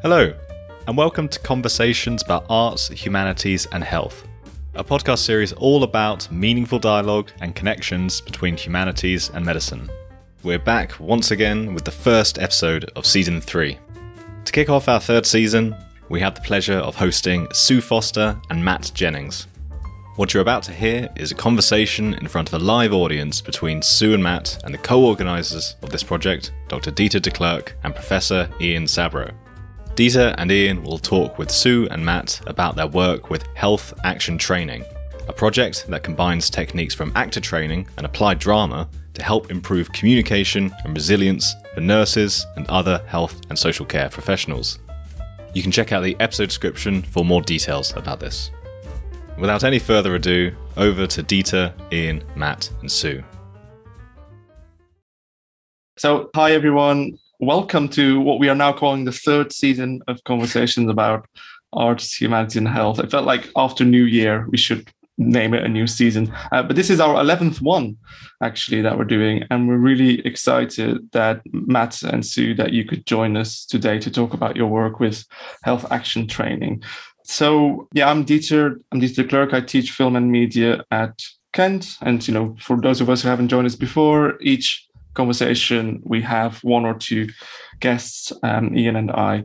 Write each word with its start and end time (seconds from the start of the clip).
Hello, 0.00 0.32
and 0.86 0.96
welcome 0.96 1.28
to 1.28 1.40
Conversations 1.40 2.22
about 2.22 2.46
Arts, 2.48 2.86
Humanities, 2.86 3.66
and 3.72 3.82
Health, 3.82 4.28
a 4.76 4.84
podcast 4.84 5.18
series 5.18 5.52
all 5.54 5.82
about 5.82 6.30
meaningful 6.30 6.78
dialogue 6.78 7.32
and 7.40 7.56
connections 7.56 8.20
between 8.20 8.56
humanities 8.56 9.28
and 9.34 9.44
medicine. 9.44 9.90
We're 10.44 10.60
back 10.60 11.00
once 11.00 11.32
again 11.32 11.74
with 11.74 11.84
the 11.84 11.90
first 11.90 12.38
episode 12.38 12.88
of 12.94 13.06
season 13.06 13.40
three. 13.40 13.76
To 14.44 14.52
kick 14.52 14.70
off 14.70 14.88
our 14.88 15.00
third 15.00 15.26
season, 15.26 15.74
we 16.08 16.20
have 16.20 16.36
the 16.36 16.42
pleasure 16.42 16.78
of 16.78 16.94
hosting 16.94 17.48
Sue 17.52 17.80
Foster 17.80 18.40
and 18.50 18.64
Matt 18.64 18.92
Jennings. 18.94 19.48
What 20.14 20.32
you're 20.32 20.42
about 20.42 20.62
to 20.64 20.72
hear 20.72 21.08
is 21.16 21.32
a 21.32 21.34
conversation 21.34 22.14
in 22.14 22.28
front 22.28 22.52
of 22.52 22.54
a 22.54 22.64
live 22.64 22.92
audience 22.92 23.40
between 23.40 23.82
Sue 23.82 24.14
and 24.14 24.22
Matt 24.22 24.60
and 24.62 24.72
the 24.72 24.78
co 24.78 25.04
organisers 25.04 25.74
of 25.82 25.90
this 25.90 26.04
project, 26.04 26.52
Dr. 26.68 26.92
Dieter 26.92 27.20
de 27.20 27.32
Klerk 27.32 27.76
and 27.82 27.96
Professor 27.96 28.48
Ian 28.60 28.84
Sabro. 28.84 29.34
Dieter 29.98 30.32
and 30.38 30.52
Ian 30.52 30.84
will 30.84 31.00
talk 31.00 31.38
with 31.38 31.50
Sue 31.50 31.88
and 31.90 32.06
Matt 32.06 32.40
about 32.46 32.76
their 32.76 32.86
work 32.86 33.30
with 33.30 33.44
Health 33.56 33.92
Action 34.04 34.38
Training, 34.38 34.84
a 35.26 35.32
project 35.32 35.88
that 35.88 36.04
combines 36.04 36.50
techniques 36.50 36.94
from 36.94 37.10
actor 37.16 37.40
training 37.40 37.88
and 37.96 38.06
applied 38.06 38.38
drama 38.38 38.88
to 39.14 39.24
help 39.24 39.50
improve 39.50 39.90
communication 39.90 40.72
and 40.84 40.94
resilience 40.94 41.52
for 41.74 41.80
nurses 41.80 42.46
and 42.54 42.64
other 42.68 43.02
health 43.08 43.40
and 43.50 43.58
social 43.58 43.84
care 43.84 44.08
professionals. 44.08 44.78
You 45.52 45.62
can 45.62 45.72
check 45.72 45.90
out 45.90 46.04
the 46.04 46.16
episode 46.20 46.46
description 46.46 47.02
for 47.02 47.24
more 47.24 47.42
details 47.42 47.92
about 47.96 48.20
this. 48.20 48.52
Without 49.36 49.64
any 49.64 49.80
further 49.80 50.14
ado, 50.14 50.54
over 50.76 51.08
to 51.08 51.24
Dieter, 51.24 51.72
Ian, 51.92 52.22
Matt, 52.36 52.70
and 52.82 52.92
Sue. 52.92 53.24
So, 55.96 56.30
hi 56.36 56.52
everyone. 56.52 57.18
Welcome 57.40 57.88
to 57.90 58.20
what 58.20 58.40
we 58.40 58.48
are 58.48 58.54
now 58.56 58.72
calling 58.72 59.04
the 59.04 59.12
third 59.12 59.52
season 59.52 60.02
of 60.08 60.24
conversations 60.24 60.90
about 60.90 61.28
arts, 61.72 62.20
humanity, 62.20 62.58
and 62.58 62.66
health. 62.66 62.98
I 62.98 63.06
felt 63.06 63.26
like 63.26 63.48
after 63.54 63.84
New 63.84 64.02
Year, 64.02 64.48
we 64.50 64.58
should 64.58 64.90
name 65.18 65.54
it 65.54 65.62
a 65.62 65.68
new 65.68 65.86
season. 65.86 66.34
Uh, 66.50 66.64
but 66.64 66.74
this 66.74 66.90
is 66.90 66.98
our 66.98 67.14
11th 67.22 67.60
one, 67.60 67.96
actually, 68.42 68.82
that 68.82 68.98
we're 68.98 69.04
doing. 69.04 69.44
And 69.50 69.68
we're 69.68 69.76
really 69.76 70.18
excited 70.26 71.08
that 71.12 71.42
Matt 71.52 72.02
and 72.02 72.26
Sue, 72.26 72.54
that 72.56 72.72
you 72.72 72.84
could 72.84 73.06
join 73.06 73.36
us 73.36 73.64
today 73.64 74.00
to 74.00 74.10
talk 74.10 74.34
about 74.34 74.56
your 74.56 74.66
work 74.66 74.98
with 74.98 75.24
health 75.62 75.86
action 75.92 76.26
training. 76.26 76.82
So 77.22 77.86
yeah, 77.92 78.10
I'm 78.10 78.24
Dieter. 78.24 78.80
I'm 78.90 79.00
Dieter 79.00 79.28
Clerk. 79.28 79.54
I 79.54 79.60
teach 79.60 79.92
film 79.92 80.16
and 80.16 80.32
media 80.32 80.82
at 80.90 81.22
Kent. 81.52 81.98
And 82.00 82.26
you 82.26 82.34
know, 82.34 82.56
for 82.58 82.80
those 82.80 83.00
of 83.00 83.08
us 83.08 83.22
who 83.22 83.28
haven't 83.28 83.48
joined 83.48 83.66
us 83.66 83.76
before, 83.76 84.38
each 84.40 84.87
conversation 85.18 86.00
we 86.04 86.22
have 86.22 86.52
one 86.62 86.86
or 86.86 86.94
two 86.94 87.28
guests, 87.80 88.32
um, 88.44 88.76
Ian 88.76 88.96
and 88.96 89.10
I. 89.10 89.44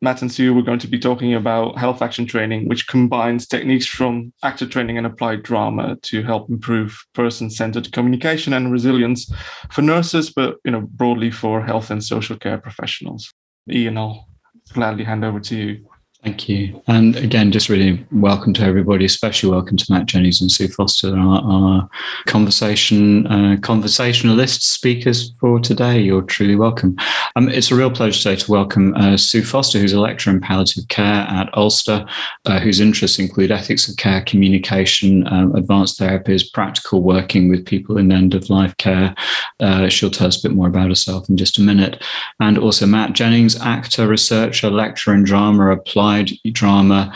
Matt 0.00 0.22
and 0.22 0.32
Sue, 0.32 0.54
we're 0.54 0.70
going 0.70 0.78
to 0.80 0.88
be 0.88 0.98
talking 0.98 1.34
about 1.34 1.78
health 1.78 2.00
action 2.00 2.26
training, 2.26 2.68
which 2.68 2.88
combines 2.88 3.46
techniques 3.46 3.86
from 3.86 4.32
actor 4.42 4.66
training 4.66 4.96
and 4.98 5.06
applied 5.06 5.42
drama 5.42 5.96
to 6.02 6.22
help 6.22 6.48
improve 6.50 7.04
person-centered 7.14 7.92
communication 7.92 8.52
and 8.54 8.72
resilience 8.72 9.30
for 9.70 9.82
nurses, 9.82 10.30
but 10.30 10.56
you 10.64 10.72
know, 10.72 10.80
broadly 10.80 11.30
for 11.30 11.62
health 11.62 11.90
and 11.90 12.02
social 12.02 12.36
care 12.36 12.58
professionals. 12.58 13.32
Ian, 13.70 13.98
I'll 13.98 14.26
gladly 14.72 15.04
hand 15.04 15.24
over 15.24 15.40
to 15.40 15.56
you. 15.56 15.86
Thank 16.24 16.48
you. 16.48 16.82
And 16.86 17.16
again, 17.16 17.52
just 17.52 17.68
really 17.68 18.02
welcome 18.10 18.54
to 18.54 18.62
everybody, 18.62 19.04
especially 19.04 19.50
welcome 19.50 19.76
to 19.76 19.92
Matt 19.92 20.06
Jennings 20.06 20.40
and 20.40 20.50
Sue 20.50 20.68
Foster, 20.68 21.14
our, 21.14 21.42
our 21.42 21.90
conversation 22.24 23.26
uh, 23.26 23.58
conversationalist 23.60 24.62
speakers 24.62 25.32
for 25.38 25.60
today. 25.60 26.00
You're 26.00 26.22
truly 26.22 26.56
welcome. 26.56 26.96
Um, 27.36 27.50
it's 27.50 27.70
a 27.70 27.74
real 27.74 27.90
pleasure 27.90 28.18
today 28.18 28.36
to 28.36 28.50
welcome 28.50 28.94
uh, 28.94 29.18
Sue 29.18 29.42
Foster, 29.42 29.78
who's 29.78 29.92
a 29.92 30.00
lecturer 30.00 30.32
in 30.32 30.40
palliative 30.40 30.88
care 30.88 31.04
at 31.28 31.54
Ulster, 31.58 32.06
uh, 32.46 32.58
whose 32.58 32.80
interests 32.80 33.18
include 33.18 33.50
ethics 33.50 33.86
of 33.86 33.98
care, 33.98 34.22
communication, 34.22 35.26
um, 35.30 35.54
advanced 35.54 36.00
therapies, 36.00 36.50
practical 36.50 37.02
working 37.02 37.50
with 37.50 37.66
people 37.66 37.98
in 37.98 38.10
end 38.10 38.32
of 38.32 38.48
life 38.48 38.74
care. 38.78 39.14
Uh, 39.60 39.90
she'll 39.90 40.10
tell 40.10 40.28
us 40.28 40.42
a 40.42 40.48
bit 40.48 40.56
more 40.56 40.68
about 40.68 40.88
herself 40.88 41.28
in 41.28 41.36
just 41.36 41.58
a 41.58 41.60
minute. 41.60 42.02
And 42.40 42.56
also 42.56 42.86
Matt 42.86 43.12
Jennings, 43.12 43.60
actor, 43.60 44.08
researcher, 44.08 44.70
lecturer 44.70 45.12
in 45.12 45.24
drama, 45.24 45.70
applied 45.70 46.13
drama 46.22 47.12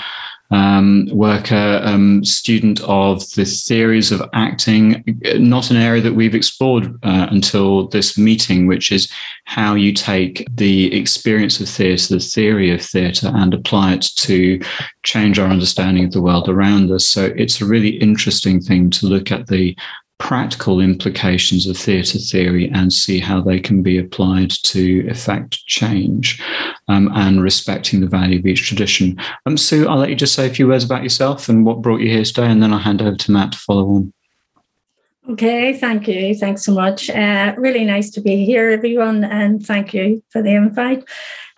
um, 0.50 1.08
worker, 1.12 1.80
um, 1.84 2.24
student 2.24 2.80
of 2.82 3.20
the 3.32 3.44
theories 3.44 4.10
of 4.10 4.22
acting, 4.32 5.04
not 5.36 5.70
an 5.70 5.76
area 5.76 6.00
that 6.00 6.14
we've 6.14 6.34
explored 6.34 6.86
uh, 7.02 7.26
until 7.30 7.88
this 7.88 8.16
meeting, 8.16 8.66
which 8.66 8.90
is 8.90 9.10
how 9.44 9.74
you 9.74 9.92
take 9.92 10.46
the 10.50 10.94
experience 10.96 11.60
of 11.60 11.68
theatre, 11.68 12.14
the 12.14 12.20
theory 12.20 12.70
of 12.70 12.80
theatre, 12.80 13.30
and 13.34 13.52
apply 13.52 13.94
it 13.94 14.06
to 14.16 14.60
change 15.02 15.38
our 15.38 15.48
understanding 15.48 16.04
of 16.04 16.12
the 16.12 16.22
world 16.22 16.48
around 16.48 16.90
us. 16.90 17.04
So 17.04 17.26
it's 17.36 17.60
a 17.60 17.66
really 17.66 17.90
interesting 17.98 18.60
thing 18.60 18.90
to 18.90 19.06
look 19.06 19.30
at 19.30 19.48
the 19.48 19.76
practical 20.18 20.80
implications 20.80 21.66
of 21.66 21.76
theatre 21.76 22.18
theory 22.18 22.68
and 22.70 22.92
see 22.92 23.18
how 23.18 23.40
they 23.40 23.60
can 23.60 23.82
be 23.82 23.98
applied 23.98 24.50
to 24.50 25.06
effect 25.08 25.64
change 25.66 26.42
um, 26.88 27.08
and 27.14 27.42
respecting 27.42 28.00
the 28.00 28.06
value 28.08 28.38
of 28.38 28.46
each 28.46 28.66
tradition. 28.66 29.16
Um, 29.46 29.56
Sue, 29.56 29.88
I'll 29.88 29.98
let 29.98 30.10
you 30.10 30.16
just 30.16 30.34
say 30.34 30.46
a 30.46 30.50
few 30.50 30.68
words 30.68 30.84
about 30.84 31.02
yourself 31.04 31.48
and 31.48 31.64
what 31.64 31.82
brought 31.82 32.00
you 32.00 32.10
here 32.10 32.24
today, 32.24 32.46
and 32.46 32.62
then 32.62 32.72
I'll 32.72 32.78
hand 32.78 33.00
over 33.00 33.16
to 33.16 33.32
Matt 33.32 33.52
to 33.52 33.58
follow 33.58 33.88
on. 33.88 34.12
Okay, 35.30 35.74
thank 35.74 36.08
you. 36.08 36.34
Thanks 36.34 36.64
so 36.64 36.72
much. 36.72 37.10
Uh, 37.10 37.54
really 37.58 37.84
nice 37.84 38.10
to 38.12 38.20
be 38.20 38.46
here, 38.46 38.70
everyone, 38.70 39.24
and 39.24 39.64
thank 39.64 39.92
you 39.92 40.22
for 40.30 40.42
the 40.42 40.54
invite. 40.54 41.04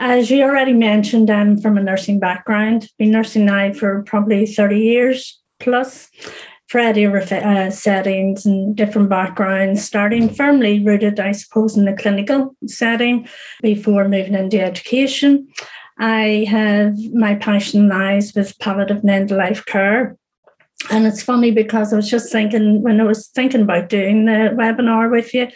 As 0.01 0.29
you 0.29 0.43
already 0.43 0.73
mentioned, 0.73 1.31
I'm 1.31 1.57
from 1.61 1.79
a 1.79 1.83
nursing 1.83 2.19
background, 2.19 2.89
been 2.99 3.13
nursing 3.13 3.45
now 3.45 3.73
for 3.73 4.03
probably 4.03 4.45
30 4.45 4.81
years 4.81 5.39
plus 5.61 6.09
variety 6.71 7.05
of 7.05 7.15
uh, 7.15 7.71
settings 7.71 8.47
and 8.47 8.77
different 8.77 9.09
backgrounds, 9.09 9.85
starting 9.85 10.29
firmly 10.29 10.85
rooted, 10.85 11.19
I 11.19 11.33
suppose, 11.33 11.77
in 11.77 11.85
the 11.85 11.93
clinical 11.93 12.55
setting 12.67 13.29
before 13.63 14.09
moving 14.09 14.35
into 14.35 14.61
education. 14.61 15.49
I 15.99 16.47
have 16.49 16.97
my 17.13 17.35
passion 17.35 17.89
lies 17.89 18.35
with 18.35 18.59
palliative 18.59 18.99
and 18.99 19.11
end 19.11 19.33
of 19.33 19.39
life 19.39 19.65
care. 19.67 20.17
And 20.91 21.07
it's 21.07 21.23
funny 21.23 21.51
because 21.51 21.93
I 21.93 21.97
was 21.97 22.09
just 22.09 22.33
thinking 22.33 22.83
when 22.83 23.01
I 23.03 23.05
was 23.05 23.29
thinking 23.29 23.63
about 23.63 23.91
doing 23.91 24.25
the 24.25 24.55
webinar 24.55 25.11
with 25.11 25.35
you, 25.35 25.49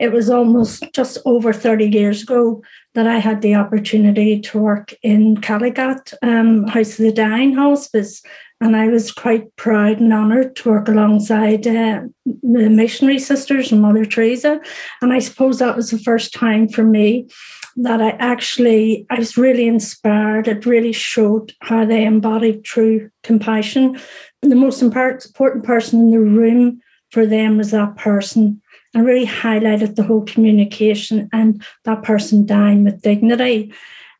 it 0.00 0.10
was 0.10 0.28
almost 0.28 0.84
just 0.92 1.18
over 1.24 1.52
30 1.52 1.86
years 1.88 2.22
ago 2.22 2.62
that 2.94 3.06
I 3.06 3.18
had 3.18 3.42
the 3.42 3.54
opportunity 3.54 4.40
to 4.40 4.58
work 4.58 4.92
in 5.02 5.36
Calicut, 5.40 6.12
um, 6.22 6.66
House 6.66 6.98
of 6.98 7.04
the 7.04 7.12
Dying 7.12 7.54
Hospice, 7.54 8.22
and 8.62 8.76
I 8.76 8.86
was 8.86 9.10
quite 9.10 9.54
proud 9.56 9.98
and 9.98 10.12
honoured 10.12 10.54
to 10.56 10.70
work 10.70 10.86
alongside 10.86 11.66
uh, 11.66 12.02
the 12.24 12.70
missionary 12.70 13.18
sisters 13.18 13.72
and 13.72 13.82
Mother 13.82 14.04
Teresa. 14.04 14.60
And 15.00 15.12
I 15.12 15.18
suppose 15.18 15.58
that 15.58 15.74
was 15.74 15.90
the 15.90 15.98
first 15.98 16.32
time 16.32 16.68
for 16.68 16.84
me 16.84 17.28
that 17.76 18.00
I 18.00 18.10
actually 18.20 19.04
I 19.10 19.18
was 19.18 19.36
really 19.36 19.66
inspired. 19.66 20.46
It 20.46 20.64
really 20.64 20.92
showed 20.92 21.52
how 21.62 21.84
they 21.84 22.04
embodied 22.04 22.62
true 22.62 23.10
compassion. 23.24 23.98
The 24.42 24.54
most 24.54 24.80
important 24.80 25.64
person 25.64 26.00
in 26.02 26.10
the 26.12 26.20
room 26.20 26.80
for 27.10 27.26
them 27.26 27.58
was 27.58 27.72
that 27.72 27.96
person 27.96 28.62
and 28.94 29.04
really 29.04 29.26
highlighted 29.26 29.96
the 29.96 30.04
whole 30.04 30.24
communication 30.24 31.28
and 31.32 31.64
that 31.84 32.04
person 32.04 32.46
dying 32.46 32.84
with 32.84 33.02
dignity. 33.02 33.72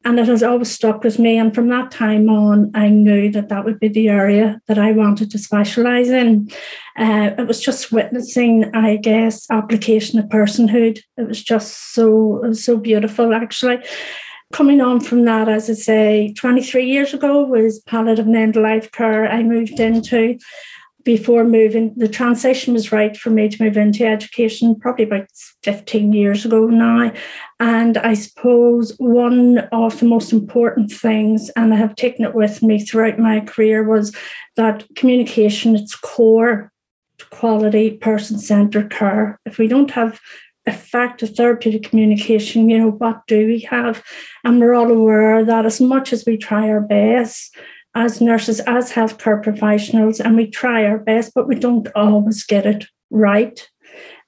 And 0.04 0.18
it 0.18 0.26
has 0.26 0.42
always 0.42 0.70
stuck 0.70 1.04
with 1.04 1.18
me. 1.18 1.38
And 1.38 1.54
from 1.54 1.68
that 1.68 1.90
time 1.90 2.28
on, 2.28 2.72
I 2.74 2.88
knew 2.88 3.30
that 3.30 3.48
that 3.50 3.64
would 3.64 3.78
be 3.78 3.88
the 3.88 4.08
area 4.08 4.60
that 4.66 4.78
I 4.78 4.92
wanted 4.92 5.30
to 5.30 5.38
specialize 5.38 6.08
in. 6.08 6.50
Uh, 6.98 7.30
it 7.38 7.46
was 7.46 7.60
just 7.60 7.92
witnessing, 7.92 8.74
I 8.74 8.96
guess, 8.96 9.48
application 9.50 10.18
of 10.18 10.26
personhood. 10.26 10.98
It 11.16 11.28
was 11.28 11.42
just 11.42 11.94
so, 11.94 12.52
so 12.52 12.76
beautiful, 12.76 13.32
actually. 13.32 13.78
Coming 14.52 14.80
on 14.80 15.00
from 15.00 15.24
that, 15.24 15.48
as 15.48 15.70
I 15.70 15.74
say, 15.74 16.34
23 16.36 16.84
years 16.84 17.14
ago 17.14 17.44
was 17.44 17.80
palliative 17.80 18.26
and 18.26 18.36
end 18.36 18.56
life 18.56 18.90
care 18.92 19.26
I 19.26 19.42
moved 19.42 19.80
into 19.80 20.38
before 21.04 21.44
moving, 21.44 21.94
the 21.96 22.08
transition 22.08 22.74
was 22.74 22.92
right 22.92 23.16
for 23.16 23.30
me 23.30 23.48
to 23.48 23.62
move 23.62 23.76
into 23.76 24.06
education 24.06 24.74
probably 24.74 25.04
about 25.04 25.28
15 25.62 26.12
years 26.12 26.44
ago 26.44 26.66
now. 26.66 27.12
And 27.60 27.98
I 27.98 28.14
suppose 28.14 28.94
one 28.98 29.58
of 29.72 29.98
the 29.98 30.06
most 30.06 30.32
important 30.32 30.90
things, 30.90 31.50
and 31.56 31.72
I 31.72 31.76
have 31.76 31.94
taken 31.94 32.24
it 32.24 32.34
with 32.34 32.62
me 32.62 32.78
throughout 32.78 33.18
my 33.18 33.40
career, 33.40 33.82
was 33.82 34.14
that 34.56 34.86
communication, 34.96 35.76
its 35.76 35.94
core 35.94 36.72
quality 37.30 37.92
person 37.92 38.38
centered 38.38 38.90
care. 38.90 39.38
If 39.44 39.58
we 39.58 39.68
don't 39.68 39.90
have 39.92 40.20
effective 40.66 41.34
therapeutic 41.34 41.82
communication, 41.84 42.68
you 42.68 42.78
know, 42.78 42.90
what 42.90 43.22
do 43.26 43.46
we 43.46 43.60
have? 43.60 44.02
And 44.44 44.60
we're 44.60 44.74
all 44.74 44.90
aware 44.90 45.44
that 45.44 45.66
as 45.66 45.80
much 45.80 46.12
as 46.12 46.24
we 46.24 46.36
try 46.36 46.68
our 46.68 46.80
best, 46.80 47.56
as 47.94 48.20
nurses, 48.20 48.60
as 48.60 48.92
healthcare 48.92 49.42
professionals, 49.42 50.20
and 50.20 50.36
we 50.36 50.46
try 50.46 50.84
our 50.84 50.98
best, 50.98 51.32
but 51.34 51.48
we 51.48 51.54
don't 51.54 51.88
always 51.94 52.44
get 52.44 52.66
it 52.66 52.86
right. 53.10 53.68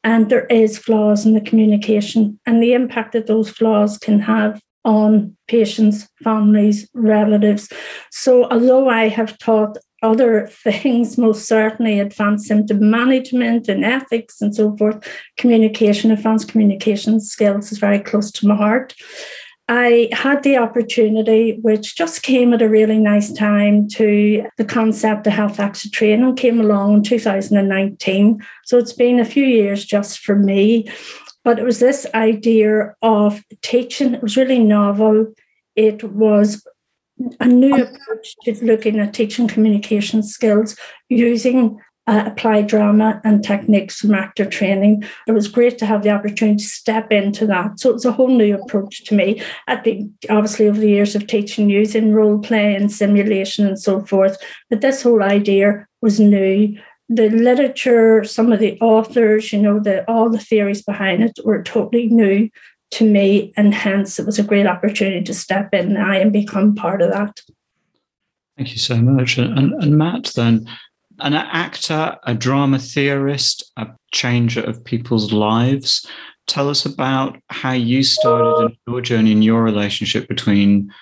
And 0.02 0.28
there 0.28 0.46
is 0.46 0.76
flaws 0.76 1.24
in 1.24 1.32
the 1.32 1.40
communication, 1.40 2.38
and 2.44 2.62
the 2.62 2.74
impact 2.74 3.12
that 3.12 3.26
those 3.26 3.48
flaws 3.48 3.96
can 3.98 4.20
have 4.20 4.60
on 4.84 5.34
patients, 5.48 6.08
families, 6.22 6.88
relatives. 6.92 7.70
So, 8.10 8.44
although 8.50 8.88
I 8.88 9.08
have 9.08 9.38
taught 9.38 9.78
other 10.02 10.46
things, 10.64 11.16
most 11.16 11.46
certainly 11.48 11.98
advanced 11.98 12.46
symptom 12.46 12.90
management 12.90 13.68
and 13.68 13.84
ethics 13.84 14.40
and 14.40 14.54
so 14.54 14.76
forth, 14.76 15.08
communication, 15.38 16.10
advanced 16.10 16.48
communication 16.48 17.20
skills 17.20 17.72
is 17.72 17.78
very 17.78 17.98
close 17.98 18.30
to 18.32 18.46
my 18.46 18.56
heart. 18.56 18.94
I 19.66 20.10
had 20.12 20.42
the 20.42 20.58
opportunity, 20.58 21.58
which 21.62 21.96
just 21.96 22.22
came 22.22 22.52
at 22.52 22.60
a 22.60 22.68
really 22.68 22.98
nice 22.98 23.32
time, 23.32 23.88
to 23.90 24.46
the 24.58 24.64
concept 24.64 25.26
of 25.26 25.32
health 25.32 25.58
action 25.58 25.90
training 25.90 26.36
came 26.36 26.60
along 26.60 26.94
in 26.94 27.02
2019. 27.02 28.44
So 28.66 28.76
it's 28.76 28.92
been 28.92 29.20
a 29.20 29.24
few 29.24 29.44
years 29.46 29.84
just 29.84 30.18
for 30.18 30.36
me. 30.36 30.88
But 31.44 31.58
it 31.58 31.64
was 31.64 31.78
this 31.78 32.06
idea 32.14 32.94
of 33.00 33.42
teaching. 33.62 34.14
It 34.14 34.22
was 34.22 34.36
really 34.36 34.58
novel. 34.58 35.32
It 35.76 36.04
was 36.04 36.66
a 37.40 37.46
new 37.46 37.74
approach 37.74 38.34
to 38.44 38.64
looking 38.64 38.98
at 38.98 39.14
teaching 39.14 39.48
communication 39.48 40.22
skills 40.22 40.76
using 41.08 41.80
uh, 42.06 42.30
drama 42.62 43.20
and 43.24 43.42
techniques 43.42 44.00
from 44.00 44.14
actor 44.14 44.44
training. 44.44 45.04
It 45.26 45.32
was 45.32 45.48
great 45.48 45.78
to 45.78 45.86
have 45.86 46.02
the 46.02 46.10
opportunity 46.10 46.58
to 46.58 46.64
step 46.64 47.10
into 47.12 47.46
that. 47.46 47.80
So 47.80 47.90
it's 47.94 48.04
a 48.04 48.12
whole 48.12 48.28
new 48.28 48.54
approach 48.54 49.04
to 49.04 49.14
me. 49.14 49.42
I've 49.66 49.84
been 49.84 50.14
obviously 50.28 50.68
over 50.68 50.80
the 50.80 50.88
years 50.88 51.14
of 51.14 51.26
teaching 51.26 51.70
using 51.70 52.12
role 52.12 52.38
play 52.38 52.74
and 52.74 52.92
simulation 52.92 53.66
and 53.66 53.78
so 53.78 54.04
forth, 54.04 54.36
but 54.70 54.80
this 54.80 55.02
whole 55.02 55.22
idea 55.22 55.86
was 56.02 56.20
new 56.20 56.76
the 57.08 57.28
literature, 57.28 58.24
some 58.24 58.50
of 58.50 58.60
the 58.60 58.80
authors, 58.80 59.52
you 59.52 59.60
know, 59.60 59.78
the 59.78 60.10
all 60.10 60.30
the 60.30 60.38
theories 60.38 60.82
behind 60.82 61.22
it 61.22 61.38
were 61.44 61.62
totally 61.62 62.06
new 62.06 62.48
to 62.92 63.04
me, 63.04 63.52
and 63.56 63.74
hence 63.74 64.18
it 64.18 64.26
was 64.26 64.38
a 64.38 64.44
great 64.44 64.66
opportunity 64.66 65.22
to 65.22 65.34
step 65.34 65.74
in 65.74 65.96
and 65.96 66.32
become 66.32 66.74
part 66.74 67.02
of 67.02 67.10
that. 67.10 67.40
Thank 68.56 68.70
you 68.72 68.78
so 68.78 68.96
much. 68.96 69.36
And, 69.36 69.74
and 69.82 69.98
Matt, 69.98 70.32
then, 70.36 70.66
an 71.20 71.34
actor, 71.34 72.16
a 72.24 72.34
drama 72.34 72.78
theorist, 72.78 73.70
a 73.76 73.86
changer 74.12 74.62
of 74.62 74.84
people's 74.84 75.32
lives. 75.32 76.06
Tell 76.46 76.68
us 76.68 76.84
about 76.84 77.38
how 77.48 77.72
you 77.72 78.02
started 78.02 78.66
in 78.66 78.76
your 78.92 79.00
journey 79.00 79.32
in 79.32 79.42
your 79.42 79.62
relationship 79.62 80.28
between 80.28 80.92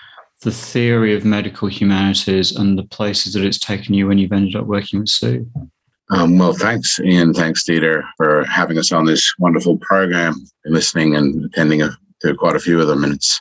the 0.42 0.52
theory 0.52 1.14
of 1.14 1.24
medical 1.24 1.68
humanities 1.68 2.54
and 2.54 2.78
the 2.78 2.84
places 2.84 3.32
that 3.34 3.44
it's 3.44 3.58
taken 3.58 3.94
you 3.94 4.08
when 4.08 4.18
you've 4.18 4.32
ended 4.32 4.56
up 4.56 4.66
working 4.66 5.00
with 5.00 5.08
Sue. 5.08 5.48
Um, 6.10 6.36
well, 6.36 6.52
thanks, 6.52 7.00
Ian. 7.00 7.32
Thanks, 7.32 7.64
Dieter, 7.64 8.02
for 8.16 8.44
having 8.44 8.76
us 8.76 8.92
on 8.92 9.06
this 9.06 9.32
wonderful 9.38 9.78
program, 9.78 10.34
and 10.64 10.74
listening 10.74 11.16
and 11.16 11.44
attending 11.46 11.80
a, 11.80 11.96
to 12.20 12.34
quite 12.34 12.56
a 12.56 12.60
few 12.60 12.80
of 12.80 12.86
them. 12.86 13.02
And 13.02 13.14
it's 13.14 13.40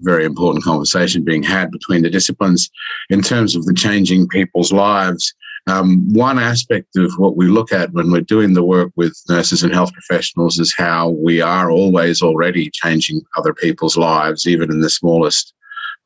very 0.00 0.24
important 0.24 0.64
conversation 0.64 1.24
being 1.24 1.42
had 1.42 1.70
between 1.70 2.02
the 2.02 2.10
disciplines 2.10 2.68
in 3.10 3.22
terms 3.22 3.56
of 3.56 3.64
the 3.64 3.72
changing 3.74 4.28
people's 4.28 4.72
lives. 4.72 5.32
Um, 5.66 6.12
one 6.12 6.38
aspect 6.38 6.96
of 6.96 7.12
what 7.16 7.36
we 7.36 7.46
look 7.46 7.72
at 7.72 7.92
when 7.92 8.10
we're 8.10 8.20
doing 8.20 8.52
the 8.52 8.64
work 8.64 8.92
with 8.96 9.18
nurses 9.28 9.62
and 9.62 9.72
health 9.72 9.92
professionals 9.92 10.58
is 10.58 10.74
how 10.76 11.10
we 11.10 11.40
are 11.40 11.70
always 11.70 12.22
already 12.22 12.70
changing 12.70 13.22
other 13.36 13.54
people's 13.54 13.96
lives, 13.96 14.46
even 14.46 14.70
in 14.70 14.80
the 14.80 14.90
smallest 14.90 15.54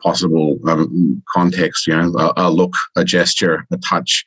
possible 0.01 0.59
um, 0.69 1.23
context. 1.33 1.87
You 1.87 1.97
know, 1.97 2.13
a, 2.19 2.33
a, 2.37 2.51
look, 2.51 2.75
a 2.97 3.05
gesture, 3.05 3.67
a 3.73 3.79
touch 3.79 4.25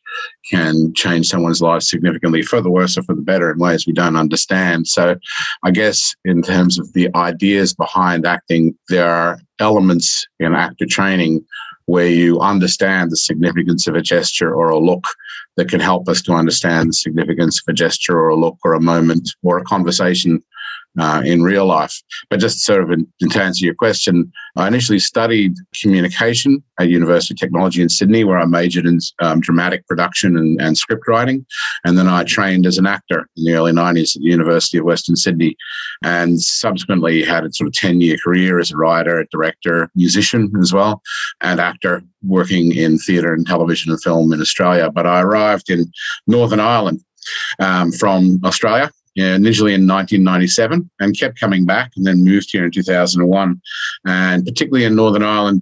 can 0.50 0.94
change 0.96 1.28
someone's 1.28 1.62
life 1.62 1.84
significantly 1.84 2.42
for 2.42 2.62
the 2.62 2.70
worse 2.70 2.98
or 2.98 3.04
for 3.04 3.16
the 3.16 3.22
better 3.22 3.52
in 3.52 3.60
ways 3.60 3.88
we 3.88 3.94
don't 3.94 4.18
understand. 4.18 4.88
So, 4.88 5.16
I 5.64 5.72
guess 5.72 6.14
in 6.26 6.42
terms 6.42 6.78
of 6.78 6.92
the 6.94 7.10
ideas 7.16 7.74
behind 7.74 8.26
acting, 8.26 8.78
there 8.90 9.10
are 9.10 9.40
elements 9.60 10.28
in 10.40 10.54
actor 10.54 10.86
training 10.86 11.46
where 11.86 12.08
you 12.08 12.40
understand 12.40 13.12
the 13.12 13.18
significance 13.18 13.88
of 13.88 13.96
a 13.96 14.02
gesture 14.02 14.54
or 14.54 14.70
a 14.70 14.80
look 14.80 15.06
that 15.58 15.70
can 15.70 15.80
help 15.80 16.08
us 16.08 16.22
to 16.24 16.34
understand 16.34 16.90
the 16.90 16.94
significance 16.94 17.60
of 17.60 17.72
a 17.72 17.74
gesture 17.74 18.18
or 18.18 18.30
a 18.30 18.36
look 18.36 18.58
or 18.64 18.74
a 18.74 18.82
moment 18.82 19.30
or 19.44 19.58
a 19.58 19.64
conversation 19.64 20.44
uh, 21.00 21.22
in 21.26 21.42
real 21.42 21.66
life. 21.66 22.02
But 22.30 22.40
just 22.40 22.62
sort 22.62 22.84
of 22.84 22.92
in, 22.92 23.08
to 23.30 23.42
answer 23.42 23.66
your 23.66 23.76
question, 23.76 24.32
I 24.56 24.68
initially 24.68 25.00
studied 25.00 25.54
communication 25.82 26.64
at 26.80 26.90
University 26.90 27.34
of 27.34 27.40
Technology 27.40 27.82
in 27.82 27.90
Sydney, 27.90 28.24
where 28.24 28.38
I 28.38 28.46
majored 28.46 28.86
in 28.86 29.00
um, 29.22 29.40
dramatic 29.40 29.88
production 29.88 30.38
and, 30.38 30.60
and, 30.60 30.78
script 30.78 31.08
writing. 31.08 31.46
And 31.86 31.98
then 31.98 32.08
I 32.08 32.24
trained 32.24 32.66
as 32.66 32.78
an 32.78 32.88
actor 32.88 33.28
in 33.38 33.46
the 33.46 33.54
early 33.54 33.72
90s 33.72 34.16
at 34.16 34.22
the 34.22 34.30
University 34.30 34.78
of 34.78 34.86
Western 34.86 35.16
Sydney 35.16 35.56
and 36.04 36.42
subsequently 36.42 37.24
had 37.24 37.46
a 37.46 37.54
sort 37.54 37.68
of 37.68 37.74
10 37.74 38.02
year 38.02 38.18
career 38.24 38.60
as 38.60 38.72
a 38.72 38.78
writer, 38.78 39.26
director, 39.32 39.90
musician 39.96 40.52
as 40.60 40.74
well, 40.74 41.02
and 41.42 41.60
actor 41.60 42.02
working 42.24 42.76
in 42.76 42.98
theatre 42.98 43.34
and 43.34 43.46
television 43.46 43.92
and 43.92 44.02
film 44.02 44.34
in 44.34 44.42
Australia. 44.42 44.92
But 44.92 45.06
I 45.06 45.22
arrived 45.22 45.70
in 45.70 45.92
Northern 46.28 46.60
Ireland 46.60 47.02
um, 47.60 47.92
from 47.92 48.40
Australia 48.44 48.92
initially 49.16 49.74
in 49.74 49.88
1997 49.88 50.90
and 51.00 51.20
kept 51.20 51.40
coming 51.40 51.66
back 51.66 51.92
and 51.96 52.06
then 52.06 52.24
moved 52.24 52.50
here 52.52 52.66
in 52.66 52.72
2001. 52.72 53.62
And 54.06 54.46
particularly 54.46 54.86
in 54.86 54.96
Northern 54.96 55.24
Ireland, 55.24 55.62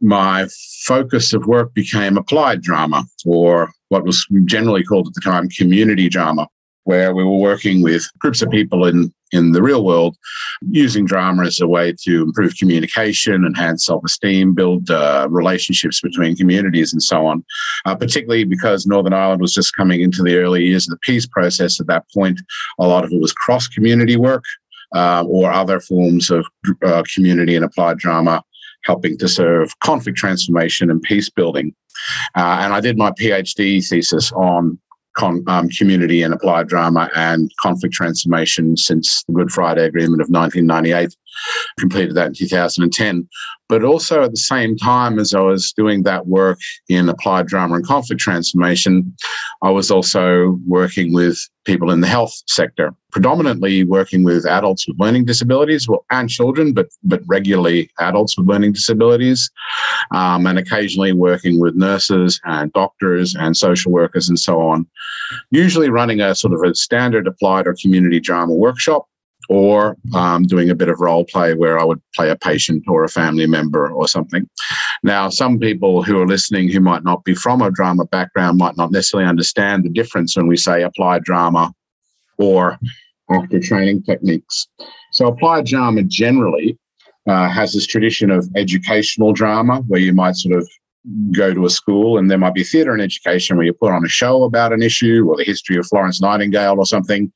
my 0.00 0.48
focus 0.84 1.32
of 1.32 1.46
work 1.46 1.74
became 1.74 2.16
applied 2.16 2.62
drama, 2.62 3.04
or 3.24 3.70
what 3.88 4.04
was 4.04 4.26
generally 4.44 4.82
called 4.82 5.08
at 5.08 5.14
the 5.14 5.20
time 5.20 5.48
community 5.48 6.08
drama 6.08 6.48
where 6.84 7.14
we 7.14 7.24
were 7.24 7.38
working 7.38 7.82
with 7.82 8.08
groups 8.18 8.42
of 8.42 8.50
people 8.50 8.84
in, 8.86 9.12
in 9.32 9.52
the 9.52 9.62
real 9.62 9.84
world 9.84 10.16
using 10.70 11.04
drama 11.04 11.44
as 11.44 11.60
a 11.60 11.66
way 11.66 11.94
to 12.04 12.22
improve 12.22 12.56
communication, 12.56 13.44
enhance 13.44 13.86
self 13.86 14.02
esteem, 14.04 14.54
build 14.54 14.90
uh, 14.90 15.26
relationships 15.30 16.00
between 16.00 16.36
communities, 16.36 16.92
and 16.92 17.02
so 17.02 17.26
on. 17.26 17.44
Uh, 17.84 17.94
particularly 17.94 18.44
because 18.44 18.86
Northern 18.86 19.12
Ireland 19.12 19.40
was 19.40 19.54
just 19.54 19.76
coming 19.76 20.00
into 20.00 20.22
the 20.22 20.36
early 20.36 20.64
years 20.64 20.86
of 20.86 20.90
the 20.90 20.98
peace 20.98 21.26
process 21.26 21.80
at 21.80 21.86
that 21.86 22.04
point, 22.12 22.40
a 22.78 22.86
lot 22.86 23.04
of 23.04 23.12
it 23.12 23.20
was 23.20 23.32
cross 23.32 23.68
community 23.68 24.16
work 24.16 24.44
uh, 24.94 25.24
or 25.26 25.50
other 25.52 25.80
forms 25.80 26.30
of 26.30 26.46
uh, 26.84 27.02
community 27.14 27.56
and 27.56 27.64
applied 27.64 27.98
drama 27.98 28.42
helping 28.84 29.16
to 29.16 29.28
serve 29.28 29.78
conflict 29.80 30.18
transformation 30.18 30.90
and 30.90 31.02
peace 31.02 31.30
building. 31.30 31.74
Uh, 32.34 32.58
and 32.62 32.72
I 32.72 32.80
did 32.80 32.98
my 32.98 33.10
PhD 33.12 33.86
thesis 33.86 34.32
on 34.32 34.78
con, 35.14 35.44
um, 35.46 35.68
community 35.68 36.22
and 36.22 36.34
applied 36.34 36.68
drama 36.68 37.10
and 37.14 37.50
conflict 37.60 37.94
transformation 37.94 38.76
since 38.76 39.24
the 39.24 39.32
Good 39.32 39.50
Friday 39.50 39.84
Agreement 39.84 40.20
of 40.20 40.28
1998. 40.28 41.14
Completed 41.78 42.14
that 42.14 42.28
in 42.28 42.34
2010. 42.34 43.28
But 43.68 43.84
also 43.84 44.22
at 44.22 44.30
the 44.30 44.36
same 44.36 44.76
time 44.76 45.18
as 45.18 45.32
I 45.34 45.40
was 45.40 45.72
doing 45.72 46.02
that 46.02 46.26
work 46.26 46.58
in 46.88 47.08
applied 47.08 47.46
drama 47.46 47.76
and 47.76 47.86
conflict 47.86 48.20
transformation, 48.20 49.16
I 49.62 49.70
was 49.70 49.90
also 49.90 50.58
working 50.66 51.14
with 51.14 51.38
people 51.64 51.90
in 51.90 52.00
the 52.00 52.06
health 52.06 52.34
sector, 52.48 52.92
predominantly 53.12 53.84
working 53.84 54.24
with 54.24 54.46
adults 54.46 54.86
with 54.86 54.98
learning 54.98 55.24
disabilities, 55.24 55.88
well, 55.88 56.04
and 56.10 56.28
children, 56.28 56.72
but 56.72 56.88
but 57.04 57.22
regularly 57.26 57.90
adults 58.00 58.36
with 58.36 58.48
learning 58.48 58.72
disabilities, 58.72 59.50
um, 60.10 60.46
and 60.46 60.58
occasionally 60.58 61.12
working 61.12 61.60
with 61.60 61.74
nurses 61.74 62.40
and 62.44 62.72
doctors 62.72 63.34
and 63.34 63.56
social 63.56 63.92
workers 63.92 64.28
and 64.28 64.38
so 64.38 64.60
on. 64.60 64.86
Usually 65.50 65.90
running 65.90 66.20
a 66.20 66.34
sort 66.34 66.52
of 66.52 66.62
a 66.62 66.74
standard 66.74 67.26
applied 67.26 67.66
or 67.66 67.76
community 67.80 68.20
drama 68.20 68.52
workshop 68.52 69.06
or 69.52 69.98
um, 70.14 70.44
doing 70.44 70.70
a 70.70 70.74
bit 70.74 70.88
of 70.88 70.98
role 70.98 71.26
play 71.26 71.52
where 71.52 71.78
I 71.78 71.84
would 71.84 72.00
play 72.14 72.30
a 72.30 72.36
patient 72.36 72.84
or 72.88 73.04
a 73.04 73.08
family 73.08 73.46
member 73.46 73.92
or 73.92 74.08
something. 74.08 74.48
Now, 75.02 75.28
some 75.28 75.58
people 75.58 76.02
who 76.02 76.18
are 76.22 76.26
listening 76.26 76.70
who 76.70 76.80
might 76.80 77.04
not 77.04 77.22
be 77.24 77.34
from 77.34 77.60
a 77.60 77.70
drama 77.70 78.06
background 78.06 78.56
might 78.56 78.78
not 78.78 78.90
necessarily 78.90 79.28
understand 79.28 79.84
the 79.84 79.90
difference 79.90 80.38
when 80.38 80.46
we 80.46 80.56
say 80.56 80.82
applied 80.82 81.24
drama 81.24 81.70
or 82.38 82.78
actor 83.30 83.60
training 83.60 84.02
techniques. 84.04 84.68
So, 85.10 85.26
applied 85.26 85.66
drama 85.66 86.04
generally 86.04 86.78
uh, 87.28 87.50
has 87.50 87.74
this 87.74 87.86
tradition 87.86 88.30
of 88.30 88.48
educational 88.56 89.34
drama 89.34 89.82
where 89.86 90.00
you 90.00 90.14
might 90.14 90.36
sort 90.36 90.56
of 90.56 90.66
go 91.32 91.52
to 91.52 91.66
a 91.66 91.70
school 91.70 92.16
and 92.16 92.30
there 92.30 92.38
might 92.38 92.54
be 92.54 92.62
theatre 92.62 92.92
and 92.92 93.02
education 93.02 93.56
where 93.56 93.66
you 93.66 93.72
put 93.72 93.92
on 93.92 94.04
a 94.04 94.08
show 94.08 94.44
about 94.44 94.72
an 94.72 94.82
issue 94.82 95.26
or 95.28 95.36
the 95.36 95.44
history 95.44 95.76
of 95.76 95.86
Florence 95.86 96.20
Nightingale 96.20 96.78
or 96.78 96.86
something, 96.86 97.32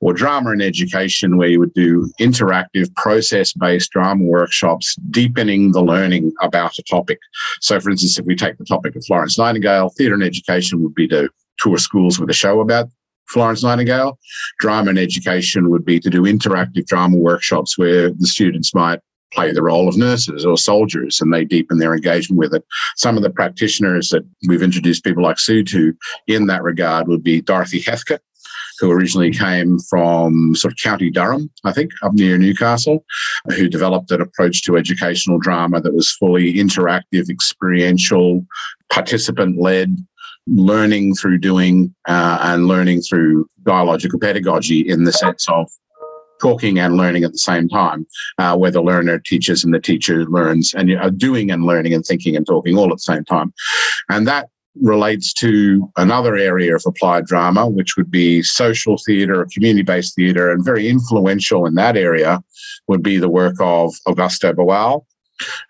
or 0.00 0.12
drama 0.12 0.50
and 0.50 0.62
education 0.62 1.36
where 1.36 1.48
you 1.48 1.60
would 1.60 1.74
do 1.74 2.10
interactive 2.20 2.92
process 2.96 3.52
based 3.52 3.90
drama 3.90 4.24
workshops, 4.24 4.96
deepening 5.10 5.72
the 5.72 5.82
learning 5.82 6.32
about 6.42 6.78
a 6.78 6.82
topic. 6.82 7.18
So, 7.60 7.78
for 7.80 7.90
instance, 7.90 8.18
if 8.18 8.26
we 8.26 8.34
take 8.34 8.58
the 8.58 8.64
topic 8.64 8.96
of 8.96 9.04
Florence 9.06 9.38
Nightingale, 9.38 9.90
theatre 9.90 10.14
and 10.14 10.22
education 10.22 10.82
would 10.82 10.94
be 10.94 11.08
to 11.08 11.28
tour 11.58 11.78
schools 11.78 12.18
with 12.18 12.30
a 12.30 12.34
show 12.34 12.60
about 12.60 12.88
Florence 13.28 13.62
Nightingale. 13.62 14.18
Drama 14.58 14.90
and 14.90 14.98
education 14.98 15.70
would 15.70 15.84
be 15.84 16.00
to 16.00 16.10
do 16.10 16.22
interactive 16.22 16.86
drama 16.86 17.16
workshops 17.16 17.78
where 17.78 18.10
the 18.10 18.26
students 18.26 18.74
might 18.74 19.00
play 19.34 19.52
the 19.52 19.62
role 19.62 19.88
of 19.88 19.96
nurses 19.96 20.44
or 20.44 20.56
soldiers 20.56 21.20
and 21.20 21.32
they 21.32 21.44
deepen 21.44 21.78
their 21.78 21.94
engagement 21.94 22.38
with 22.38 22.54
it. 22.54 22.64
Some 22.96 23.16
of 23.16 23.22
the 23.22 23.30
practitioners 23.30 24.08
that 24.10 24.24
we've 24.48 24.62
introduced 24.62 25.04
people 25.04 25.22
like 25.22 25.38
Sue 25.38 25.64
to 25.64 25.94
in 26.26 26.46
that 26.46 26.62
regard 26.62 27.08
would 27.08 27.22
be 27.22 27.40
Dorothy 27.40 27.80
Heathcote, 27.80 28.20
who 28.80 28.90
originally 28.90 29.30
came 29.30 29.78
from 29.78 30.54
sort 30.54 30.72
of 30.72 30.78
County 30.78 31.10
Durham, 31.10 31.50
I 31.64 31.72
think, 31.72 31.90
up 32.02 32.14
near 32.14 32.38
Newcastle, 32.38 33.04
who 33.56 33.68
developed 33.68 34.10
an 34.10 34.20
approach 34.20 34.62
to 34.62 34.76
educational 34.76 35.38
drama 35.38 35.80
that 35.80 35.94
was 35.94 36.12
fully 36.12 36.54
interactive, 36.54 37.28
experiential, 37.28 38.46
participant 38.90 39.60
led, 39.60 39.96
learning 40.46 41.14
through 41.14 41.38
doing 41.38 41.94
uh, 42.06 42.38
and 42.42 42.66
learning 42.66 43.00
through 43.00 43.48
dialogical 43.64 44.18
pedagogy 44.18 44.80
in 44.80 45.04
the 45.04 45.12
sense 45.12 45.48
of 45.48 45.70
talking 46.40 46.78
and 46.78 46.96
learning 46.96 47.24
at 47.24 47.32
the 47.32 47.38
same 47.38 47.68
time, 47.68 48.06
uh, 48.38 48.56
where 48.56 48.70
the 48.70 48.82
learner 48.82 49.18
teaches 49.18 49.64
and 49.64 49.72
the 49.72 49.80
teacher 49.80 50.24
learns, 50.26 50.74
and 50.74 50.88
you're 50.88 51.10
doing 51.10 51.50
and 51.50 51.64
learning 51.64 51.94
and 51.94 52.04
thinking 52.04 52.36
and 52.36 52.46
talking 52.46 52.76
all 52.76 52.90
at 52.90 52.96
the 52.96 52.98
same 52.98 53.24
time. 53.24 53.52
And 54.08 54.26
that 54.26 54.48
relates 54.80 55.32
to 55.32 55.90
another 55.96 56.36
area 56.36 56.74
of 56.74 56.82
applied 56.86 57.26
drama, 57.26 57.68
which 57.68 57.96
would 57.96 58.10
be 58.10 58.42
social 58.42 58.96
theatre 58.98 59.42
or 59.42 59.46
community 59.52 59.82
based 59.82 60.16
theatre, 60.16 60.50
and 60.50 60.64
very 60.64 60.88
influential 60.88 61.66
in 61.66 61.74
that 61.76 61.96
area 61.96 62.42
would 62.88 63.02
be 63.02 63.18
the 63.18 63.28
work 63.28 63.56
of 63.60 63.94
Augusto 64.06 64.52
Boal, 64.52 65.04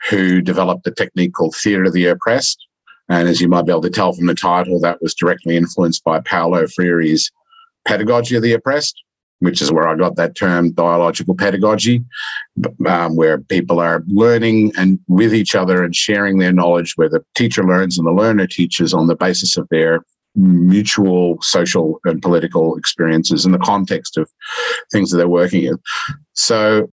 who 0.08 0.40
developed 0.40 0.86
a 0.86 0.90
technique 0.90 1.34
called 1.34 1.54
theatre 1.54 1.84
of 1.84 1.92
the 1.92 2.06
oppressed. 2.06 2.66
And 3.08 3.28
as 3.28 3.40
you 3.40 3.48
might 3.48 3.66
be 3.66 3.72
able 3.72 3.82
to 3.82 3.90
tell 3.90 4.14
from 4.14 4.26
the 4.26 4.34
title, 4.34 4.80
that 4.80 5.02
was 5.02 5.14
directly 5.14 5.56
influenced 5.56 6.02
by 6.04 6.20
Paulo 6.20 6.66
Freire's 6.66 7.30
pedagogy 7.86 8.36
of 8.36 8.42
the 8.42 8.54
oppressed 8.54 9.02
which 9.40 9.60
is 9.60 9.70
where 9.70 9.86
I 9.86 9.96
got 9.96 10.16
that 10.16 10.36
term 10.36 10.72
dialogical 10.72 11.34
pedagogy, 11.34 12.04
um, 12.86 13.16
where 13.16 13.38
people 13.38 13.80
are 13.80 14.02
learning 14.06 14.72
and 14.76 14.98
with 15.08 15.34
each 15.34 15.54
other 15.54 15.82
and 15.82 15.94
sharing 15.94 16.38
their 16.38 16.52
knowledge, 16.52 16.94
where 16.96 17.08
the 17.08 17.24
teacher 17.34 17.64
learns 17.64 17.98
and 17.98 18.06
the 18.06 18.12
learner 18.12 18.46
teaches 18.46 18.94
on 18.94 19.06
the 19.06 19.16
basis 19.16 19.56
of 19.56 19.68
their 19.70 20.00
mutual 20.36 21.40
social 21.42 22.00
and 22.04 22.20
political 22.20 22.76
experiences 22.76 23.46
in 23.46 23.52
the 23.52 23.58
context 23.58 24.16
of 24.16 24.28
things 24.92 25.10
that 25.10 25.18
they're 25.18 25.28
working 25.28 25.64
in. 25.64 25.76
So, 26.32 26.90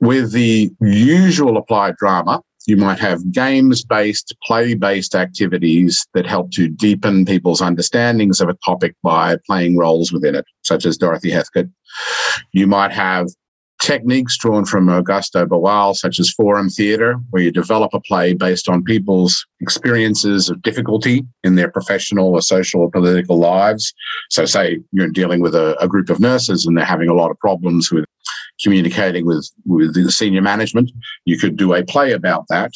with 0.00 0.32
the 0.32 0.70
usual 0.80 1.56
applied 1.56 1.96
drama, 1.96 2.42
you 2.66 2.76
might 2.76 2.98
have 2.98 3.30
games 3.32 3.84
based, 3.84 4.34
play 4.42 4.74
based 4.74 5.14
activities 5.14 6.06
that 6.14 6.26
help 6.26 6.50
to 6.52 6.68
deepen 6.68 7.24
people's 7.24 7.60
understandings 7.60 8.40
of 8.40 8.48
a 8.48 8.56
topic 8.64 8.94
by 9.02 9.36
playing 9.46 9.76
roles 9.76 10.12
within 10.12 10.34
it, 10.34 10.46
such 10.62 10.86
as 10.86 10.96
Dorothy 10.96 11.30
Heathcote. 11.30 11.70
You 12.52 12.66
might 12.66 12.92
have 12.92 13.28
techniques 13.84 14.38
drawn 14.38 14.64
from 14.64 14.86
Augusto 14.86 15.46
Boal, 15.46 15.94
such 15.94 16.18
as 16.18 16.30
forum 16.30 16.70
theatre, 16.70 17.16
where 17.30 17.42
you 17.42 17.50
develop 17.50 17.92
a 17.92 18.00
play 18.00 18.32
based 18.32 18.66
on 18.66 18.82
people's 18.82 19.46
experiences 19.60 20.48
of 20.48 20.62
difficulty 20.62 21.22
in 21.42 21.54
their 21.54 21.70
professional 21.70 22.32
or 22.32 22.40
social 22.40 22.80
or 22.80 22.90
political 22.90 23.38
lives. 23.38 23.92
So, 24.30 24.46
say 24.46 24.80
you're 24.92 25.10
dealing 25.10 25.42
with 25.42 25.54
a, 25.54 25.76
a 25.82 25.86
group 25.86 26.08
of 26.08 26.18
nurses 26.18 26.64
and 26.64 26.76
they're 26.76 26.84
having 26.84 27.10
a 27.10 27.14
lot 27.14 27.30
of 27.30 27.38
problems 27.38 27.92
with 27.92 28.06
communicating 28.62 29.26
with, 29.26 29.50
with 29.66 29.94
the 29.94 30.10
senior 30.10 30.40
management. 30.40 30.90
You 31.26 31.38
could 31.38 31.56
do 31.56 31.74
a 31.74 31.84
play 31.84 32.12
about 32.12 32.46
that. 32.48 32.72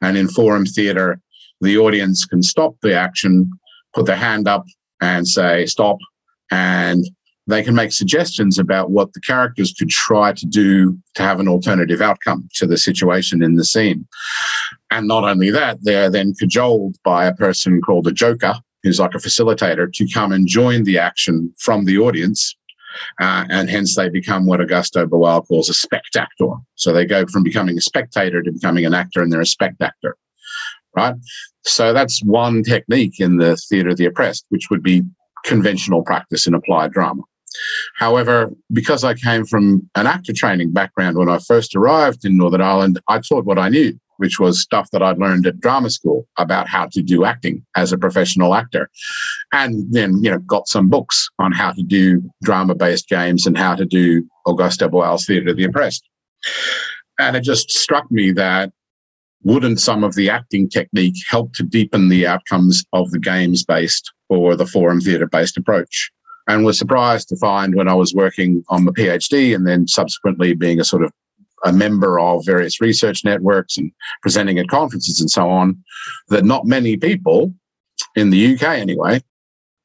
And 0.00 0.16
in 0.16 0.28
forum 0.28 0.64
theatre, 0.64 1.20
the 1.60 1.76
audience 1.78 2.24
can 2.24 2.42
stop 2.42 2.76
the 2.82 2.94
action, 2.94 3.50
put 3.94 4.06
their 4.06 4.16
hand 4.16 4.46
up 4.46 4.64
and 5.00 5.26
say, 5.26 5.66
stop. 5.66 5.96
And 6.52 7.04
they 7.46 7.62
can 7.62 7.74
make 7.74 7.92
suggestions 7.92 8.58
about 8.58 8.90
what 8.90 9.12
the 9.12 9.20
characters 9.20 9.74
could 9.76 9.90
try 9.90 10.32
to 10.32 10.46
do 10.46 10.96
to 11.14 11.22
have 11.22 11.40
an 11.40 11.48
alternative 11.48 12.00
outcome 12.00 12.48
to 12.54 12.66
the 12.66 12.76
situation 12.76 13.42
in 13.42 13.56
the 13.56 13.64
scene. 13.64 14.06
And 14.90 15.08
not 15.08 15.24
only 15.24 15.50
that, 15.50 15.78
they're 15.82 16.10
then 16.10 16.34
cajoled 16.34 16.96
by 17.02 17.26
a 17.26 17.34
person 17.34 17.80
called 17.80 18.06
a 18.06 18.12
joker, 18.12 18.54
who's 18.82 19.00
like 19.00 19.14
a 19.14 19.18
facilitator, 19.18 19.92
to 19.92 20.08
come 20.12 20.32
and 20.32 20.46
join 20.46 20.84
the 20.84 20.98
action 20.98 21.52
from 21.58 21.84
the 21.84 21.98
audience 21.98 22.54
uh, 23.20 23.44
and 23.48 23.70
hence 23.70 23.96
they 23.96 24.08
become 24.08 24.46
what 24.46 24.60
Augusto 24.60 25.06
Boal 25.06 25.46
calls 25.46 25.68
a 25.68 25.74
spect-actor. 25.74 26.52
So 26.74 26.92
they 26.92 27.06
go 27.06 27.26
from 27.26 27.42
becoming 27.42 27.76
a 27.78 27.80
spectator 27.80 28.42
to 28.42 28.52
becoming 28.52 28.86
an 28.86 28.94
actor, 28.94 29.22
and 29.22 29.32
they're 29.32 29.40
a 29.40 29.46
spect-actor, 29.46 30.16
right? 30.96 31.14
So 31.64 31.92
that's 31.92 32.22
one 32.22 32.62
technique 32.62 33.20
in 33.20 33.38
the 33.38 33.56
theatre 33.56 33.90
of 33.90 33.96
the 33.96 34.06
oppressed, 34.06 34.46
which 34.50 34.70
would 34.70 34.82
be 34.82 35.02
conventional 35.44 36.02
practice 36.02 36.46
in 36.46 36.54
applied 36.54 36.92
drama. 36.92 37.22
However, 37.96 38.50
because 38.72 39.04
I 39.04 39.14
came 39.14 39.44
from 39.44 39.88
an 39.94 40.06
actor 40.06 40.32
training 40.32 40.72
background 40.72 41.16
when 41.16 41.28
I 41.28 41.38
first 41.38 41.74
arrived 41.74 42.24
in 42.24 42.36
Northern 42.36 42.60
Ireland, 42.60 43.00
I 43.08 43.18
taught 43.18 43.44
what 43.44 43.58
I 43.58 43.68
knew 43.68 43.98
which 44.22 44.38
was 44.38 44.60
stuff 44.60 44.88
that 44.92 45.02
I'd 45.02 45.18
learned 45.18 45.48
at 45.48 45.58
drama 45.58 45.90
school 45.90 46.28
about 46.38 46.68
how 46.68 46.86
to 46.92 47.02
do 47.02 47.24
acting 47.24 47.66
as 47.74 47.92
a 47.92 47.98
professional 47.98 48.54
actor. 48.54 48.88
And 49.52 49.92
then, 49.92 50.22
you 50.22 50.30
know, 50.30 50.38
got 50.38 50.68
some 50.68 50.88
books 50.88 51.28
on 51.40 51.50
how 51.50 51.72
to 51.72 51.82
do 51.82 52.22
drama 52.44 52.76
based 52.76 53.08
games 53.08 53.46
and 53.48 53.58
how 53.58 53.74
to 53.74 53.84
do 53.84 54.24
Augusto 54.46 54.88
Boal's 54.88 55.26
Theatre 55.26 55.50
of 55.50 55.56
the 55.56 55.64
Oppressed. 55.64 56.08
And 57.18 57.36
it 57.36 57.42
just 57.42 57.72
struck 57.72 58.08
me 58.12 58.30
that 58.30 58.70
wouldn't 59.42 59.80
some 59.80 60.04
of 60.04 60.14
the 60.14 60.30
acting 60.30 60.68
technique 60.68 61.16
help 61.28 61.52
to 61.54 61.64
deepen 61.64 62.08
the 62.08 62.24
outcomes 62.24 62.84
of 62.92 63.10
the 63.10 63.18
games 63.18 63.64
based 63.64 64.12
or 64.28 64.54
the 64.54 64.66
forum 64.66 65.00
theatre 65.00 65.26
based 65.26 65.56
approach? 65.56 66.12
And 66.48 66.64
was 66.64 66.78
surprised 66.78 67.28
to 67.28 67.36
find 67.36 67.74
when 67.74 67.88
I 67.88 67.94
was 67.94 68.14
working 68.14 68.64
on 68.68 68.84
my 68.84 68.92
PhD 68.92 69.54
and 69.54 69.66
then 69.66 69.86
subsequently 69.86 70.54
being 70.54 70.80
a 70.80 70.84
sort 70.84 71.04
of 71.04 71.12
a 71.64 71.72
member 71.72 72.18
of 72.18 72.44
various 72.44 72.80
research 72.80 73.24
networks 73.24 73.76
and 73.76 73.92
presenting 74.20 74.58
at 74.58 74.68
conferences 74.68 75.20
and 75.20 75.30
so 75.30 75.48
on, 75.48 75.80
that 76.28 76.44
not 76.44 76.66
many 76.66 76.96
people 76.96 77.54
in 78.16 78.30
the 78.30 78.54
UK 78.54 78.62
anyway 78.62 79.22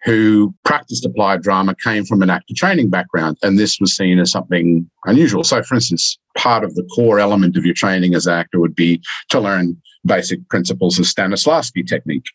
who 0.04 0.56
practiced 0.64 1.06
applied 1.06 1.42
drama 1.42 1.76
came 1.84 2.06
from 2.06 2.22
an 2.22 2.30
actor 2.30 2.54
training 2.56 2.90
background, 2.90 3.38
and 3.44 3.60
this 3.60 3.78
was 3.80 3.96
seen 3.96 4.20
as 4.20 4.32
something 4.32 4.90
unusual. 5.06 5.44
So, 5.44 5.62
for 5.64 5.76
instance, 5.76 6.18
part 6.38 6.64
of 6.64 6.76
the 6.76 6.88
core 6.96 7.20
element 7.20 7.58
of 7.58 7.66
your 7.66 7.74
training 7.74 8.16
as 8.16 8.26
an 8.26 8.34
actor 8.34 8.60
would 8.60 8.76
be 8.76 9.02
to 9.32 9.40
learn 9.40 9.76
basic 10.06 10.48
principles 10.50 10.98
of 11.00 11.06
Stanislavski 11.06 11.86
technique 11.86 12.26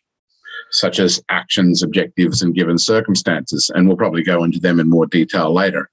such 0.73 0.99
as 0.99 1.21
actions, 1.29 1.83
objectives, 1.83 2.41
and 2.41 2.55
given 2.55 2.77
circumstances. 2.77 3.71
And 3.73 3.87
we'll 3.87 3.97
probably 3.97 4.23
go 4.23 4.43
into 4.43 4.59
them 4.59 4.79
in 4.79 4.89
more 4.89 5.05
detail 5.05 5.53
later. 5.53 5.89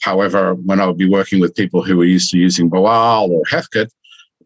However, 0.00 0.54
when 0.54 0.80
I 0.80 0.86
would 0.86 0.98
be 0.98 1.08
working 1.08 1.40
with 1.40 1.54
people 1.54 1.82
who 1.82 1.98
were 1.98 2.04
used 2.04 2.30
to 2.30 2.38
using 2.38 2.70
Boal 2.70 3.28
or 3.28 3.42
Heathcote, 3.48 3.90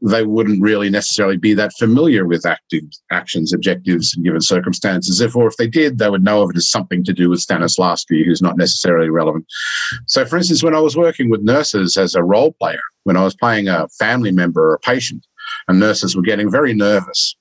they 0.02 0.24
wouldn't 0.24 0.60
really 0.60 0.90
necessarily 0.90 1.36
be 1.36 1.54
that 1.54 1.72
familiar 1.78 2.26
with 2.26 2.44
active 2.44 2.84
actions, 3.10 3.54
objectives, 3.54 4.14
and 4.14 4.24
given 4.24 4.40
circumstances. 4.40 5.20
If, 5.20 5.34
or 5.34 5.46
if 5.46 5.56
they 5.56 5.66
did, 5.66 5.98
they 5.98 6.10
would 6.10 6.24
know 6.24 6.42
of 6.42 6.50
it 6.50 6.56
as 6.56 6.68
something 6.68 7.02
to 7.04 7.12
do 7.12 7.30
with 7.30 7.40
Stanislavski, 7.40 8.24
who's 8.24 8.42
not 8.42 8.58
necessarily 8.58 9.08
relevant. 9.08 9.46
So, 10.06 10.26
for 10.26 10.36
instance, 10.36 10.62
when 10.62 10.74
I 10.74 10.80
was 10.80 10.96
working 10.96 11.30
with 11.30 11.42
nurses 11.42 11.96
as 11.96 12.14
a 12.14 12.22
role 12.22 12.52
player, 12.52 12.80
when 13.04 13.16
I 13.16 13.24
was 13.24 13.34
playing 13.34 13.68
a 13.68 13.88
family 13.98 14.32
member 14.32 14.70
or 14.70 14.74
a 14.74 14.80
patient, 14.80 15.26
and 15.68 15.80
nurses 15.80 16.16
were 16.16 16.22
getting 16.22 16.50
very 16.50 16.74
nervous 16.74 17.36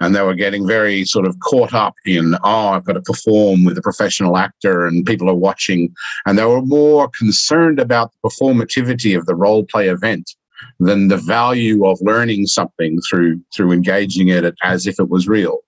and 0.00 0.14
they 0.14 0.22
were 0.22 0.34
getting 0.34 0.66
very 0.66 1.04
sort 1.04 1.26
of 1.26 1.38
caught 1.40 1.74
up 1.74 1.94
in 2.04 2.34
oh 2.44 2.68
i've 2.68 2.84
got 2.84 2.94
to 2.94 3.00
perform 3.02 3.64
with 3.64 3.78
a 3.78 3.82
professional 3.82 4.36
actor 4.36 4.86
and 4.86 5.06
people 5.06 5.28
are 5.28 5.34
watching. 5.34 5.92
And 6.26 6.38
they 6.38 6.44
were 6.44 6.62
more 6.62 7.08
concerned 7.18 7.80
about 7.80 8.12
the 8.12 8.28
performativity 8.28 9.16
of 9.16 9.26
the 9.26 9.34
role 9.34 9.64
play 9.64 9.88
event 9.88 10.34
than 10.78 11.08
the 11.08 11.16
value 11.16 11.86
of 11.86 11.98
learning 12.02 12.46
something 12.46 12.98
through 13.08 13.40
through 13.54 13.72
engaging 13.72 14.28
it 14.28 14.54
as 14.62 14.86
if 14.86 15.00
it 15.00 15.08
was 15.08 15.26
real. 15.26 15.58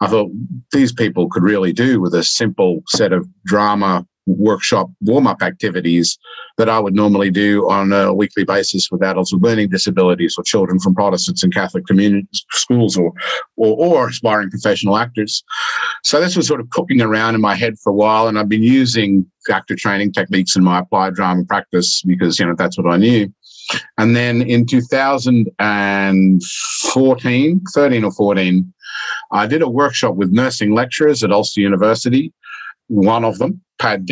I 0.00 0.08
thought 0.08 0.30
these 0.72 0.92
people 0.92 1.28
could 1.28 1.44
really 1.44 1.72
do 1.72 2.00
with 2.00 2.14
a 2.14 2.24
simple 2.24 2.82
set 2.88 3.12
of 3.12 3.28
drama 3.44 4.06
workshop 4.26 4.88
warm 5.00 5.26
up 5.26 5.42
activities 5.42 6.18
that 6.58 6.68
I 6.68 6.78
would 6.78 6.94
normally 6.94 7.30
do 7.30 7.68
on 7.68 7.92
a 7.92 8.12
weekly 8.12 8.44
basis 8.44 8.88
with 8.90 9.02
adults 9.02 9.32
with 9.32 9.42
learning 9.42 9.70
disabilities 9.70 10.36
or 10.38 10.44
children 10.44 10.78
from 10.78 10.94
Protestants 10.94 11.42
and 11.42 11.52
Catholic 11.52 11.86
community 11.86 12.28
schools 12.52 12.96
or, 12.96 13.12
or, 13.56 13.76
or 13.76 14.08
aspiring 14.08 14.50
professional 14.50 14.96
actors. 14.96 15.42
So 16.04 16.20
this 16.20 16.36
was 16.36 16.46
sort 16.46 16.60
of 16.60 16.70
cooking 16.70 17.00
around 17.00 17.34
in 17.34 17.40
my 17.40 17.54
head 17.54 17.74
for 17.82 17.90
a 17.90 17.94
while, 17.94 18.28
and 18.28 18.38
I've 18.38 18.48
been 18.48 18.62
using 18.62 19.26
actor 19.50 19.74
training 19.74 20.12
techniques 20.12 20.54
in 20.54 20.62
my 20.62 20.80
applied 20.80 21.14
drama 21.14 21.44
practice 21.44 22.02
because 22.02 22.38
you 22.38 22.46
know 22.46 22.54
that's 22.56 22.78
what 22.78 22.92
I 22.92 22.96
knew. 22.96 23.32
And 23.98 24.14
then 24.14 24.42
in 24.42 24.66
2014, 24.66 27.60
13 27.74 28.04
or 28.04 28.12
14, 28.12 28.74
I 29.32 29.46
did 29.46 29.62
a 29.62 29.68
workshop 29.68 30.16
with 30.16 30.30
nursing 30.30 30.74
lecturers 30.74 31.24
at 31.24 31.32
Ulster 31.32 31.62
University 31.62 32.34
one 32.92 33.24
of 33.24 33.38
them, 33.38 33.60
Pat 33.78 34.06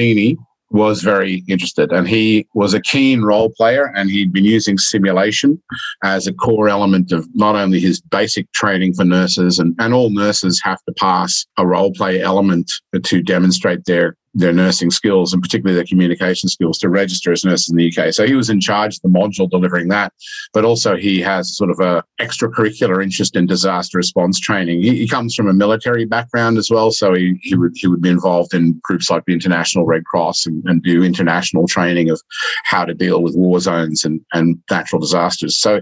was 0.70 1.02
very 1.02 1.44
interested. 1.48 1.92
And 1.92 2.08
he 2.08 2.46
was 2.54 2.74
a 2.74 2.80
keen 2.80 3.22
role 3.22 3.50
player 3.50 3.92
and 3.94 4.10
he'd 4.10 4.32
been 4.32 4.44
using 4.44 4.78
simulation 4.78 5.60
as 6.02 6.26
a 6.26 6.32
core 6.32 6.68
element 6.68 7.12
of 7.12 7.28
not 7.34 7.56
only 7.56 7.80
his 7.80 8.00
basic 8.00 8.50
training 8.52 8.94
for 8.94 9.04
nurses 9.04 9.58
and, 9.58 9.74
and 9.80 9.92
all 9.92 10.10
nurses 10.10 10.60
have 10.62 10.82
to 10.84 10.92
pass 10.92 11.44
a 11.58 11.66
role 11.66 11.92
play 11.92 12.20
element 12.20 12.70
to 13.04 13.22
demonstrate 13.22 13.84
their 13.84 14.16
their 14.34 14.52
nursing 14.52 14.90
skills 14.90 15.32
and 15.32 15.42
particularly 15.42 15.74
their 15.74 15.86
communication 15.86 16.48
skills 16.48 16.78
to 16.78 16.88
register 16.88 17.32
as 17.32 17.44
nurses 17.44 17.70
in 17.70 17.76
the 17.76 17.92
UK. 17.92 18.12
So 18.12 18.26
he 18.26 18.34
was 18.34 18.48
in 18.48 18.60
charge 18.60 18.96
of 18.96 19.02
the 19.02 19.08
module 19.08 19.50
delivering 19.50 19.88
that, 19.88 20.12
but 20.52 20.64
also 20.64 20.96
he 20.96 21.20
has 21.20 21.56
sort 21.56 21.70
of 21.70 21.80
a 21.80 22.04
extracurricular 22.20 23.02
interest 23.02 23.36
in 23.36 23.46
disaster 23.46 23.98
response 23.98 24.38
training. 24.38 24.82
He, 24.82 24.96
he 24.98 25.08
comes 25.08 25.34
from 25.34 25.48
a 25.48 25.52
military 25.52 26.04
background 26.04 26.58
as 26.58 26.70
well, 26.70 26.90
so 26.90 27.14
he, 27.14 27.38
he 27.42 27.56
would 27.56 27.72
he 27.74 27.88
would 27.88 28.02
be 28.02 28.08
involved 28.08 28.54
in 28.54 28.80
groups 28.84 29.10
like 29.10 29.24
the 29.26 29.32
International 29.32 29.84
Red 29.84 30.04
Cross 30.04 30.46
and, 30.46 30.62
and 30.66 30.82
do 30.82 31.02
international 31.02 31.66
training 31.66 32.10
of 32.10 32.20
how 32.64 32.84
to 32.84 32.94
deal 32.94 33.22
with 33.22 33.34
war 33.36 33.58
zones 33.60 34.04
and, 34.04 34.20
and 34.32 34.60
natural 34.70 35.00
disasters. 35.00 35.58
So 35.58 35.80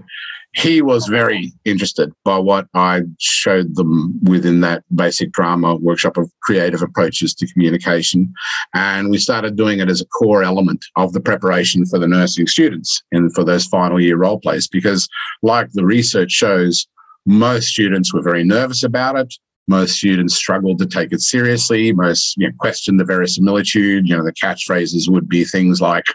he 0.53 0.81
was 0.81 1.07
very 1.07 1.53
interested 1.63 2.11
by 2.25 2.37
what 2.37 2.67
I 2.73 3.01
showed 3.19 3.75
them 3.75 4.19
within 4.23 4.61
that 4.61 4.83
basic 4.95 5.31
drama 5.31 5.75
workshop 5.75 6.17
of 6.17 6.31
creative 6.41 6.81
approaches 6.81 7.35
to 7.35 7.47
communication. 7.53 8.33
And 8.73 9.09
we 9.09 9.19
started 9.19 9.55
doing 9.55 9.79
it 9.79 9.89
as 9.89 10.01
a 10.01 10.07
core 10.07 10.43
element 10.43 10.83
of 10.95 11.13
the 11.13 11.21
preparation 11.21 11.85
for 11.85 11.99
the 11.99 12.07
nursing 12.07 12.47
students 12.47 13.03
and 13.11 13.33
for 13.33 13.43
those 13.43 13.65
final 13.65 14.01
year 14.01 14.17
role 14.17 14.39
plays, 14.39 14.67
because 14.67 15.07
like 15.43 15.71
the 15.73 15.85
research 15.85 16.31
shows, 16.31 16.87
most 17.27 17.67
students 17.67 18.11
were 18.11 18.23
very 18.23 18.43
nervous 18.43 18.83
about 18.83 19.17
it. 19.17 19.33
Most 19.67 19.97
students 19.97 20.33
struggled 20.33 20.79
to 20.79 20.87
take 20.87 21.13
it 21.13 21.21
seriously. 21.21 21.93
Most 21.93 22.35
you 22.37 22.47
know, 22.47 22.53
questioned 22.59 22.99
the 22.99 23.05
verisimilitude. 23.05 24.09
You 24.09 24.17
know, 24.17 24.23
the 24.23 24.33
catchphrases 24.33 25.07
would 25.07 25.29
be 25.29 25.43
things 25.43 25.79
like, 25.79 26.05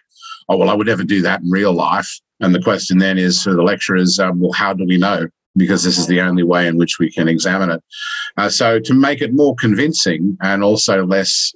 oh, 0.48 0.56
well, 0.56 0.70
I 0.70 0.74
would 0.74 0.88
never 0.88 1.04
do 1.04 1.22
that 1.22 1.40
in 1.40 1.50
real 1.50 1.72
life. 1.72 2.20
And 2.40 2.54
the 2.54 2.62
question 2.62 2.98
then 2.98 3.18
is 3.18 3.42
for 3.42 3.54
the 3.54 3.62
lecturers, 3.62 4.18
um, 4.18 4.40
well, 4.40 4.52
how 4.52 4.72
do 4.72 4.84
we 4.84 4.98
know? 4.98 5.28
Because 5.56 5.84
this 5.84 5.98
is 5.98 6.08
the 6.08 6.20
only 6.20 6.42
way 6.42 6.66
in 6.66 6.76
which 6.76 6.98
we 6.98 7.10
can 7.10 7.28
examine 7.28 7.70
it. 7.70 7.82
Uh, 8.36 8.48
so 8.48 8.80
to 8.80 8.92
make 8.94 9.22
it 9.22 9.32
more 9.32 9.54
convincing 9.54 10.36
and 10.42 10.64
also 10.64 11.06
less 11.06 11.52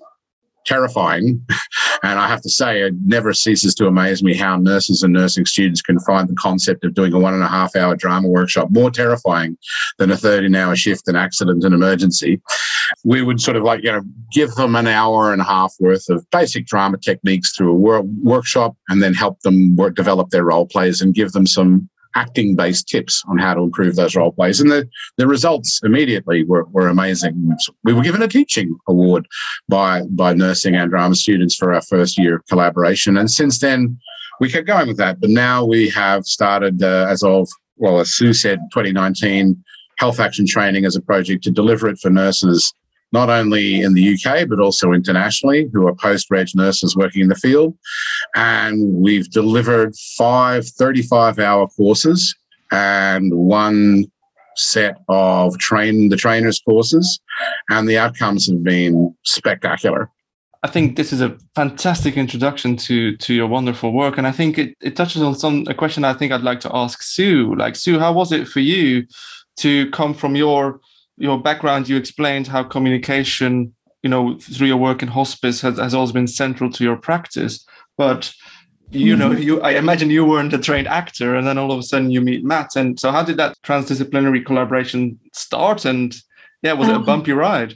terrifying. 0.69 1.45
And 2.05 2.21
I 2.21 2.29
have 2.29 2.43
to 2.43 2.49
say, 2.49 2.83
it 2.83 2.95
never 3.05 3.35
ceases 3.35 3.75
to 3.75 3.89
amaze 3.89 4.23
me 4.23 4.33
how 4.33 4.57
nurses 4.57 5.03
and 5.03 5.13
nursing 5.13 5.45
students 5.47 5.83
can 5.83 5.99
find 5.99 6.29
the 6.29 6.37
concept 6.37 6.85
of 6.85 6.95
doing 6.95 7.13
a 7.13 7.19
one 7.19 7.35
and 7.35 7.43
a 7.43 7.49
half 7.49 7.75
hour 7.75 7.97
drama 7.97 8.29
workshop 8.29 8.69
more 8.71 8.93
terrifying 8.93 9.59
than 9.99 10.13
a 10.13 10.17
13 10.17 10.55
hour 10.55 10.77
shift, 10.77 11.09
an 11.09 11.17
accident, 11.17 11.65
and 11.65 11.75
emergency. 11.75 12.41
We 13.05 13.23
would 13.23 13.41
sort 13.41 13.57
of 13.57 13.65
like, 13.65 13.83
you 13.83 13.91
know, 13.91 14.03
give 14.33 14.55
them 14.55 14.77
an 14.77 14.87
hour 14.87 15.33
and 15.33 15.41
a 15.41 15.45
half 15.45 15.75
worth 15.81 16.09
of 16.09 16.25
basic 16.31 16.67
drama 16.67 16.99
techniques 16.99 17.57
through 17.57 17.73
a 17.73 17.75
wor- 17.75 18.03
workshop 18.23 18.77
and 18.89 19.03
then 19.03 19.13
help 19.13 19.41
them 19.41 19.75
work, 19.75 19.97
develop 19.97 20.31
their 20.31 20.45
role 20.45 20.67
plays 20.67 21.03
and 21.03 21.15
give 21.15 21.33
them 21.33 21.47
some 21.47 21.89
acting 22.19 22.57
based 22.57 22.89
tips 22.89 23.23
on 23.29 23.39
how 23.39 23.55
to 23.55 23.63
improve 23.63 23.95
those 23.95 24.17
role 24.17 24.33
plays. 24.33 24.61
And 24.61 24.71
the, 24.71 24.89
the 25.19 25.27
results 25.29 25.81
immediately 25.85 26.43
were, 26.45 26.65
were 26.65 26.89
amazing. 26.89 27.57
We 27.85 27.93
were 27.93 28.03
given 28.03 28.23
a 28.23 28.29
teaching 28.29 28.77
award 28.89 29.29
by, 29.69 30.03
by 30.11 30.35
nursing 30.35 30.75
and 30.75 30.91
drama 30.91 31.15
students 31.15 31.55
for 31.55 31.73
our 31.73 31.83
first 31.83 32.19
year 32.19 32.37
of 32.37 32.47
collaboration. 32.47 33.17
And 33.17 33.31
since 33.31 33.61
then, 33.61 33.99
we 34.41 34.51
kept 34.51 34.67
going 34.67 34.89
with 34.89 34.97
that. 34.97 35.21
But 35.21 35.31
now 35.31 35.65
we 35.65 35.89
have 35.91 36.25
started, 36.25 36.83
uh, 36.83 37.07
as 37.09 37.23
of, 37.23 37.49
well, 37.77 38.01
as 38.01 38.15
Sue 38.15 38.33
said, 38.33 38.59
2019, 38.73 39.63
health 39.99 40.19
action 40.19 40.47
training 40.47 40.85
as 40.85 40.97
a 40.97 41.01
project 41.01 41.45
to 41.45 41.51
deliver 41.53 41.89
it 41.89 41.99
for 41.99 42.11
nurses 42.11 42.75
not 43.13 43.31
only 43.31 43.81
in 43.81 43.95
the 43.95 44.15
UK, 44.15 44.49
but 44.49 44.61
also 44.61 44.93
internationally, 44.93 45.69
who 45.73 45.87
are 45.87 45.95
post 45.95 46.31
reg 46.31 46.49
nurses 46.55 46.97
working 46.97 47.23
in 47.23 47.29
the 47.29 47.35
field. 47.35 47.75
And 48.35 48.95
we've 48.95 49.31
delivered 49.31 49.95
five 50.17 50.67
35 50.67 51.39
hour 51.39 51.69
courses 51.69 52.35
and 52.71 53.33
one 53.35 54.07
set 54.57 54.99
of 55.09 55.57
train 55.59 56.09
the 56.09 56.17
trainers 56.17 56.61
courses 56.61 57.21
and 57.71 57.89
the 57.89 57.97
outcomes 57.97 58.49
have 58.49 58.65
been 58.65 59.15
spectacular 59.25 60.11
I 60.65 60.69
think 60.69 60.97
this 60.97 61.13
is 61.13 61.21
a 61.21 61.37
fantastic 61.55 62.17
introduction 62.17 62.77
to 62.79 63.17
to 63.19 63.33
your 63.33 63.47
wonderful 63.47 63.93
work, 63.93 64.19
and 64.19 64.27
I 64.27 64.33
think 64.33 64.59
it, 64.59 64.77
it 64.81 64.97
touches 64.97 65.23
on 65.23 65.37
some 65.37 65.65
a 65.69 65.75
question 65.75 66.03
I 66.03 66.15
think 66.15 66.33
I'd 66.33 66.41
like 66.43 66.59
to 66.61 66.71
ask 66.75 67.01
Sue. 67.01 67.55
Like 67.55 67.77
Sue, 67.77 68.01
how 68.01 68.13
was 68.13 68.33
it 68.33 68.49
for 68.49 68.59
you 68.59 69.07
to 69.59 69.89
come 69.91 70.15
from 70.15 70.35
your 70.35 70.81
your 71.19 71.41
background, 71.41 71.89
you 71.89 71.97
explained 71.97 72.47
how 72.47 72.63
communication, 72.63 73.75
you 74.03 74.11
know, 74.11 74.39
through 74.39 74.69
your 74.69 74.77
work 74.77 75.03
in 75.03 75.09
hospice 75.09 75.61
has, 75.61 75.79
has 75.79 75.95
always 75.95 76.13
been 76.13 76.27
central 76.29 76.71
to 76.71 76.85
your 76.85 76.97
practice. 76.97 77.67
But 77.99 78.33
you 78.91 79.15
know, 79.15 79.33
you 79.33 79.61
I 79.61 79.73
imagine 79.73 80.09
you 80.09 80.25
weren't 80.25 80.55
a 80.55 80.59
trained 80.59 80.89
actor, 80.89 81.35
and 81.35 81.47
then 81.47 81.59
all 81.59 81.73
of 81.73 81.79
a 81.79 81.83
sudden 81.83 82.11
you 82.11 82.23
meet 82.23 82.45
Matt. 82.45 82.75
And 82.75 82.99
so, 82.99 83.13
how 83.13 83.23
did 83.23 83.37
that 83.37 83.57
transdisciplinary 83.63 84.47
collaboration 84.47 85.19
start? 85.35 85.85
And 85.85 86.15
yeah, 86.63 86.73
was 86.73 86.89
um, 86.89 86.95
it 86.95 86.97
a 86.97 87.01
um, 87.01 87.05
bumpy 87.05 87.33
ride? 87.33 87.75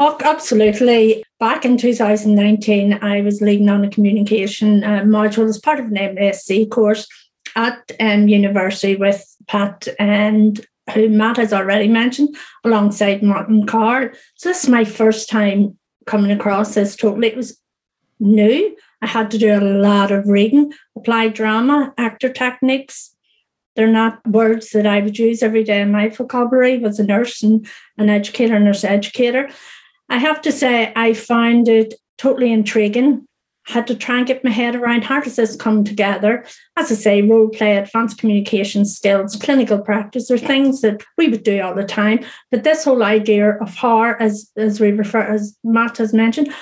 Oh, 0.00 0.18
absolutely. 0.24 1.22
Back 1.38 1.64
in 1.64 1.76
2019, 1.76 2.94
I 3.02 3.20
was 3.20 3.40
leading 3.40 3.68
on 3.68 3.84
a 3.84 3.90
communication 3.90 4.82
uh, 4.82 5.02
module 5.02 5.48
as 5.48 5.60
part 5.60 5.78
of 5.78 5.86
an 5.86 5.94
MSc 5.94 6.70
course 6.70 7.06
at 7.54 7.92
um, 8.00 8.26
university 8.26 8.96
with 8.96 9.24
Pat 9.46 9.86
and 9.98 10.66
who 10.94 11.08
Matt 11.08 11.36
has 11.36 11.52
already 11.52 11.88
mentioned, 11.88 12.36
alongside 12.64 13.22
Martin 13.22 13.66
Carr. 13.66 14.14
So 14.34 14.48
this 14.48 14.64
is 14.64 14.70
my 14.70 14.84
first 14.84 15.28
time 15.28 15.78
coming 16.06 16.32
across 16.32 16.74
this 16.74 16.96
totally. 16.96 17.28
It 17.28 17.36
was 17.36 17.60
new. 18.18 18.76
I 19.02 19.06
had 19.06 19.30
to 19.32 19.38
do 19.38 19.52
a 19.52 19.60
lot 19.60 20.10
of 20.10 20.28
reading, 20.28 20.72
applied 20.96 21.34
drama, 21.34 21.92
actor 21.98 22.32
techniques. 22.32 23.14
They're 23.76 23.88
not 23.88 24.26
words 24.26 24.70
that 24.70 24.86
I 24.86 25.00
would 25.00 25.18
use 25.18 25.42
every 25.42 25.64
day 25.64 25.80
in 25.80 25.90
my 25.90 26.08
vocabulary 26.08 26.82
as 26.84 26.98
a 26.98 27.04
nurse 27.04 27.42
and 27.42 27.66
an 27.98 28.08
educator, 28.08 28.58
nurse 28.58 28.84
educator. 28.84 29.50
I 30.08 30.18
have 30.18 30.40
to 30.42 30.52
say, 30.52 30.92
I 30.94 31.14
find 31.14 31.68
it 31.68 31.94
totally 32.18 32.52
intriguing 32.52 33.26
had 33.64 33.86
to 33.86 33.94
try 33.94 34.18
and 34.18 34.26
get 34.26 34.42
my 34.42 34.50
head 34.50 34.74
around 34.74 35.04
how 35.04 35.20
does 35.20 35.36
this 35.36 35.54
come 35.54 35.84
together. 35.84 36.44
As 36.76 36.90
I 36.90 36.94
say, 36.94 37.22
role 37.22 37.48
play, 37.48 37.76
advanced 37.76 38.18
communication 38.18 38.84
skills, 38.84 39.36
clinical 39.36 39.78
practice 39.78 40.30
are 40.30 40.38
things 40.38 40.80
that 40.80 41.02
we 41.16 41.28
would 41.28 41.44
do 41.44 41.60
all 41.62 41.74
the 41.74 41.84
time. 41.84 42.24
But 42.50 42.64
this 42.64 42.84
whole 42.84 43.02
idea 43.02 43.52
of 43.58 43.74
how, 43.74 44.14
as 44.18 44.50
as 44.56 44.80
we 44.80 44.90
refer, 44.90 45.20
as 45.20 45.56
Matt 45.62 45.98
has 45.98 46.12
mentioned, 46.12 46.52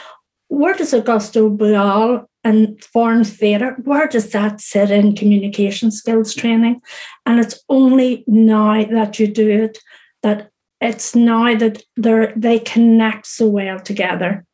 where 0.49 0.75
does 0.75 0.93
Augusto 0.93 1.57
Boal 1.57 2.27
and 2.43 2.83
forum 2.85 3.25
theatre, 3.25 3.77
where 3.85 4.09
does 4.09 4.31
that 4.33 4.61
sit 4.61 4.91
in 4.91 5.15
communication 5.15 5.91
skills 5.91 6.35
training? 6.35 6.81
And 7.27 7.39
it's 7.39 7.63
only 7.69 8.25
now 8.27 8.85
that 8.85 9.19
you 9.19 9.27
do 9.27 9.65
it 9.65 9.79
that 10.23 10.51
it's 10.81 11.15
now 11.15 11.55
that 11.55 11.83
they 11.97 12.33
they 12.37 12.59
connect 12.59 13.27
so 13.27 13.47
well 13.47 13.79
together 13.79 14.45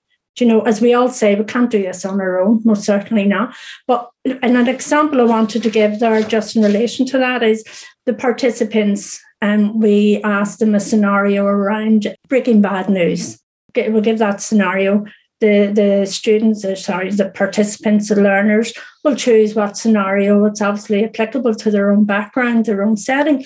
you 0.40 0.46
know, 0.46 0.61
as 0.62 0.81
we 0.81 0.92
all 0.92 1.09
say, 1.09 1.35
we 1.35 1.44
can't 1.44 1.70
do 1.70 1.83
this 1.83 2.05
on 2.05 2.20
our 2.20 2.38
own, 2.40 2.61
most 2.64 2.85
certainly 2.85 3.25
not. 3.25 3.55
But 3.87 4.11
and 4.25 4.57
an 4.57 4.68
example 4.68 5.20
I 5.20 5.25
wanted 5.25 5.62
to 5.62 5.70
give 5.70 5.99
there, 5.99 6.22
just 6.22 6.57
in 6.57 6.62
relation 6.62 7.07
to 7.07 7.18
that, 7.18 7.42
is 7.42 7.64
the 8.05 8.12
participants. 8.12 9.20
And 9.42 9.70
um, 9.70 9.81
we 9.81 10.20
asked 10.25 10.61
them 10.61 10.75
a 10.75 10.81
scenario 10.81 11.44
around 11.44 12.14
breaking 12.29 12.62
bad 12.62 12.88
news. 12.88 13.38
We'll 13.75 14.01
give 14.01 14.18
that 14.18 14.40
scenario. 14.40 15.05
The 15.40 15.70
the 15.72 16.07
students, 16.07 16.64
or 16.64 16.77
sorry, 16.77 17.11
the 17.11 17.29
participants, 17.29 18.09
the 18.09 18.20
learners 18.20 18.72
will 19.05 19.16
choose 19.16 19.55
what 19.55 19.77
scenario 19.77 20.44
it's 20.46 20.62
obviously 20.62 21.05
applicable 21.05 21.55
to 21.57 21.70
their 21.70 21.90
own 21.90 22.05
background, 22.05 22.64
their 22.64 22.83
own 22.83 22.96
setting. 22.96 23.44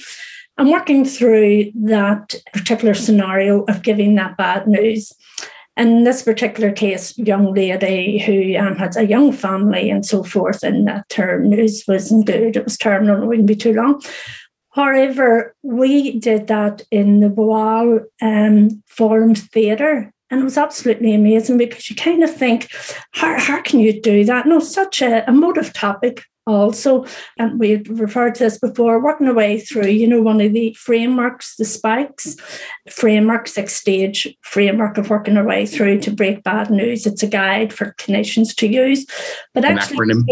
And 0.56 0.70
working 0.70 1.04
through 1.04 1.72
that 1.84 2.34
particular 2.52 2.94
scenario 2.94 3.62
of 3.64 3.82
giving 3.82 4.14
that 4.16 4.36
bad 4.36 4.66
news 4.66 5.12
in 5.80 6.04
this 6.04 6.22
particular 6.22 6.72
case, 6.72 7.16
young 7.16 7.54
lady 7.54 8.18
who 8.18 8.56
um, 8.56 8.76
had 8.76 8.96
a 8.96 9.06
young 9.06 9.32
family 9.32 9.88
and 9.88 10.04
so 10.04 10.22
forth, 10.22 10.62
and 10.62 10.86
that 10.86 11.08
term 11.08 11.48
news 11.48 11.84
wasn't 11.88 12.26
good. 12.26 12.56
It 12.56 12.64
was 12.64 12.76
terminal, 12.76 13.22
it 13.22 13.26
wouldn't 13.26 13.46
be 13.46 13.56
too 13.56 13.72
long. 13.72 14.02
However, 14.72 15.54
we 15.62 16.18
did 16.18 16.46
that 16.48 16.82
in 16.90 17.20
the 17.20 17.28
Boal 17.30 18.04
um, 18.20 18.82
Forum 18.86 19.34
Theatre, 19.34 20.12
and 20.30 20.40
it 20.40 20.44
was 20.44 20.56
absolutely 20.56 21.14
amazing 21.14 21.58
because 21.58 21.90
you 21.90 21.96
kind 21.96 22.22
of 22.22 22.34
think, 22.34 22.68
how, 23.12 23.38
how 23.38 23.60
can 23.62 23.80
you 23.80 24.00
do 24.00 24.24
that? 24.24 24.46
No, 24.46 24.60
such 24.60 25.02
a 25.02 25.28
emotive 25.28 25.72
topic, 25.72 26.24
also, 26.46 27.04
and 27.38 27.60
we've 27.60 27.86
referred 27.88 28.34
to 28.36 28.44
this 28.44 28.58
before, 28.58 29.02
working 29.02 29.28
our 29.28 29.34
way 29.34 29.60
through, 29.60 29.88
you 29.88 30.06
know, 30.06 30.22
one 30.22 30.40
of 30.40 30.52
the 30.52 30.74
frameworks, 30.74 31.56
the 31.56 31.64
spikes 31.64 32.36
framework, 32.88 33.46
six 33.46 33.74
stage 33.74 34.26
framework 34.42 34.98
of 34.98 35.10
working 35.10 35.36
our 35.36 35.44
way 35.44 35.66
through 35.66 36.00
to 36.00 36.10
break 36.10 36.42
bad 36.42 36.70
news. 36.70 37.06
It's 37.06 37.22
a 37.22 37.26
guide 37.28 37.72
for 37.72 37.94
clinicians 37.98 38.54
to 38.56 38.66
use. 38.66 39.06
But 39.54 39.64
an 39.64 39.78
actually, 39.78 39.98
acronym. 39.98 40.24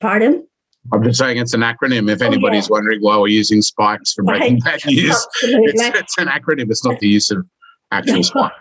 pardon? 0.00 0.46
I'm 0.92 1.04
just 1.04 1.18
saying 1.18 1.38
it's 1.38 1.54
an 1.54 1.60
acronym. 1.60 2.10
If 2.10 2.22
oh, 2.22 2.26
anybody's 2.26 2.64
oh, 2.64 2.74
yeah. 2.74 2.78
wondering 2.78 3.00
why 3.00 3.16
we're 3.18 3.28
using 3.28 3.62
spikes 3.62 4.12
for 4.12 4.24
breaking 4.24 4.60
right. 4.64 4.82
bad 4.82 4.86
news, 4.86 5.26
it's, 5.42 5.82
it's, 5.82 6.18
an 6.18 6.26
acronym. 6.26 6.70
It's 6.70 6.84
not 6.84 6.98
the 6.98 7.08
use 7.08 7.30
of 7.30 7.46
actual 7.92 8.22
spikes. 8.22 8.56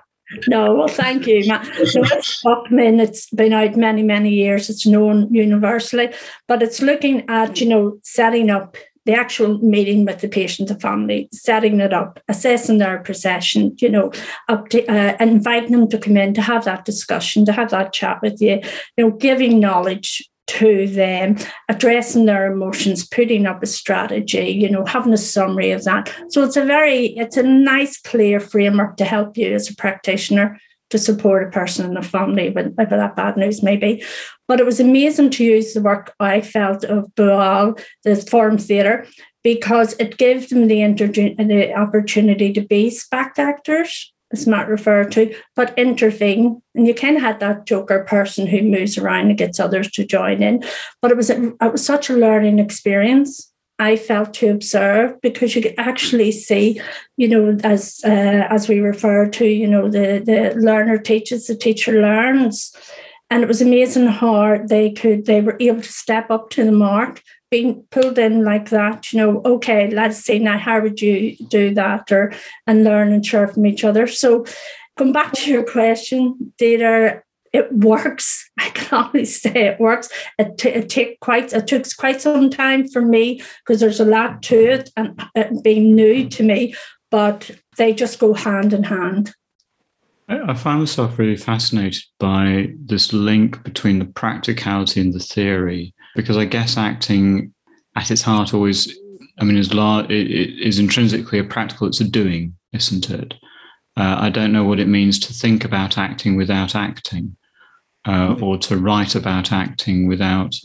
No, 0.47 0.75
well, 0.75 0.87
thank 0.87 1.27
you, 1.27 1.47
Matt. 1.47 1.65
So 1.87 2.01
it's 2.03 2.41
Buckman. 2.43 2.99
It's 2.99 3.29
been 3.31 3.53
out 3.53 3.75
many, 3.75 4.03
many 4.03 4.31
years. 4.31 4.69
It's 4.69 4.85
known 4.85 5.33
universally, 5.33 6.13
but 6.47 6.61
it's 6.61 6.81
looking 6.81 7.27
at, 7.29 7.59
you 7.59 7.67
know, 7.67 7.99
setting 8.03 8.49
up 8.49 8.77
the 9.05 9.13
actual 9.15 9.57
meeting 9.59 10.05
with 10.05 10.21
the 10.21 10.27
patient, 10.27 10.67
the 10.67 10.79
family, 10.79 11.29
setting 11.31 11.79
it 11.79 11.93
up, 11.93 12.19
assessing 12.27 12.77
their 12.77 12.99
perception, 12.99 13.75
you 13.79 13.89
know, 13.89 14.11
up 14.49 14.69
to, 14.69 14.85
uh, 14.87 15.15
inviting 15.19 15.71
them 15.71 15.89
to 15.89 15.97
come 15.97 16.17
in 16.17 16.33
to 16.35 16.41
have 16.41 16.65
that 16.65 16.85
discussion, 16.85 17.43
to 17.45 17.51
have 17.51 17.71
that 17.71 17.91
chat 17.91 18.19
with 18.21 18.39
you, 18.39 18.59
you 18.97 19.05
know, 19.05 19.11
giving 19.11 19.59
knowledge 19.59 20.29
to 20.49 20.87
them, 20.87 21.37
addressing 21.69 22.25
their 22.25 22.51
emotions, 22.51 23.07
putting 23.07 23.45
up 23.45 23.61
a 23.61 23.67
strategy, 23.67 24.49
you 24.49 24.69
know, 24.69 24.83
having 24.85 25.13
a 25.13 25.17
summary 25.17 25.71
of 25.71 25.83
that. 25.83 26.13
So 26.29 26.43
it's 26.43 26.57
a 26.57 26.65
very, 26.65 27.07
it's 27.17 27.37
a 27.37 27.43
nice, 27.43 27.99
clear 28.01 28.39
framework 28.39 28.97
to 28.97 29.05
help 29.05 29.37
you 29.37 29.53
as 29.53 29.69
a 29.69 29.75
practitioner 29.75 30.59
to 30.89 30.97
support 30.97 31.47
a 31.47 31.51
person 31.51 31.91
in 31.91 31.97
a 31.97 32.01
family 32.01 32.49
whatever 32.49 32.97
that 32.97 33.15
bad 33.15 33.37
news 33.37 33.61
may 33.61 33.77
be. 33.77 34.03
But 34.47 34.59
it 34.59 34.65
was 34.65 34.79
amazing 34.79 35.29
to 35.31 35.43
use 35.43 35.73
the 35.73 35.81
work 35.81 36.15
I 36.19 36.41
felt 36.41 36.83
of 36.83 37.13
Boal, 37.15 37.79
the 38.03 38.15
Forum 38.15 38.57
Theatre, 38.57 39.05
because 39.43 39.93
it 39.99 40.17
gave 40.17 40.49
them 40.49 40.67
the, 40.67 40.81
inter- 40.81 41.07
the 41.07 41.73
opportunity 41.75 42.51
to 42.53 42.61
be 42.61 42.89
spect-actors 42.89 44.11
as 44.31 44.47
Matt 44.47 44.67
referred 44.67 45.11
to, 45.13 45.35
but 45.55 45.77
intervene. 45.77 46.61
And 46.75 46.87
you 46.87 46.93
kind 46.93 47.15
of 47.15 47.21
had 47.21 47.39
that 47.39 47.65
joker 47.65 48.03
person 48.03 48.47
who 48.47 48.61
moves 48.61 48.97
around 48.97 49.29
and 49.29 49.37
gets 49.37 49.59
others 49.59 49.89
to 49.91 50.05
join 50.05 50.43
in. 50.43 50.63
But 51.01 51.11
it 51.11 51.17
was 51.17 51.29
a, 51.29 51.53
it 51.61 51.71
was 51.71 51.85
such 51.85 52.09
a 52.09 52.15
learning 52.15 52.59
experience. 52.59 53.51
I 53.79 53.95
felt 53.95 54.33
to 54.35 54.49
observe 54.49 55.19
because 55.21 55.55
you 55.55 55.61
could 55.61 55.75
actually 55.77 56.33
see, 56.33 56.81
you 57.15 57.29
know, 57.29 57.57
as 57.63 58.01
uh, 58.03 58.45
as 58.49 58.67
we 58.67 58.81
refer 58.81 59.29
to, 59.29 59.45
you 59.45 59.67
know, 59.67 59.89
the 59.89 60.21
the 60.23 60.53
learner 60.59 60.97
teaches, 60.97 61.47
the 61.47 61.55
teacher 61.55 62.01
learns, 62.01 62.75
and 63.29 63.41
it 63.41 63.47
was 63.47 63.61
amazing 63.61 64.07
how 64.07 64.57
they 64.65 64.91
could 64.91 65.25
they 65.25 65.39
were 65.39 65.55
able 65.61 65.81
to 65.81 65.91
step 65.91 66.29
up 66.29 66.49
to 66.51 66.65
the 66.65 66.73
mark 66.73 67.23
being 67.51 67.83
pulled 67.91 68.19
in 68.19 68.43
like 68.43 68.69
that, 68.69 69.11
you 69.11 69.19
know, 69.19 69.41
okay, 69.43 69.89
let's 69.89 70.17
see 70.17 70.39
now 70.39 70.57
how 70.57 70.79
would 70.81 71.01
you 71.01 71.35
do 71.49 71.73
that 71.73 72.11
or 72.11 72.31
and 72.67 72.83
learn 72.83 73.11
and 73.11 73.25
share 73.25 73.47
from 73.47 73.65
each 73.65 73.83
other. 73.83 74.07
So 74.07 74.45
come 74.97 75.11
back 75.11 75.33
to 75.33 75.51
your 75.51 75.63
question, 75.63 76.53
Dieter 76.59 77.21
it 77.53 77.71
works. 77.73 78.49
I 78.59 78.69
can 78.69 79.05
only 79.05 79.25
say 79.25 79.67
it 79.67 79.79
works. 79.79 80.09
It, 80.37 80.57
t- 80.57 80.69
it 80.69 80.89
take 80.89 81.19
quite 81.19 81.53
it 81.53 81.67
took 81.67 81.85
quite 81.97 82.21
some 82.21 82.49
time 82.49 82.87
for 82.87 83.01
me 83.01 83.41
because 83.65 83.79
there's 83.79 83.99
a 83.99 84.05
lot 84.05 84.43
to 84.43 84.55
it 84.55 84.89
and 84.95 85.21
it 85.35 85.63
being 85.63 85.95
new 85.95 86.29
to 86.29 86.43
me, 86.43 86.75
but 87.09 87.51
they 87.77 87.93
just 87.93 88.19
go 88.19 88.33
hand 88.33 88.73
in 88.73 88.83
hand. 88.83 89.33
I 90.27 90.53
find 90.53 90.79
myself 90.79 91.17
really 91.17 91.37
fascinated 91.37 92.03
by 92.19 92.73
this 92.85 93.13
link 93.13 93.63
between 93.63 93.97
the 93.97 94.05
practicality 94.05 95.01
and 95.01 95.11
the 95.11 95.19
theory 95.19 95.95
because 96.15 96.37
I 96.37 96.45
guess 96.45 96.77
acting 96.77 97.53
at 97.95 98.11
its 98.11 98.21
heart 98.21 98.53
always, 98.53 98.97
I 99.39 99.43
mean, 99.43 99.57
is 99.57 99.73
large, 99.73 100.09
it, 100.09 100.31
it 100.31 100.59
is 100.59 100.79
intrinsically 100.79 101.39
a 101.39 101.43
practical. 101.43 101.87
It's 101.87 102.01
a 102.01 102.05
doing, 102.05 102.55
isn't 102.73 103.09
it? 103.09 103.33
Uh, 103.97 104.17
I 104.19 104.29
don't 104.29 104.53
know 104.53 104.63
what 104.63 104.79
it 104.79 104.87
means 104.87 105.19
to 105.19 105.33
think 105.33 105.65
about 105.65 105.97
acting 105.97 106.37
without 106.37 106.75
acting, 106.75 107.35
uh, 108.07 108.35
or 108.41 108.57
to 108.59 108.77
write 108.77 109.15
about 109.15 109.51
acting 109.51 110.07
without 110.07 110.55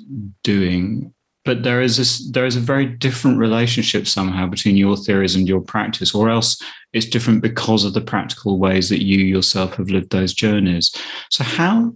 doing. 0.42 1.12
But 1.44 1.62
there 1.62 1.83
is 1.83 1.96
this, 1.96 2.30
there 2.30 2.46
is 2.46 2.57
a 2.57 2.61
very 2.61 2.87
different 2.87 3.38
relationship 3.38 4.07
somehow 4.07 4.46
between 4.46 4.76
your 4.76 4.96
theories 4.96 5.35
and 5.35 5.46
your 5.46 5.61
practice, 5.61 6.14
or 6.14 6.30
else 6.30 6.62
it's 6.92 7.07
different 7.07 7.42
because 7.42 7.85
of 7.85 7.92
the 7.92 8.00
practical 8.00 8.59
ways 8.59 8.88
that 8.88 9.04
you 9.04 9.18
yourself 9.18 9.74
have 9.74 9.90
lived 9.90 10.11
those 10.11 10.33
journeys. 10.33 10.94
So, 11.30 11.44
how, 11.44 11.92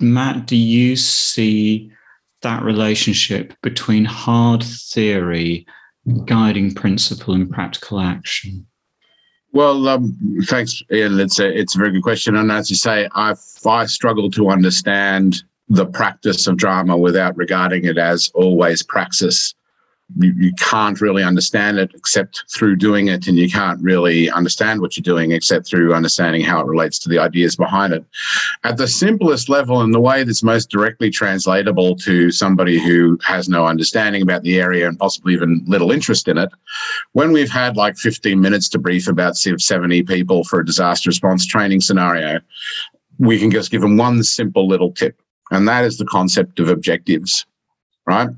Matt, 0.00 0.46
do 0.46 0.56
you 0.56 0.96
see 0.96 1.92
that 2.42 2.62
relationship 2.62 3.54
between 3.62 4.04
hard 4.04 4.62
theory, 4.62 5.66
guiding 6.24 6.74
principle, 6.74 7.34
and 7.34 7.50
practical 7.50 8.00
action? 8.00 8.66
Well, 9.52 9.88
um, 9.88 10.16
thanks, 10.44 10.82
Ian. 10.90 11.20
It's 11.20 11.38
a 11.38 11.58
it's 11.58 11.74
a 11.74 11.78
very 11.78 11.92
good 11.92 12.02
question, 12.02 12.36
and 12.36 12.50
as 12.50 12.70
you 12.70 12.76
say, 12.76 13.08
I 13.12 13.34
I 13.66 13.86
struggle 13.86 14.30
to 14.30 14.50
understand 14.50 15.42
the 15.68 15.86
practice 15.86 16.46
of 16.46 16.56
drama 16.56 16.96
without 16.96 17.36
regarding 17.36 17.84
it 17.84 17.98
as 17.98 18.30
always 18.34 18.82
praxis 18.82 19.54
you, 20.16 20.32
you 20.36 20.52
can't 20.54 21.00
really 21.00 21.22
understand 21.22 21.78
it 21.78 21.90
except 21.94 22.44
through 22.54 22.76
doing 22.76 23.08
it, 23.08 23.26
and 23.26 23.38
you 23.38 23.50
can't 23.50 23.80
really 23.80 24.30
understand 24.30 24.80
what 24.80 24.96
you're 24.96 25.02
doing 25.02 25.32
except 25.32 25.66
through 25.66 25.94
understanding 25.94 26.42
how 26.42 26.60
it 26.60 26.66
relates 26.66 26.98
to 27.00 27.08
the 27.08 27.18
ideas 27.18 27.56
behind 27.56 27.92
it. 27.92 28.04
At 28.64 28.76
the 28.76 28.88
simplest 28.88 29.48
level, 29.48 29.80
and 29.80 29.94
the 29.94 30.00
way 30.00 30.24
that's 30.24 30.42
most 30.42 30.70
directly 30.70 31.10
translatable 31.10 31.96
to 31.96 32.30
somebody 32.30 32.78
who 32.78 33.18
has 33.24 33.48
no 33.48 33.66
understanding 33.66 34.22
about 34.22 34.42
the 34.42 34.60
area 34.60 34.88
and 34.88 34.98
possibly 34.98 35.34
even 35.34 35.64
little 35.66 35.92
interest 35.92 36.28
in 36.28 36.38
it, 36.38 36.50
when 37.12 37.32
we've 37.32 37.50
had 37.50 37.76
like 37.76 37.96
15 37.96 38.40
minutes 38.40 38.68
to 38.70 38.78
brief 38.78 39.08
about 39.08 39.36
70 39.36 40.02
people 40.04 40.44
for 40.44 40.60
a 40.60 40.66
disaster 40.66 41.08
response 41.08 41.46
training 41.46 41.80
scenario, 41.80 42.40
we 43.18 43.38
can 43.38 43.50
just 43.50 43.70
give 43.70 43.82
them 43.82 43.96
one 43.96 44.22
simple 44.22 44.66
little 44.66 44.92
tip, 44.92 45.20
and 45.50 45.68
that 45.68 45.84
is 45.84 45.98
the 45.98 46.04
concept 46.04 46.58
of 46.58 46.68
objectives, 46.68 47.46
right? 48.06 48.28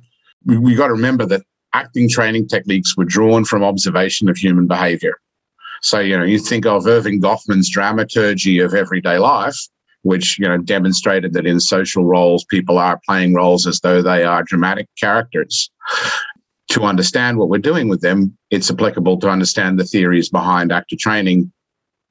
We, 0.45 0.59
we 0.59 0.75
got 0.75 0.89
to 0.89 0.93
remember 0.93 1.25
that 1.27 1.43
acting 1.75 2.09
training 2.09 2.49
techniques 2.49 2.97
were 2.97 3.05
drawn 3.05 3.45
from 3.45 3.63
observation 3.63 4.29
of 4.29 4.37
human 4.37 4.67
behavior. 4.67 5.17
So, 5.83 5.99
you 5.99 6.17
know, 6.17 6.25
you 6.25 6.39
think 6.39 6.65
of 6.65 6.85
Erving 6.85 7.21
Goffman's 7.21 7.69
dramaturgy 7.69 8.59
of 8.61 8.73
everyday 8.73 9.19
life, 9.19 9.59
which, 10.03 10.39
you 10.39 10.49
know, 10.49 10.57
demonstrated 10.57 11.35
that 11.35 11.47
in 11.47 11.61
social 11.61 12.05
roles, 12.05 12.45
people 12.45 12.79
are 12.79 13.01
playing 13.07 13.35
roles 13.35 13.67
as 13.67 13.81
though 13.81 14.01
they 14.01 14.25
are 14.25 14.43
dramatic 14.43 14.89
characters. 14.99 15.71
To 16.69 16.83
understand 16.83 17.39
what 17.39 17.51
we're 17.51 17.59
doing 17.59 17.89
with 17.89 18.01
them, 18.01 18.37
it's 18.51 18.71
applicable 18.71 19.21
to 19.21 19.29
understand 19.29 19.79
the 19.79 19.85
theories 19.85 20.31
behind 20.31 20.73
actor 20.73 20.97
training. 20.99 21.53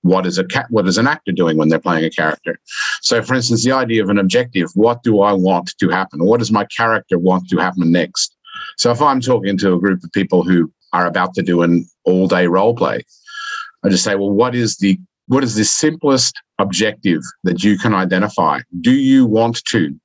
What 0.02 0.26
is 0.26 0.38
a 0.38 0.43
cat? 0.43 0.67
What 0.69 0.88
is 0.88 0.97
an 0.97 1.08
actor 1.08 1.32
doing 1.32 1.58
when 1.58 1.69
they're 1.69 1.80
playing 1.80 2.06
a 2.06 2.10
character? 2.10 2.60
So, 3.02 3.23
for 3.23 3.34
instance, 3.36 3.63
the 3.63 3.71
idea 3.71 4.04
of 4.04 4.10
an 4.10 4.19
objective: 4.19 4.69
what 4.76 5.02
do 5.02 5.21
I 5.21 5.34
want 5.34 5.73
to 5.80 5.89
happen? 5.89 6.23
What 6.26 6.39
does 6.39 6.52
my 6.52 6.65
character 6.65 7.17
want 7.17 7.49
to 7.49 7.58
happen 7.58 7.91
next? 7.91 8.33
So 8.78 8.92
if 8.92 9.02
I'm 9.02 9.22
talking 9.22 9.58
to 9.60 9.74
a 9.74 9.80
group 9.80 10.04
of 10.04 10.12
people 10.12 10.44
who 10.44 10.72
are 10.94 11.06
about 11.06 11.34
to 11.36 11.42
do 11.42 11.62
an 11.62 11.86
all 12.06 12.28
day 12.28 12.48
role 12.48 12.76
play, 12.76 13.04
I 13.84 13.90
just 13.90 14.04
say, 14.04 14.16
well, 14.16 14.32
what 14.32 14.56
is 14.56 14.78
the 14.78 15.00
what 15.28 15.44
is 15.44 15.56
the 15.56 15.64
simplest 15.64 16.36
objective 16.60 17.22
that 17.44 17.64
you 17.64 17.78
can 17.78 17.94
identify? 17.94 18.60
Do 18.82 18.92
you 18.92 19.26
want 19.26 19.64
to 19.72 19.96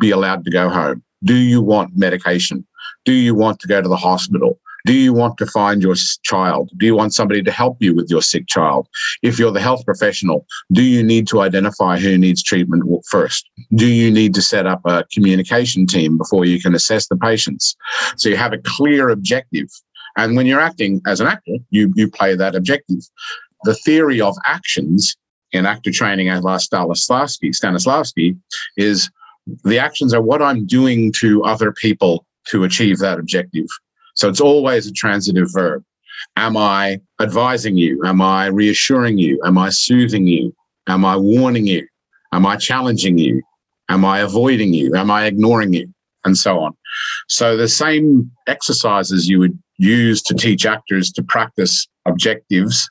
be 0.00 0.10
allowed 0.10 0.44
to 0.44 0.50
go 0.50 0.68
home? 0.68 1.02
Do 1.24 1.34
you 1.36 1.62
want 1.62 1.96
medication? 1.96 2.66
Do 3.04 3.12
you 3.12 3.34
want 3.34 3.60
to 3.60 3.68
go 3.68 3.80
to 3.80 3.88
the 3.88 3.96
hospital? 3.96 4.58
Do 4.84 4.92
you 4.92 5.12
want 5.12 5.38
to 5.38 5.46
find 5.46 5.82
your 5.82 5.94
child? 6.22 6.70
Do 6.76 6.86
you 6.86 6.96
want 6.96 7.14
somebody 7.14 7.42
to 7.42 7.50
help 7.50 7.76
you 7.80 7.94
with 7.94 8.10
your 8.10 8.22
sick 8.22 8.46
child? 8.48 8.88
If 9.22 9.38
you're 9.38 9.52
the 9.52 9.60
health 9.60 9.84
professional, 9.84 10.46
do 10.72 10.82
you 10.82 11.02
need 11.02 11.28
to 11.28 11.40
identify 11.40 11.98
who 11.98 12.18
needs 12.18 12.42
treatment 12.42 12.84
first? 13.08 13.48
Do 13.74 13.86
you 13.86 14.10
need 14.10 14.34
to 14.34 14.42
set 14.42 14.66
up 14.66 14.80
a 14.84 15.04
communication 15.12 15.86
team 15.86 16.18
before 16.18 16.44
you 16.44 16.60
can 16.60 16.74
assess 16.74 17.08
the 17.08 17.16
patients? 17.16 17.76
So 18.16 18.28
you 18.28 18.36
have 18.36 18.52
a 18.52 18.58
clear 18.58 19.10
objective. 19.10 19.68
And 20.16 20.36
when 20.36 20.46
you're 20.46 20.60
acting 20.60 21.00
as 21.06 21.20
an 21.20 21.26
actor, 21.26 21.56
you, 21.70 21.92
you 21.94 22.10
play 22.10 22.34
that 22.34 22.54
objective. 22.54 23.00
The 23.64 23.74
theory 23.74 24.20
of 24.20 24.36
actions 24.44 25.16
in 25.52 25.66
actor 25.66 25.92
training 25.92 26.28
as 26.28 26.42
Stanislavski, 26.42 27.50
Stanislavski 27.50 28.36
is 28.76 29.10
the 29.64 29.78
actions 29.78 30.14
are 30.14 30.22
what 30.22 30.42
I'm 30.42 30.66
doing 30.66 31.12
to 31.18 31.42
other 31.44 31.72
people 31.72 32.26
to 32.48 32.64
achieve 32.64 32.98
that 32.98 33.18
objective. 33.18 33.66
So 34.14 34.28
it's 34.28 34.40
always 34.40 34.86
a 34.86 34.92
transitive 34.92 35.48
verb. 35.52 35.82
Am 36.36 36.56
I 36.56 37.00
advising 37.20 37.76
you? 37.76 38.02
Am 38.04 38.20
I 38.20 38.46
reassuring 38.46 39.18
you? 39.18 39.40
Am 39.44 39.58
I 39.58 39.70
soothing 39.70 40.26
you? 40.26 40.54
Am 40.86 41.04
I 41.04 41.16
warning 41.16 41.66
you? 41.66 41.86
Am 42.32 42.46
I 42.46 42.56
challenging 42.56 43.18
you? 43.18 43.42
Am 43.88 44.04
I 44.04 44.20
avoiding 44.20 44.72
you? 44.72 44.94
Am 44.94 45.10
I 45.10 45.26
ignoring 45.26 45.72
you? 45.72 45.92
And 46.24 46.36
so 46.36 46.60
on. 46.60 46.72
So 47.28 47.56
the 47.56 47.68
same 47.68 48.30
exercises 48.46 49.28
you 49.28 49.38
would 49.40 49.58
use 49.78 50.22
to 50.22 50.34
teach 50.34 50.64
actors 50.64 51.10
to 51.12 51.22
practice 51.22 51.88
objectives 52.06 52.88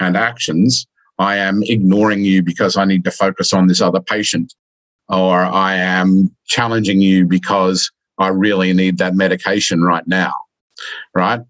and 0.00 0.16
actions. 0.16 0.86
I 1.18 1.36
am 1.36 1.62
ignoring 1.62 2.24
you 2.24 2.42
because 2.42 2.76
I 2.76 2.84
need 2.84 3.04
to 3.04 3.10
focus 3.10 3.54
on 3.54 3.68
this 3.68 3.80
other 3.80 4.00
patient, 4.00 4.52
or 5.08 5.40
I 5.40 5.76
am 5.76 6.34
challenging 6.46 7.00
you 7.00 7.24
because 7.24 7.90
I 8.18 8.28
really 8.28 8.72
need 8.72 8.98
that 8.98 9.14
medication 9.14 9.82
right 9.82 10.06
now 10.06 10.34
right? 11.14 11.40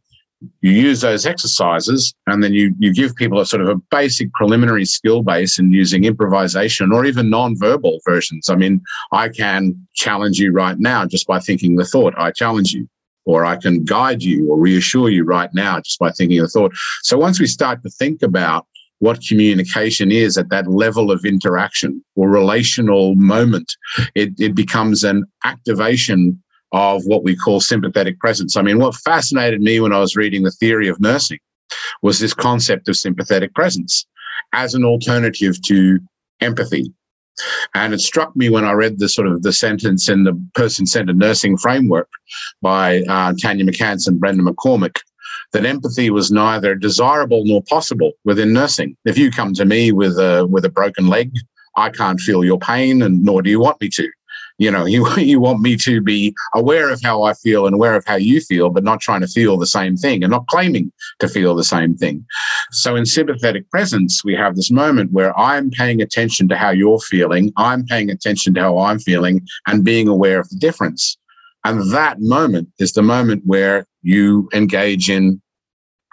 You 0.61 0.73
use 0.73 1.01
those 1.01 1.25
exercises 1.25 2.15
and 2.27 2.43
then 2.43 2.53
you, 2.53 2.75
you 2.79 2.93
give 2.93 3.17
people 3.17 3.41
a 3.41 3.47
sort 3.47 3.63
of 3.63 3.69
a 3.69 3.81
basic 3.91 4.31
preliminary 4.35 4.85
skill 4.85 5.23
base 5.23 5.59
in 5.59 5.73
using 5.73 6.05
improvisation 6.05 6.93
or 6.93 7.07
even 7.07 7.31
non-verbal 7.31 8.01
versions. 8.05 8.51
I 8.51 8.57
mean, 8.57 8.83
I 9.13 9.31
can 9.31 9.75
challenge 9.95 10.39
you 10.39 10.53
right 10.53 10.79
now 10.79 11.07
just 11.07 11.27
by 11.27 11.39
thinking 11.39 11.77
the 11.77 11.87
thought, 11.87 12.15
I 12.19 12.31
challenge 12.31 12.73
you 12.73 12.89
or 13.25 13.45
I 13.45 13.57
can 13.57 13.85
guide 13.85 14.23
you 14.23 14.51
or 14.51 14.59
reassure 14.59 15.09
you 15.09 15.25
right 15.25 15.51
now 15.55 15.81
just 15.81 15.99
by 15.99 16.11
thinking 16.11 16.41
a 16.41 16.49
thought. 16.49 16.73
So 17.03 17.17
once 17.17 17.41
we 17.41 17.47
start 17.47 17.83
to 17.83 17.91
think 17.91 18.23
about 18.23 18.67
what 18.99 19.21
communication 19.27 20.13
is 20.13 20.39
at 20.39 20.51
that 20.51 20.67
level 20.67 21.11
of 21.11 21.25
interaction 21.25 22.03
or 22.17 22.29
relational 22.29 23.15
moment, 23.17 23.75
it, 24.15 24.31
it 24.39 24.55
becomes 24.55 25.05
an 25.05 25.25
activation 25.45 26.43
of 26.73 27.05
what 27.05 27.23
we 27.23 27.37
call 27.37 27.61
sympathetic 27.61 28.19
presence. 28.19 28.57
I 28.57 28.63
mean, 28.63 28.79
what 28.79 28.95
fascinated 28.95 29.61
me 29.61 29.81
when 29.81 29.93
I 29.93 30.01
was 30.01 30.17
reading 30.17 30.43
the 30.43 30.51
theory 30.51 30.89
of 30.89 31.01
nursing 31.01 31.39
was 32.03 32.19
this 32.19 32.35
concept 32.35 32.89
of 32.89 32.97
sympathetic 32.97 33.55
presence 33.55 34.07
as 34.53 34.75
an 34.75 34.85
alternative 34.85 35.61
to 35.63 35.99
empathy. 36.41 36.93
And 37.75 37.93
it 37.93 38.01
struck 38.01 38.35
me 38.37 38.49
when 38.49 38.65
I 38.65 38.73
read 38.73 38.99
the 38.99 39.09
sort 39.09 39.27
of 39.27 39.43
the 39.43 39.53
sentence 39.53 40.09
in 40.09 40.25
the 40.25 40.41
person-centered 40.55 41.19
nursing 41.19 41.57
framework 41.57 42.09
by 42.63 43.03
uh, 43.09 43.35
Tanya 43.41 43.65
McCance 43.65 44.07
and 44.07 44.21
Brendan 44.21 44.47
McCormack 44.47 45.01
that 45.53 45.65
empathy 45.65 46.11
was 46.11 46.31
neither 46.31 46.75
desirable 46.75 47.43
nor 47.45 47.63
possible 47.63 48.13
within 48.25 48.53
nursing. 48.53 48.97
If 49.05 49.19
you 49.19 49.31
come 49.31 49.55
to 49.55 49.65
me 49.65 49.93
with 49.93 50.19
a 50.19 50.47
with 50.47 50.65
a 50.65 50.69
broken 50.69 51.09
leg, 51.09 51.33
I 51.77 51.91
can't 51.91 52.21
feel 52.21 52.45
your 52.45 52.59
pain, 52.59 53.03
and 53.03 53.23
nor 53.23 53.43
do 53.43 53.51
you 53.51 53.61
want 53.61 53.81
me 53.81 53.89
to. 53.91 54.09
You 54.59 54.71
know, 54.71 54.85
you 54.95 55.09
you 55.17 55.41
want 55.41 55.61
me 55.61 55.77
to 55.79 56.01
be 56.01 56.35
aware 56.55 56.91
of 56.91 57.01
how 57.03 57.23
I 57.23 57.35
feel 57.35 57.67
and 57.67 57.75
aware 57.75 57.95
of 57.95 58.05
how 58.07 58.17
you 58.17 58.41
feel, 58.41 58.71
but 58.71 58.85
not 58.85 59.01
trying 59.01 59.21
to 59.21 59.29
feel 59.29 59.57
the 59.57 59.67
same 59.67 59.97
thing 59.97 60.23
and 60.23 60.31
not 60.31 60.47
claiming 60.49 60.93
to 61.21 61.29
feel 61.29 61.55
the 61.55 61.65
same 61.65 61.97
thing. 61.97 62.25
So 62.71 62.97
in 62.97 63.07
sympathetic 63.07 63.71
presence, 63.71 64.25
we 64.25 64.35
have 64.35 64.57
this 64.57 64.71
moment 64.71 65.13
where 65.13 65.39
I'm 65.39 65.71
paying 65.71 66.01
attention 66.01 66.49
to 66.49 66.57
how 66.57 66.71
you're 66.71 67.01
feeling, 67.01 67.53
I'm 67.57 67.85
paying 67.85 68.11
attention 68.11 68.55
to 68.55 68.61
how 68.61 68.79
I'm 68.79 68.99
feeling, 68.99 69.47
and 69.67 69.85
being 69.85 70.09
aware 70.09 70.41
of 70.41 70.49
the 70.49 70.57
difference. 70.57 71.17
And 71.65 71.91
that 71.93 72.21
moment 72.21 72.69
is 72.79 72.93
the 72.93 73.03
moment 73.03 73.43
where 73.47 73.87
you 74.03 74.51
engage 74.53 75.09
in 75.09 75.41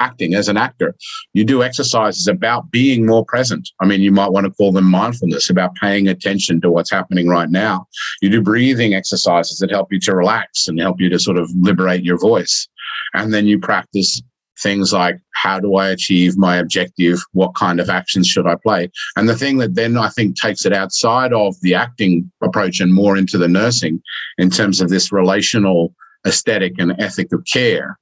acting 0.02 0.34
as 0.34 0.50
an 0.50 0.58
actor. 0.58 0.96
You 1.34 1.44
do 1.46 1.64
exercises 1.64 2.28
about 2.28 2.72
being 2.72 3.06
more 3.06 3.24
present. 3.24 3.70
I 3.82 3.86
mean, 3.86 4.02
you 4.02 4.12
might 4.12 4.32
want 4.32 4.46
to 4.46 4.52
call 4.52 4.72
them 4.72 4.90
mindfulness, 4.90 5.50
about 5.50 5.76
paying 5.76 6.08
attention 6.08 6.60
to 6.62 6.72
what's 6.72 6.92
happening 6.92 7.28
right 7.28 7.50
now. 7.50 7.86
You 8.22 8.30
do 8.30 8.42
breathing 8.42 8.96
exercises 8.96 9.60
that 9.60 9.70
help 9.70 9.94
you 9.94 10.00
to 10.02 10.16
relax 10.16 10.68
and 10.68 10.80
help 10.80 11.00
you 11.00 11.10
to 11.10 11.20
sort 11.20 11.38
of 11.38 11.50
liberate 11.56 12.04
your 12.04 12.18
voice. 12.18 12.68
And 13.14 13.34
then 13.34 13.46
you 13.46 13.60
practice 13.60 14.22
things 14.62 14.94
like 14.94 15.18
how 15.34 15.60
do 15.60 15.76
I 15.76 15.90
achieve 15.90 16.38
my 16.38 16.58
objective? 16.58 17.20
What 17.34 17.56
kind 17.56 17.80
of 17.80 17.90
actions 17.90 18.28
should 18.28 18.48
I 18.48 18.56
play? 18.56 18.92
And 19.16 19.28
the 19.28 19.36
thing 19.36 19.58
that 19.58 19.76
then 19.76 19.98
I 19.98 20.10
think 20.10 20.36
takes 20.36 20.66
it 20.66 20.74
outside 20.74 21.34
of 21.34 21.56
the 21.62 21.74
acting 21.74 22.32
approach 22.44 22.80
and 22.80 22.94
more 22.94 23.18
into 23.18 23.38
the 23.38 23.48
nursing 23.48 24.02
in 24.38 24.50
terms 24.50 24.82
of 24.82 24.90
this 24.90 25.12
relational 25.12 25.94
aesthetic 26.28 26.74
and 26.78 27.00
ethic 27.00 27.34
of 27.34 27.44
care 27.52 27.98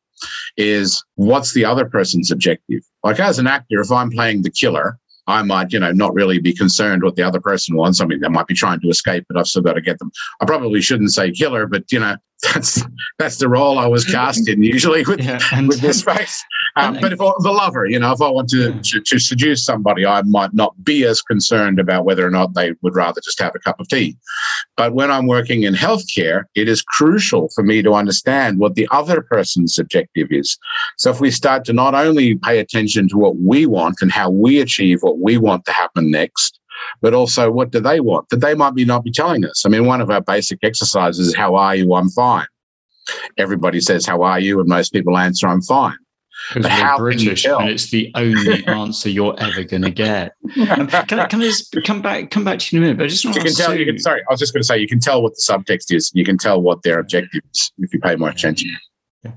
is 0.58 1.04
what's 1.16 1.54
the 1.54 1.66
other 1.66 1.86
person's 1.86 2.32
objective? 2.32 2.82
Like 3.04 3.20
as 3.20 3.40
an 3.40 3.48
actor, 3.48 3.80
if 3.80 3.92
I'm 3.92 4.12
playing 4.12 4.42
the 4.42 4.52
killer, 4.52 4.98
I 5.28 5.44
might, 5.44 5.72
you 5.72 5.80
know, 5.80 5.92
not 5.92 6.14
really 6.14 6.40
be 6.40 6.54
concerned 6.54 7.04
what 7.04 7.16
the 7.16 7.24
other 7.24 7.40
person 7.40 7.76
wants. 7.76 8.02
I 8.02 8.06
mean, 8.06 8.20
they 8.20 8.30
might 8.30 8.48
be 8.48 8.56
trying 8.56 8.80
to 8.82 8.90
escape, 8.90 9.26
but 9.30 9.38
I've 9.38 9.48
still 9.48 9.62
got 9.62 9.74
to 9.74 9.82
get 9.82 10.00
them. 10.00 10.12
I 10.42 10.46
probably 10.46 10.82
shouldn't 10.82 11.12
say 11.12 11.32
killer, 11.32 11.68
but 11.68 11.92
you 11.92 12.00
know, 12.00 12.18
that's 12.42 12.82
that's 13.18 13.38
the 13.38 13.50
role 13.50 13.78
I 13.78 13.86
was 13.86 14.06
cast 14.06 14.48
in 14.48 14.64
usually 14.64 15.04
with 15.04 15.22
yeah, 15.22 15.40
and, 15.52 15.68
with 15.68 15.82
this 15.82 16.02
face. 16.02 16.44
Um, 16.76 16.98
but 17.02 17.12
if 17.12 17.20
I, 17.20 17.32
the 17.40 17.52
lover, 17.52 17.86
you 17.86 18.00
know, 18.00 18.12
if 18.14 18.22
I 18.22 18.30
want 18.30 18.50
to, 18.50 18.72
yeah. 18.72 18.82
to, 18.82 19.02
to 19.02 19.20
seduce 19.20 19.66
somebody, 19.66 20.06
I 20.06 20.22
might 20.22 20.54
not 20.54 20.74
be 20.84 21.04
as 21.06 21.22
concerned 21.22 21.80
about 21.80 22.06
whether 22.06 22.26
or 22.26 22.30
not 22.30 22.54
they 22.54 22.74
would 22.82 22.96
rather 22.96 23.20
just 23.22 23.40
have 23.42 23.54
a 23.56 23.60
cup 23.60 23.80
of 23.80 23.90
tea. 23.90 24.18
But 24.78 24.94
when 24.94 25.12
I'm 25.12 25.28
working 25.28 25.64
in 25.64 25.74
healthcare, 25.74 26.44
it 26.56 26.70
is 26.70 26.82
crucial 26.82 27.50
for 27.54 27.64
me 27.64 27.82
to 27.82 27.94
understand 27.94 28.60
what 28.60 28.76
the 28.76 28.88
other 28.92 29.22
person's 29.22 29.78
objective 29.78 30.28
is. 30.32 30.58
So 30.98 31.12
if 31.12 31.20
we 31.20 31.32
start 31.32 31.66
to 31.66 31.74
not 31.74 31.96
only 31.96 32.36
pay 32.36 32.60
attention 32.60 33.10
to 33.10 33.18
what 33.18 33.36
we 33.38 33.66
want 33.66 33.98
and 34.02 34.12
how 34.12 34.30
we 34.30 34.62
achieve 34.62 35.00
what 35.02 35.20
we 35.20 35.38
want 35.38 35.66
to 35.66 35.72
happen 35.74 36.12
next, 36.12 36.59
but 37.02 37.14
also 37.14 37.52
what 37.52 37.72
do 37.72 37.80
they 37.80 38.00
want 38.00 38.30
that 38.30 38.42
they 38.42 38.56
might 38.56 38.76
be 38.76 38.86
not 38.86 39.04
be 39.04 39.12
telling 39.12 39.46
us. 39.46 39.66
I 39.66 39.70
mean, 39.70 39.86
one 39.86 40.02
of 40.02 40.10
our 40.10 40.22
basic 40.22 40.60
exercises 40.64 41.28
is 41.28 41.36
how 41.36 41.56
are 41.56 41.76
you? 41.76 41.94
I'm 41.94 42.10
fine. 42.10 42.48
Everybody 43.38 43.82
says, 43.82 44.06
How 44.06 44.22
are 44.22 44.40
you? 44.40 44.60
And 44.60 44.70
most 44.70 44.94
people 44.94 45.18
answer, 45.18 45.48
I'm 45.48 45.62
fine. 45.62 45.98
Because 46.54 46.72
we're 46.72 46.98
British 46.98 47.46
and 47.46 47.70
it's 47.70 47.92
the 47.92 48.12
only 48.16 48.66
answer 48.68 49.10
you're 49.10 49.38
ever 49.40 49.64
going 49.64 49.82
to 49.84 49.92
get. 49.92 50.32
can, 50.54 50.90
I, 50.90 51.26
can 51.28 51.42
I 51.42 51.46
just 51.46 51.76
come 51.86 52.02
back 52.02 52.32
come 52.32 52.44
back 52.44 52.60
to 52.60 52.76
you 52.76 52.82
in 52.82 52.84
a 52.84 52.88
minute? 52.88 52.98
But 52.98 53.04
I 53.06 53.08
just 53.08 53.26
want 53.26 53.38
you 53.38 53.44
can 53.44 53.54
tell. 53.54 53.76
You 53.76 53.86
can, 53.86 54.00
sorry, 54.00 54.22
I 54.22 54.34
was 54.34 54.40
just 54.40 54.54
going 54.54 54.62
to 54.62 54.66
say 54.66 54.78
you 54.78 54.88
can 54.88 55.00
tell 55.00 55.22
what 55.22 55.34
the 55.36 55.42
subtext 55.42 55.94
is. 55.94 56.12
You 56.14 56.24
can 56.24 56.38
tell 56.38 56.62
what 56.62 56.82
their 56.84 57.00
objective 57.00 57.42
is 57.54 57.72
if 57.78 57.94
you 57.94 58.00
pay 58.00 58.16
more 58.16 58.30
attention. 58.30 58.76
Yeah. 59.24 59.32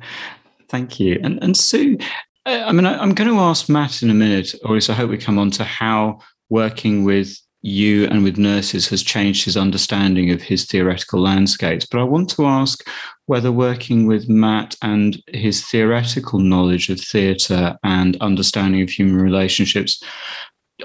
Thank 0.68 1.00
you. 1.00 1.20
And 1.22 1.42
and 1.42 1.56
Sue, 1.56 1.98
uh, 2.46 2.62
I 2.66 2.72
mean, 2.72 2.86
I, 2.86 3.02
am 3.02 3.14
going 3.14 3.28
to 3.28 3.38
ask 3.40 3.68
Matt 3.68 4.02
in 4.02 4.08
a 4.08 4.14
minute, 4.14 4.54
or 4.64 4.70
at 4.70 4.74
least 4.74 4.90
I 4.90 4.94
hope 4.94 5.10
we 5.10 5.18
come 5.18 5.38
on 5.38 5.50
to 5.52 5.64
how 5.64 6.20
working 6.52 7.02
with 7.02 7.38
you 7.62 8.06
and 8.08 8.22
with 8.22 8.36
nurses 8.36 8.88
has 8.88 9.02
changed 9.02 9.44
his 9.44 9.56
understanding 9.56 10.30
of 10.30 10.42
his 10.42 10.66
theoretical 10.66 11.20
landscapes. 11.20 11.86
But 11.86 12.00
I 12.00 12.04
want 12.04 12.28
to 12.30 12.44
ask 12.44 12.86
whether 13.26 13.50
working 13.50 14.06
with 14.06 14.28
Matt 14.28 14.76
and 14.82 15.22
his 15.28 15.64
theoretical 15.64 16.40
knowledge 16.40 16.90
of 16.90 17.00
theatre 17.00 17.78
and 17.82 18.20
understanding 18.20 18.82
of 18.82 18.90
human 18.90 19.16
relationships 19.16 20.02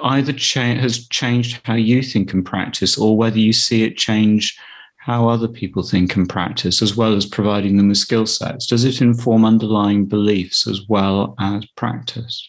either 0.04 0.32
cha- 0.32 0.76
has 0.76 1.08
changed 1.10 1.60
how 1.66 1.74
you 1.74 2.02
think 2.02 2.34
and 2.34 2.46
practice, 2.46 2.98
or 2.98 3.18
whether 3.18 3.40
you 3.40 3.52
see 3.52 3.84
it 3.84 3.98
change 3.98 4.58
how 4.98 5.28
other 5.28 5.48
people 5.48 5.84
think 5.84 6.16
and 6.16 6.30
practice, 6.30 6.82
as 6.82 6.96
well 6.96 7.14
as 7.14 7.26
providing 7.26 7.78
them 7.78 7.88
with 7.88 7.98
skill 7.98 8.26
sets. 8.26 8.68
Does 8.68 8.86
it 8.86 9.02
inform 9.02 9.44
underlying 9.44 10.06
beliefs 10.06 10.68
as 10.68 10.82
well 10.88 11.36
as 11.40 11.66
practice? 11.76 12.48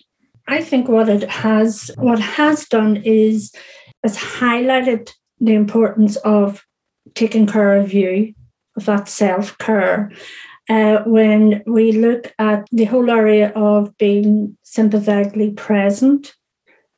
I 0.49 0.63
think 0.63 0.89
what 0.89 1.11
it 1.11 1.29
has 1.29 1.91
what 1.99 2.19
has 2.19 2.67
done 2.67 2.97
is 3.05 3.53
has 4.03 4.17
highlighted 4.17 5.13
the 5.39 5.55
importance 5.55 6.17
of 6.17 6.65
taking 7.15 7.47
care 7.47 7.77
of 7.77 7.93
you, 7.93 8.35
of 8.77 8.87
that 8.87 9.09
self 9.09 9.57
care. 9.59 10.11
Uh, 10.71 11.03
when 11.05 11.63
we 11.67 11.93
look 11.93 12.35
at 12.39 12.67
the 12.71 12.85
whole 12.85 13.11
area 13.11 13.51
of 13.55 13.97
being 13.97 14.57
sympathetically 14.63 15.51
present, 15.51 16.35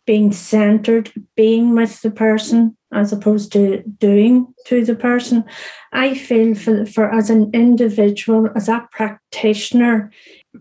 being 0.06 0.32
centered, 0.32 1.12
being 1.36 1.74
with 1.74 2.02
the 2.02 2.10
person 2.10 2.76
as 2.92 3.12
opposed 3.12 3.52
to 3.52 3.82
doing 3.98 4.52
to 4.66 4.84
the 4.84 4.96
person, 4.96 5.44
I 5.92 6.14
feel 6.14 6.56
for, 6.56 6.84
for 6.84 7.12
as 7.12 7.30
an 7.30 7.50
individual, 7.52 8.48
as 8.56 8.68
a 8.68 8.88
practitioner, 8.90 10.10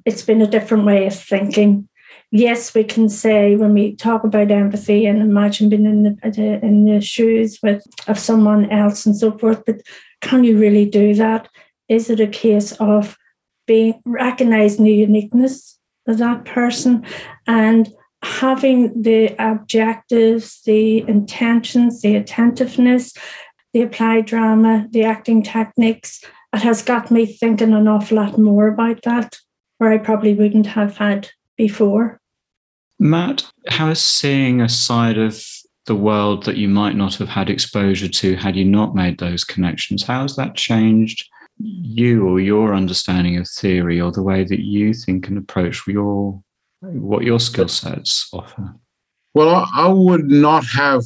it's 0.06 0.22
been 0.22 0.44
a 0.44 0.48
different 0.48 0.86
way 0.86 1.08
of 1.08 1.16
thinking 1.16 1.89
yes, 2.32 2.74
we 2.74 2.84
can 2.84 3.10
say 3.10 3.56
when 3.56 3.74
we 3.74 3.96
talk 3.96 4.24
about 4.24 4.52
empathy 4.52 5.06
and 5.06 5.22
imagine 5.22 5.70
being 5.70 5.86
in 5.86 6.04
the 6.04 6.60
in 6.64 6.86
the 6.86 7.02
shoes 7.02 7.60
with 7.64 7.84
of 8.08 8.20
someone 8.20 8.70
else 8.70 9.06
and 9.06 9.16
so 9.16 9.38
forth, 9.38 9.64
but 9.66 9.82
can 10.22 10.44
you 10.44 10.58
really 10.58 10.86
do 10.86 11.14
that? 11.16 11.48
Is 11.88 12.10
it 12.10 12.20
a 12.20 12.28
case 12.28 12.74
of 12.74 13.18
being 13.66 14.02
recognizing 14.06 14.86
the 14.86 14.94
uniqueness 14.94 15.78
of 16.08 16.18
that 16.18 16.46
person 16.46 17.06
and 17.48 17.90
having 18.22 19.02
the 19.02 19.34
objectives, 19.40 20.62
the 20.66 21.08
intentions, 21.08 22.02
the 22.02 22.16
attentiveness, 22.16 23.14
the 23.74 23.82
applied 23.82 24.26
drama, 24.26 24.88
the 24.92 25.04
acting 25.04 25.42
techniques? 25.42 26.24
It 26.54 26.62
has 26.62 26.82
got 26.82 27.12
me 27.12 27.26
thinking 27.26 27.74
an 27.74 27.88
awful 27.88 28.18
lot 28.18 28.38
more 28.38 28.68
about 28.68 29.04
that, 29.04 29.38
where 29.78 29.92
I 29.92 30.00
probably 30.00 30.34
wouldn't 30.34 30.68
have 30.68 30.98
had 30.98 31.30
before. 31.58 32.19
Matt, 33.00 33.50
how 33.70 33.90
is 33.90 34.02
seeing 34.02 34.62
a 34.62 34.70
side 34.70 35.18
of 35.18 35.42
the 35.86 35.96
world 35.96 36.44
that 36.44 36.58
you 36.58 36.68
might 36.68 36.96
not 36.96 37.16
have 37.16 37.30
had 37.30 37.50
exposure 37.50 38.10
to 38.10 38.36
had 38.36 38.56
you 38.56 38.66
not 38.66 38.94
made 38.94 39.18
those 39.18 39.44
connections? 39.44 40.04
How 40.04 40.24
has 40.24 40.36
that 40.36 40.56
changed 40.56 41.28
you 41.58 42.28
or 42.28 42.40
your 42.40 42.74
understanding 42.74 43.38
of 43.38 43.48
theory 43.48 44.00
or 44.00 44.12
the 44.12 44.24
way 44.24 44.44
that 44.44 44.60
you 44.60 44.94
think 44.94 45.28
and 45.28 45.38
approach 45.38 45.86
your 45.88 46.42
what 46.82 47.24
your 47.24 47.40
skill 47.40 47.68
sets 47.68 48.30
offer? 48.34 48.76
Well, 49.34 49.68
I 49.76 49.88
would 49.88 50.30
not 50.30 50.66
have 50.66 51.04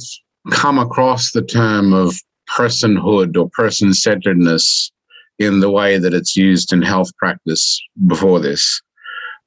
come 0.50 0.78
across 0.78 1.32
the 1.32 1.42
term 1.42 1.92
of 1.92 2.14
personhood 2.48 3.36
or 3.36 3.48
person 3.50 3.94
centeredness 3.94 4.90
in 5.38 5.60
the 5.60 5.70
way 5.70 5.98
that 5.98 6.14
it's 6.14 6.36
used 6.36 6.72
in 6.72 6.82
health 6.82 7.14
practice 7.16 7.80
before 8.06 8.40
this. 8.40 8.80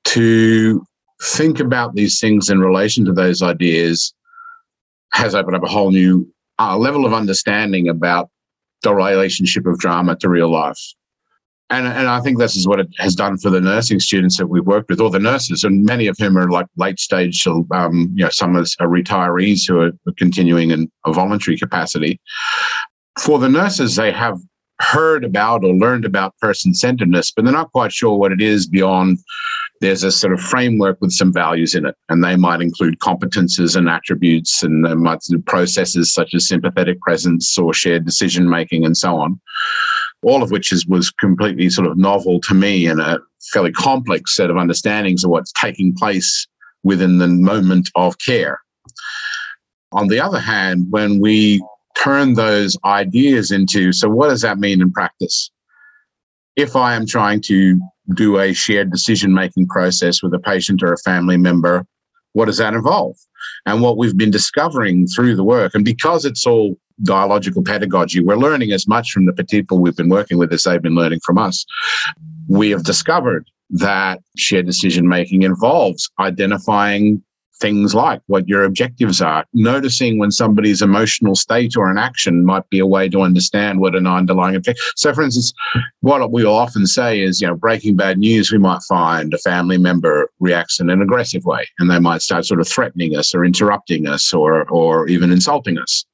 To 0.05 0.85
think 1.21 1.59
about 1.59 1.95
these 1.95 2.19
things 2.19 2.49
in 2.49 2.59
relation 2.59 3.05
to 3.05 3.13
those 3.13 3.41
ideas 3.41 4.13
has 5.13 5.33
opened 5.33 5.55
up 5.55 5.63
a 5.63 5.67
whole 5.67 5.91
new 5.91 6.27
uh, 6.59 6.77
level 6.77 7.05
of 7.05 7.13
understanding 7.13 7.89
about 7.89 8.29
the 8.83 8.93
relationship 8.93 9.65
of 9.65 9.79
drama 9.79 10.15
to 10.17 10.29
real 10.29 10.49
life. 10.49 10.79
And, 11.69 11.85
and 11.85 12.07
I 12.07 12.21
think 12.21 12.37
this 12.37 12.55
is 12.55 12.67
what 12.67 12.79
it 12.79 12.87
has 12.97 13.13
done 13.13 13.37
for 13.37 13.49
the 13.49 13.59
nursing 13.59 13.99
students 13.99 14.37
that 14.37 14.47
we've 14.47 14.65
worked 14.65 14.89
with, 14.89 15.01
or 15.01 15.09
the 15.09 15.19
nurses, 15.19 15.65
and 15.65 15.83
many 15.83 16.07
of 16.07 16.15
whom 16.17 16.37
are 16.37 16.49
like 16.49 16.67
late 16.77 16.99
stage, 16.99 17.45
um, 17.45 18.13
you 18.15 18.23
know, 18.23 18.29
some 18.29 18.55
are 18.55 18.63
retirees 18.63 19.67
who 19.67 19.81
are 19.81 19.91
continuing 20.17 20.71
in 20.71 20.89
a 21.05 21.11
voluntary 21.11 21.57
capacity. 21.57 22.21
For 23.19 23.37
the 23.37 23.49
nurses, 23.49 23.97
they 23.97 24.13
have 24.13 24.39
heard 24.79 25.25
about 25.25 25.65
or 25.65 25.73
learned 25.73 26.05
about 26.05 26.37
person 26.37 26.73
centeredness, 26.73 27.31
but 27.31 27.43
they're 27.43 27.53
not 27.53 27.71
quite 27.73 27.91
sure 27.91 28.17
what 28.17 28.31
it 28.31 28.41
is 28.41 28.65
beyond 28.67 29.17
there's 29.81 30.03
a 30.03 30.11
sort 30.11 30.33
of 30.33 30.39
framework 30.39 30.99
with 31.01 31.11
some 31.11 31.31
values 31.31 31.75
in 31.75 31.85
it, 31.85 31.95
and 32.09 32.23
they 32.23 32.35
might 32.35 32.61
include 32.61 32.99
competences 32.99 33.75
and 33.75 33.89
attributes, 33.89 34.63
and 34.63 34.85
they 34.85 34.95
might 34.95 35.19
processes 35.45 36.13
such 36.13 36.33
as 36.33 36.47
sympathetic 36.47 36.99
presence 37.01 37.57
or 37.57 37.73
shared 37.73 38.05
decision 38.05 38.49
making, 38.49 38.85
and 38.85 38.97
so 38.97 39.17
on. 39.17 39.39
all 40.23 40.41
of 40.41 40.51
which 40.51 40.71
is, 40.71 40.85
was 40.87 41.11
completely 41.11 41.69
sort 41.69 41.87
of 41.87 41.97
novel 41.97 42.39
to 42.41 42.53
me 42.53 42.87
and 42.87 42.99
a 42.99 43.19
fairly 43.51 43.71
complex 43.71 44.35
set 44.35 44.49
of 44.49 44.57
understandings 44.57 45.23
of 45.23 45.29
what's 45.29 45.51
taking 45.53 45.95
place 45.95 46.47
within 46.83 47.19
the 47.19 47.27
moment 47.27 47.89
of 47.95 48.17
care. 48.19 48.59
On 49.91 50.07
the 50.07 50.19
other 50.19 50.39
hand, 50.39 50.87
when 50.89 51.19
we 51.19 51.61
turn 51.95 52.33
those 52.33 52.77
ideas 52.83 53.51
into 53.51 53.91
so, 53.91 54.09
what 54.09 54.29
does 54.29 54.41
that 54.41 54.59
mean 54.59 54.81
in 54.81 54.91
practice? 54.91 55.49
If 56.55 56.75
I 56.75 56.95
am 56.95 57.05
trying 57.05 57.41
to 57.41 57.79
do 58.13 58.39
a 58.39 58.53
shared 58.53 58.91
decision 58.91 59.33
making 59.33 59.67
process 59.67 60.23
with 60.23 60.33
a 60.33 60.39
patient 60.39 60.81
or 60.83 60.93
a 60.93 60.97
family 60.97 61.37
member, 61.37 61.85
what 62.33 62.45
does 62.45 62.57
that 62.57 62.73
involve? 62.73 63.15
And 63.65 63.81
what 63.81 63.97
we've 63.97 64.17
been 64.17 64.31
discovering 64.31 65.07
through 65.07 65.35
the 65.35 65.43
work, 65.43 65.73
and 65.75 65.83
because 65.83 66.25
it's 66.25 66.45
all 66.45 66.77
dialogical 67.03 67.63
pedagogy, 67.63 68.21
we're 68.21 68.37
learning 68.37 68.71
as 68.71 68.87
much 68.87 69.11
from 69.11 69.25
the 69.25 69.33
people 69.33 69.79
we've 69.79 69.95
been 69.95 70.09
working 70.09 70.37
with 70.37 70.51
as 70.53 70.63
they've 70.63 70.81
been 70.81 70.95
learning 70.95 71.19
from 71.23 71.37
us. 71.37 71.65
We 72.47 72.69
have 72.71 72.83
discovered 72.83 73.49
that 73.69 74.21
shared 74.37 74.65
decision 74.65 75.07
making 75.07 75.43
involves 75.43 76.09
identifying 76.19 77.21
things 77.59 77.95
like 77.95 78.21
what 78.27 78.47
your 78.47 78.63
objectives 78.63 79.21
are. 79.21 79.45
Noticing 79.53 80.19
when 80.19 80.31
somebody's 80.31 80.81
emotional 80.81 81.35
state 81.35 81.75
or 81.75 81.89
an 81.89 81.97
action 81.97 82.45
might 82.45 82.69
be 82.69 82.79
a 82.79 82.85
way 82.85 83.09
to 83.09 83.21
understand 83.21 83.79
what 83.79 83.95
an 83.95 84.07
underlying 84.07 84.55
effect. 84.55 84.79
So, 84.95 85.13
for 85.13 85.23
instance, 85.23 85.53
what 86.01 86.31
we 86.31 86.45
often 86.45 86.87
say 86.87 87.19
is, 87.19 87.41
you 87.41 87.47
know, 87.47 87.55
breaking 87.55 87.95
bad 87.95 88.17
news, 88.17 88.51
we 88.51 88.57
might 88.57 88.81
find 88.87 89.33
a 89.33 89.37
family 89.39 89.77
member 89.77 90.29
reacts 90.39 90.79
in 90.79 90.89
an 90.89 91.01
aggressive 91.01 91.45
way, 91.45 91.67
and 91.79 91.89
they 91.89 91.99
might 91.99 92.21
start 92.21 92.45
sort 92.45 92.59
of 92.59 92.67
threatening 92.67 93.15
us 93.15 93.33
or 93.33 93.43
interrupting 93.43 94.07
us 94.07 94.33
or 94.33 94.65
or 94.69 95.07
even 95.07 95.31
insulting 95.31 95.77
us. 95.77 96.05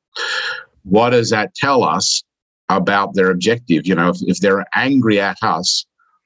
What 0.84 1.12
does 1.12 1.30
that 1.30 1.56
tell 1.56 1.84
us 1.84 2.24
about 2.70 3.16
their 3.16 3.32
objective? 3.32 3.88
You 3.88 3.96
know, 3.96 4.10
if, 4.10 4.18
if 4.22 4.40
they're 4.40 4.66
angry 4.76 5.20
at 5.20 5.38
us, 5.42 5.86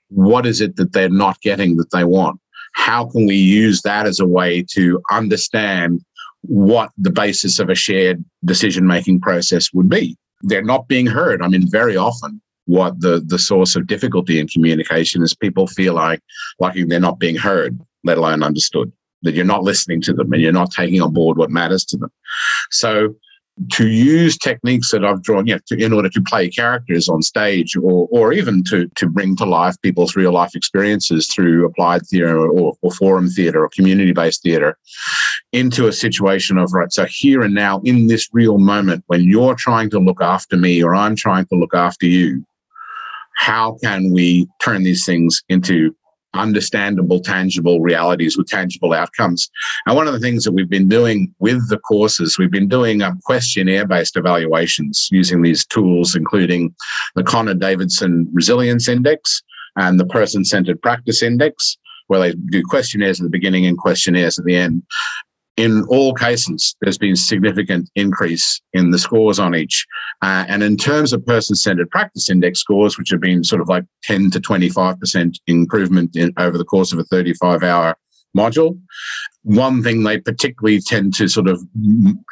what 0.10 0.46
is 0.46 0.62
it 0.62 0.76
that 0.78 0.94
they're 0.94 1.10
not 1.10 1.42
getting 1.42 1.78
that 1.78 1.92
they 1.92 2.04
want? 2.04 2.40
How 2.78 3.06
can 3.06 3.26
we 3.26 3.36
use 3.36 3.82
that 3.82 4.06
as 4.06 4.20
a 4.20 4.26
way 4.26 4.63
to 4.70 5.02
understand 5.12 6.00
what 6.42 6.92
the 6.96 7.10
basis 7.10 7.58
of 7.58 7.70
a 7.70 7.76
shared 7.76 8.24
decision 8.46 8.86
making 8.86 9.20
process 9.20 9.74
would 9.74 9.90
be? 9.90 10.16
They're 10.44 10.63
not 10.63 10.88
being 10.88 11.08
heard. 11.08 11.42
I 11.42 11.48
mean, 11.48 11.70
very 11.70 11.98
often 11.98 12.40
what 12.66 13.02
the, 13.02 13.24
the 13.26 13.40
source 13.40 13.76
of 13.76 13.88
difficulty 13.88 14.40
in 14.40 14.48
communication 14.48 15.24
is 15.24 15.36
people 15.36 15.66
feel 15.66 15.96
like 15.96 16.22
like 16.60 16.76
they're 16.88 17.00
not 17.00 17.18
being 17.18 17.36
heard, 17.36 17.78
let 18.04 18.20
alone 18.20 18.44
understood, 18.44 18.92
that 19.24 19.34
you're 19.34 19.44
not 19.44 19.63
listening 19.63 20.00
to 20.02 20.13
them 20.13 20.32
and 20.32 20.42
you're 20.42 20.52
not 20.52 20.72
taking 20.72 21.02
on 21.02 21.12
board 21.12 21.38
what 21.38 21.50
matters 21.50 21.84
to 21.86 21.98
them. 21.98 22.12
So 22.70 23.16
to 23.72 23.88
use 23.88 24.38
techniques 24.38 24.91
that 24.91 25.04
I've 25.04 25.24
drawn, 25.24 25.48
you 25.48 25.56
know, 25.56 25.60
to, 25.67 25.84
in 25.84 25.93
order 25.93 26.10
to 26.10 26.22
play 26.22 26.50
characters 26.50 27.10
on 27.10 27.22
stage, 27.22 27.76
or 27.76 28.08
or 28.12 28.34
even 28.34 28.63
to 28.65 28.88
to 28.96 29.08
bring 29.08 29.36
to 29.38 29.46
life 29.46 29.76
people's 29.82 30.15
real 30.15 30.32
life 30.32 30.56
experiences 30.56 31.28
through 31.28 31.65
applied 31.65 32.06
theatre 32.06 32.38
or, 32.38 32.78
or 32.82 32.91
forum 32.91 33.30
theatre 33.30 33.63
or 33.63 33.70
community 33.70 34.13
based 34.13 34.43
theatre, 34.43 34.78
into 35.52 35.88
a 35.88 35.93
situation 35.93 36.58
of 36.58 36.74
right. 36.74 36.91
So 36.91 37.06
here 37.10 37.41
and 37.41 37.56
now, 37.56 37.82
in 37.84 38.08
this 38.08 38.30
real 38.32 38.58
moment, 38.58 39.04
when 39.08 39.24
you're 39.24 39.56
trying 39.56 39.89
to 39.91 40.00
look 40.00 40.22
after 40.22 40.56
me 40.56 40.84
or 40.84 40.93
I'm 40.93 41.15
trying 41.15 41.46
to 41.48 41.56
look 41.56 41.74
after 41.74 42.06
you, 42.06 42.46
how 43.38 43.78
can 43.84 44.12
we 44.12 44.48
turn 44.62 44.84
these 44.84 45.06
things 45.06 45.43
into 45.50 45.96
understandable, 46.38 47.19
tangible 47.19 47.80
realities 47.82 48.38
with 48.38 48.47
tangible 48.47 48.93
outcomes. 48.93 49.50
And 49.86 49.95
one 49.95 50.08
of 50.08 50.13
the 50.13 50.19
things 50.19 50.43
that 50.43 50.52
we've 50.52 50.69
been 50.69 50.88
doing 50.88 51.34
with 51.39 51.69
the 51.69 51.80
courses, 51.80 52.38
we've 52.38 52.52
been 52.52 52.69
doing 52.69 53.02
um, 53.02 53.19
questionnaire 53.26 53.86
based 53.86 54.17
evaluations 54.17 55.10
using 55.12 55.41
these 55.41 55.65
tools, 55.65 56.15
including 56.15 56.73
the 57.15 57.23
Connor 57.23 57.54
Davidson 57.54 58.30
Resilience 58.34 58.88
Index 58.88 59.41
and 59.76 60.00
the 60.00 60.06
Person 60.06 60.43
Centered 60.43 60.82
Practice 60.82 61.21
Index, 61.21 61.78
where 62.08 62.19
they 62.19 62.34
do 62.34 62.63
questionnaires 62.63 63.19
at 63.19 63.23
the 63.23 63.30
beginning 63.30 63.65
and 63.65 63.78
questionnaires 63.78 64.39
at 64.39 64.45
the 64.45 64.56
end 64.56 64.84
in 65.58 65.84
all 65.89 66.13
cases, 66.13 66.76
there's 66.82 67.00
been 67.00 67.15
significant 67.15 67.89
increase 67.96 68.62
in 68.74 68.91
the 68.91 69.00
scores 69.00 69.39
on 69.39 69.56
each. 69.56 69.86
Uh, 70.22 70.46
and 70.48 70.62
in 70.62 70.78
terms 70.78 71.13
of 71.13 71.26
person-centered 71.26 71.89
practice 71.89 72.30
index 72.30 72.60
scores, 72.60 72.98
which 72.98 73.10
have 73.10 73.20
been 73.20 73.43
sort 73.43 73.62
of 73.62 73.67
like 73.67 73.84
10 74.04 74.30
to 74.32 74.39
25% 74.39 75.36
improvement 75.48 76.15
in, 76.15 76.32
over 76.38 76.60
the 76.60 76.63
course 76.63 76.93
of 76.93 77.00
a 77.00 77.04
35-hour 77.06 77.98
module, 78.38 78.80
one 79.41 79.82
thing 79.82 80.04
they 80.04 80.20
particularly 80.20 80.80
tend 80.80 81.15
to 81.15 81.28
sort 81.28 81.48
of 81.48 81.60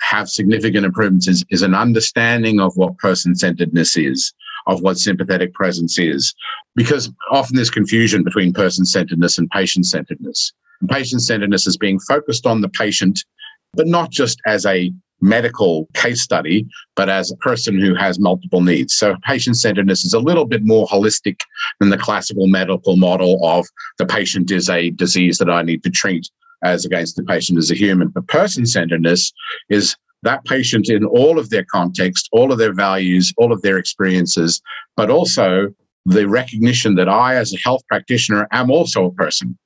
have 0.02 0.30
significant 0.30 0.86
improvements 0.86 1.28
is, 1.28 1.44
is 1.50 1.64
an 1.64 1.74
understanding 1.74 2.60
of 2.60 2.74
what 2.76 2.98
person-centeredness 3.00 3.98
is 3.98 4.34
of 4.68 4.82
what 4.82 4.98
sympathetic 4.98 5.54
presence 5.54 5.98
is, 5.98 6.34
because 6.76 7.12
often 7.32 7.56
there's 7.56 7.70
confusion 7.70 8.24
between 8.24 8.54
person 8.54 8.86
centeredness 8.86 9.38
and 9.38 9.50
patient 9.50 9.86
centeredness 9.86 10.54
patient 10.90 11.22
centeredness 11.22 11.68
is 11.68 11.78
being 11.78 12.00
focused 12.00 12.46
on 12.46 12.62
the 12.62 12.70
patient, 12.70 13.24
but 13.74 13.88
not 13.88 14.12
just 14.12 14.40
as 14.46 14.66
a 14.66 14.92
medical 15.22 15.88
case 15.94 16.22
study, 16.22 16.68
but 16.96 17.10
as 17.10 17.32
a 17.32 17.38
person 17.38 17.80
who 17.80 17.96
has 17.96 18.20
multiple 18.20 18.62
needs. 18.62 18.94
So 18.94 19.16
patient 19.24 19.58
centeredness 19.58 20.06
is 20.06 20.14
a 20.14 20.20
little 20.20 20.46
bit 20.46 20.64
more 20.64 20.88
holistic 20.88 21.40
than 21.80 21.90
the 21.90 21.98
classical 21.98 22.48
medical 22.48 22.96
model 22.98 23.40
of 23.44 23.66
the 23.98 24.06
patient 24.06 24.52
is 24.52 24.70
a 24.70 24.92
disease 24.92 25.38
that 25.38 25.50
I 25.50 25.62
need 25.62 25.84
to 25.84 25.90
treat 25.90 26.30
as 26.64 26.86
against 26.86 27.16
the 27.16 27.24
patient 27.24 27.58
as 27.58 27.72
a 27.72 27.76
human. 27.76 28.10
But 28.10 28.28
person 28.28 28.66
centeredness 28.66 29.32
is 29.70 29.96
that 30.24 30.44
patient 30.46 30.90
in 30.90 31.06
all 31.06 31.38
of 31.38 31.50
their 31.50 31.66
context, 31.72 32.30
all 32.32 32.52
of 32.52 32.58
their 32.58 32.74
values, 32.74 33.34
all 33.38 33.52
of 33.52 33.62
their 33.62 33.78
experiences, 33.78 34.62
but 34.96 35.10
also 35.10 35.68
the 36.06 36.28
recognition 36.28 36.96
that 36.96 37.10
I, 37.10 37.36
as 37.36 37.54
a 37.54 37.58
health 37.58 37.82
practitioner, 37.88 38.48
am 38.52 38.70
also 38.70 39.06
a 39.06 39.12
person 39.12 39.58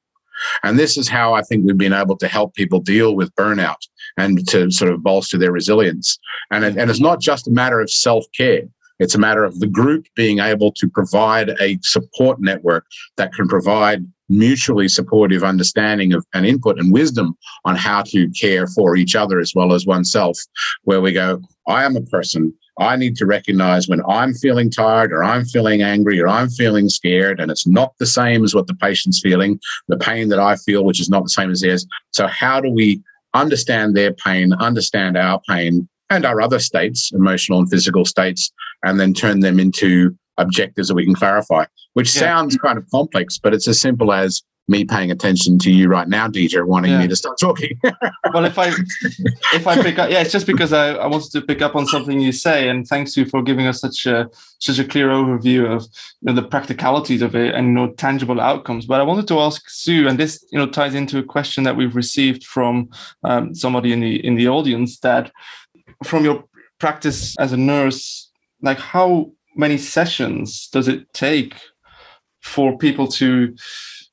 and 0.63 0.77
this 0.77 0.97
is 0.97 1.07
how 1.07 1.33
I 1.33 1.41
think 1.41 1.65
we've 1.65 1.77
been 1.77 1.93
able 1.93 2.17
to 2.17 2.27
help 2.27 2.53
people 2.55 2.79
deal 2.79 3.15
with 3.15 3.33
burnout 3.35 3.81
and 4.17 4.47
to 4.49 4.71
sort 4.71 4.91
of 4.91 5.03
bolster 5.03 5.37
their 5.37 5.51
resilience. 5.51 6.17
And, 6.51 6.63
and 6.63 6.89
it's 6.89 6.99
not 6.99 7.21
just 7.21 7.47
a 7.47 7.51
matter 7.51 7.79
of 7.79 7.89
self 7.89 8.25
care. 8.35 8.63
It's 8.99 9.15
a 9.15 9.19
matter 9.19 9.45
of 9.45 9.59
the 9.59 9.67
group 9.67 10.07
being 10.15 10.39
able 10.39 10.73
to 10.73 10.89
provide 10.89 11.51
a 11.61 11.79
support 11.81 12.41
network 12.41 12.85
that 13.15 13.33
can 13.33 13.47
provide 13.47 14.05
mutually 14.27 14.87
supportive 14.87 15.43
understanding 15.43 16.13
of 16.13 16.25
and 16.33 16.45
input 16.45 16.79
and 16.79 16.91
wisdom 16.91 17.35
on 17.65 17.75
how 17.75 18.03
to 18.03 18.29
care 18.31 18.67
for 18.67 18.95
each 18.95 19.15
other 19.15 19.39
as 19.39 19.55
well 19.55 19.73
as 19.73 19.85
oneself, 19.85 20.37
where 20.83 21.01
we 21.01 21.13
go, 21.13 21.41
I 21.67 21.85
am 21.85 21.95
a 21.95 22.01
person 22.01 22.53
I 22.79 22.95
need 22.95 23.15
to 23.17 23.25
recognize 23.25 23.87
when 23.87 24.01
I'm 24.07 24.33
feeling 24.33 24.71
tired 24.71 25.11
or 25.11 25.23
I'm 25.23 25.45
feeling 25.45 25.81
angry 25.81 26.19
or 26.19 26.27
I'm 26.27 26.49
feeling 26.49 26.89
scared, 26.89 27.39
and 27.39 27.51
it's 27.51 27.67
not 27.67 27.93
the 27.99 28.05
same 28.05 28.43
as 28.43 28.55
what 28.55 28.67
the 28.67 28.75
patient's 28.75 29.19
feeling, 29.21 29.59
the 29.87 29.97
pain 29.97 30.29
that 30.29 30.39
I 30.39 30.55
feel, 30.55 30.85
which 30.85 31.01
is 31.01 31.09
not 31.09 31.23
the 31.23 31.29
same 31.29 31.51
as 31.51 31.61
theirs. 31.61 31.85
So, 32.11 32.27
how 32.27 32.61
do 32.61 32.69
we 32.69 33.01
understand 33.33 33.95
their 33.95 34.13
pain, 34.13 34.53
understand 34.53 35.17
our 35.17 35.41
pain 35.47 35.87
and 36.09 36.25
our 36.25 36.41
other 36.41 36.59
states, 36.59 37.11
emotional 37.13 37.59
and 37.59 37.69
physical 37.69 38.05
states, 38.05 38.51
and 38.83 38.99
then 38.99 39.13
turn 39.13 39.41
them 39.41 39.59
into 39.59 40.17
objectives 40.39 40.87
that 40.87 40.95
we 40.95 41.05
can 41.05 41.15
clarify, 41.15 41.65
which 41.93 42.13
yeah. 42.15 42.21
sounds 42.21 42.57
kind 42.57 42.77
of 42.77 42.89
complex, 42.89 43.37
but 43.37 43.53
it's 43.53 43.67
as 43.67 43.79
simple 43.79 44.11
as 44.11 44.41
me 44.69 44.85
paying 44.85 45.09
attention 45.09 45.57
to 45.57 45.71
you 45.71 45.89
right 45.89 46.07
now, 46.07 46.27
Dieter, 46.27 46.65
wanting 46.65 46.91
yeah. 46.91 46.99
me 46.99 47.07
to 47.07 47.15
start 47.15 47.39
talking. 47.39 47.71
well, 48.33 48.45
if 48.45 48.57
I 48.59 48.67
if 49.53 49.65
I 49.65 49.81
pick 49.81 49.97
up, 49.97 50.11
yeah, 50.11 50.21
it's 50.21 50.31
just 50.31 50.45
because 50.45 50.71
I, 50.71 50.91
I 50.91 51.07
wanted 51.07 51.31
to 51.31 51.41
pick 51.41 51.63
up 51.63 51.75
on 51.75 51.87
something 51.87 52.19
you 52.19 52.31
say, 52.31 52.69
and 52.69 52.87
thanks 52.87 53.17
you 53.17 53.25
for 53.25 53.41
giving 53.41 53.65
us 53.65 53.81
such 53.81 54.05
a 54.05 54.29
such 54.59 54.77
a 54.77 54.85
clear 54.85 55.09
overview 55.09 55.75
of 55.75 55.87
you 56.21 56.33
know, 56.33 56.33
the 56.33 56.47
practicalities 56.47 57.23
of 57.23 57.35
it 57.35 57.55
and 57.55 57.67
you 57.67 57.73
know, 57.73 57.91
tangible 57.93 58.39
outcomes. 58.39 58.85
But 58.85 59.01
I 59.01 59.03
wanted 59.03 59.27
to 59.29 59.39
ask 59.39 59.67
Sue, 59.67 60.07
and 60.07 60.19
this 60.19 60.45
you 60.51 60.59
know 60.59 60.67
ties 60.67 60.93
into 60.93 61.17
a 61.17 61.23
question 61.23 61.63
that 61.63 61.75
we've 61.75 61.95
received 61.95 62.43
from 62.43 62.89
um, 63.23 63.55
somebody 63.55 63.91
in 63.91 63.99
the 63.99 64.23
in 64.25 64.35
the 64.35 64.47
audience 64.47 64.99
that 64.99 65.31
from 66.05 66.23
your 66.23 66.45
practice 66.79 67.35
as 67.39 67.51
a 67.53 67.57
nurse, 67.57 68.31
like 68.61 68.77
how 68.77 69.31
many 69.55 69.77
sessions 69.77 70.67
does 70.69 70.87
it 70.87 71.11
take 71.13 71.55
for 72.41 72.77
people 72.77 73.07
to 73.07 73.55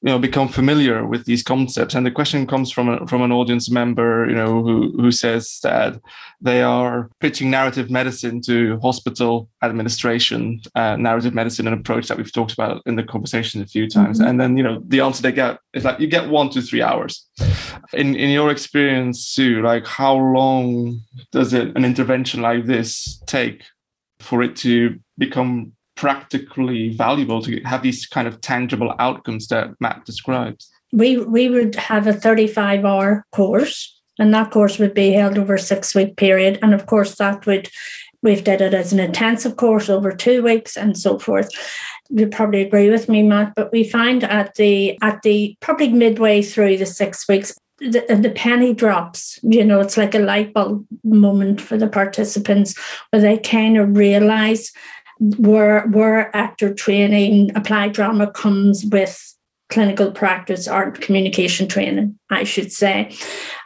you 0.03 0.12
know 0.12 0.18
become 0.18 0.49
familiar 0.49 1.07
with 1.07 1.25
these 1.25 1.42
concepts? 1.42 1.94
And 1.94 2.05
the 2.05 2.11
question 2.11 2.46
comes 2.46 2.70
from 2.70 2.88
a, 2.88 3.07
from 3.07 3.22
an 3.22 3.33
audience 3.33 3.70
member 3.70 4.29
you 4.29 4.35
know 4.35 4.62
who 4.62 4.92
who 4.99 5.11
says 5.11 5.59
that 5.62 6.01
they 6.40 6.62
are 6.62 7.11
pitching 7.20 7.51
narrative 7.51 7.90
medicine 7.90 8.40
to 8.42 8.79
hospital 8.81 9.49
administration 9.62 10.61
uh, 10.75 10.96
narrative 10.96 11.35
medicine 11.35 11.66
an 11.66 11.72
approach 11.72 12.09
that 12.09 12.18
we've 12.18 12.33
talked 12.33 12.53
about 12.53 12.83
in 12.87 12.96
the 12.96 13.03
conversation 13.03 13.62
a 13.62 13.66
few 13.66 13.88
times. 13.88 14.18
Mm-hmm. 14.18 14.29
and 14.29 14.40
then 14.40 14.57
you 14.57 14.62
know 14.62 14.83
the 14.87 15.01
answer 15.01 15.22
they 15.22 15.33
get 15.33 15.59
is 15.72 15.85
like 15.85 15.99
you 15.99 16.07
get 16.07 16.29
one 16.29 16.51
to 16.51 16.62
three 16.62 16.83
hours. 16.83 17.27
In 17.92 18.15
in 18.17 18.31
your 18.31 18.50
experience 18.50 19.27
sue 19.27 19.63
like 19.63 19.87
how 19.87 20.15
long 20.15 21.00
does 21.33 21.52
it 21.52 21.77
an 21.77 21.85
intervention 21.85 22.42
like 22.42 22.67
this 22.67 23.21
take 23.27 23.65
for 24.21 24.42
it 24.42 24.56
to 24.56 24.98
become 25.19 25.73
practically 25.96 26.90
valuable 26.90 27.40
to 27.42 27.60
have 27.62 27.83
these 27.83 28.06
kind 28.06 28.29
of 28.29 28.40
tangible 28.40 28.94
outcomes 28.98 29.48
that 29.48 29.71
Matt 29.81 30.04
describes? 30.04 30.71
We 30.92 31.19
we 31.19 31.48
would 31.48 31.75
have 31.77 32.06
a 32.06 32.12
35 32.12 32.85
hour 32.85 33.25
course 33.33 33.92
and 34.19 34.33
that 34.33 34.50
course 34.50 34.79
would 34.79 34.94
be 34.94 35.12
held 35.12 35.37
over 35.37 35.54
a 35.54 35.58
six 35.58 35.94
week 35.94 36.17
period 36.17 36.58
and 36.62 36.73
of 36.73 36.87
course 36.87 37.17
that 37.17 37.44
would 37.46 37.69
We've 38.27 38.42
did 38.42 38.60
it 38.60 38.75
as 38.75 38.92
an 38.92 38.98
intensive 38.98 39.56
course 39.56 39.88
over 39.88 40.10
two 40.10 40.42
weeks 40.42 40.77
and 40.77 40.98
so 40.98 41.17
forth. 41.17 41.48
You 42.10 42.27
probably 42.27 42.62
agree 42.62 42.90
with 42.90 43.08
me, 43.08 43.23
Matt, 43.23 43.52
but 43.54 43.71
we 43.71 43.85
find 43.85 44.25
at 44.25 44.54
the 44.56 44.98
at 45.00 45.23
the 45.23 45.56
probably 45.60 45.90
midway 45.90 46.42
through 46.42 46.79
the 46.79 46.87
six 46.87 47.29
weeks, 47.29 47.56
the, 47.79 48.18
the 48.20 48.31
penny 48.31 48.72
drops. 48.74 49.38
You 49.42 49.64
know, 49.64 49.81
it's 49.81 49.96
like 49.96 50.14
a 50.14 50.18
light 50.18 50.52
bulb 50.52 50.87
moment 51.04 51.60
for 51.60 51.77
the 51.77 51.88
participants 51.88 52.74
where 53.10 53.22
they 53.22 53.38
kind 53.38 53.77
of 53.77 53.96
realize 53.96 54.72
where 55.18 55.87
where 55.88 56.35
actor 56.37 56.74
training, 56.74 57.50
applied 57.56 57.92
drama 57.92 58.31
comes 58.31 58.85
with 58.87 59.35
clinical 59.69 60.12
practice 60.12 60.69
or 60.69 60.90
communication 60.92 61.67
training, 61.67 62.19
I 62.31 62.44
should 62.44 62.73
say. 62.73 63.17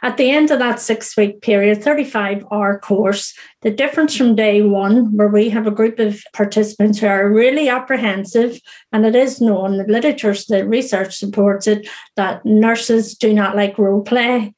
At 0.01 0.17
the 0.17 0.31
end 0.31 0.49
of 0.51 0.59
that 0.59 0.79
six 0.79 1.15
week 1.15 1.41
period, 1.41 1.83
35 1.83 2.43
hour 2.51 2.79
course, 2.79 3.33
the 3.61 3.71
difference 3.71 4.15
from 4.17 4.35
day 4.35 4.61
one, 4.61 5.15
where 5.15 5.27
we 5.27 5.49
have 5.49 5.67
a 5.67 5.71
group 5.71 5.99
of 5.99 6.23
participants 6.33 6.99
who 6.99 7.07
are 7.07 7.29
really 7.29 7.69
apprehensive, 7.69 8.59
and 8.91 9.05
it 9.05 9.15
is 9.15 9.41
known, 9.41 9.77
the 9.77 9.83
literature, 9.83 10.33
the 10.47 10.67
research 10.67 11.17
supports 11.17 11.67
it, 11.67 11.87
that 12.15 12.45
nurses 12.45 13.15
do 13.15 13.33
not 13.33 13.55
like 13.55 13.77
role 13.77 14.01
play 14.01 14.53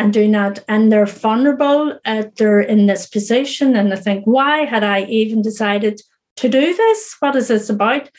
and 0.00 0.12
do 0.12 0.28
not 0.28 0.60
and 0.68 0.92
they're 0.92 1.06
vulnerable 1.06 1.98
uh, 2.04 2.22
they're 2.36 2.60
in 2.60 2.86
this 2.86 3.08
position 3.08 3.74
and 3.74 3.90
they 3.90 3.96
think 3.96 4.24
why 4.26 4.58
had 4.64 4.84
i 4.84 5.02
even 5.02 5.42
decided 5.42 6.00
to 6.38 6.48
do 6.48 6.74
this? 6.74 7.16
What 7.20 7.36
is 7.36 7.48
this 7.48 7.68
about? 7.68 8.10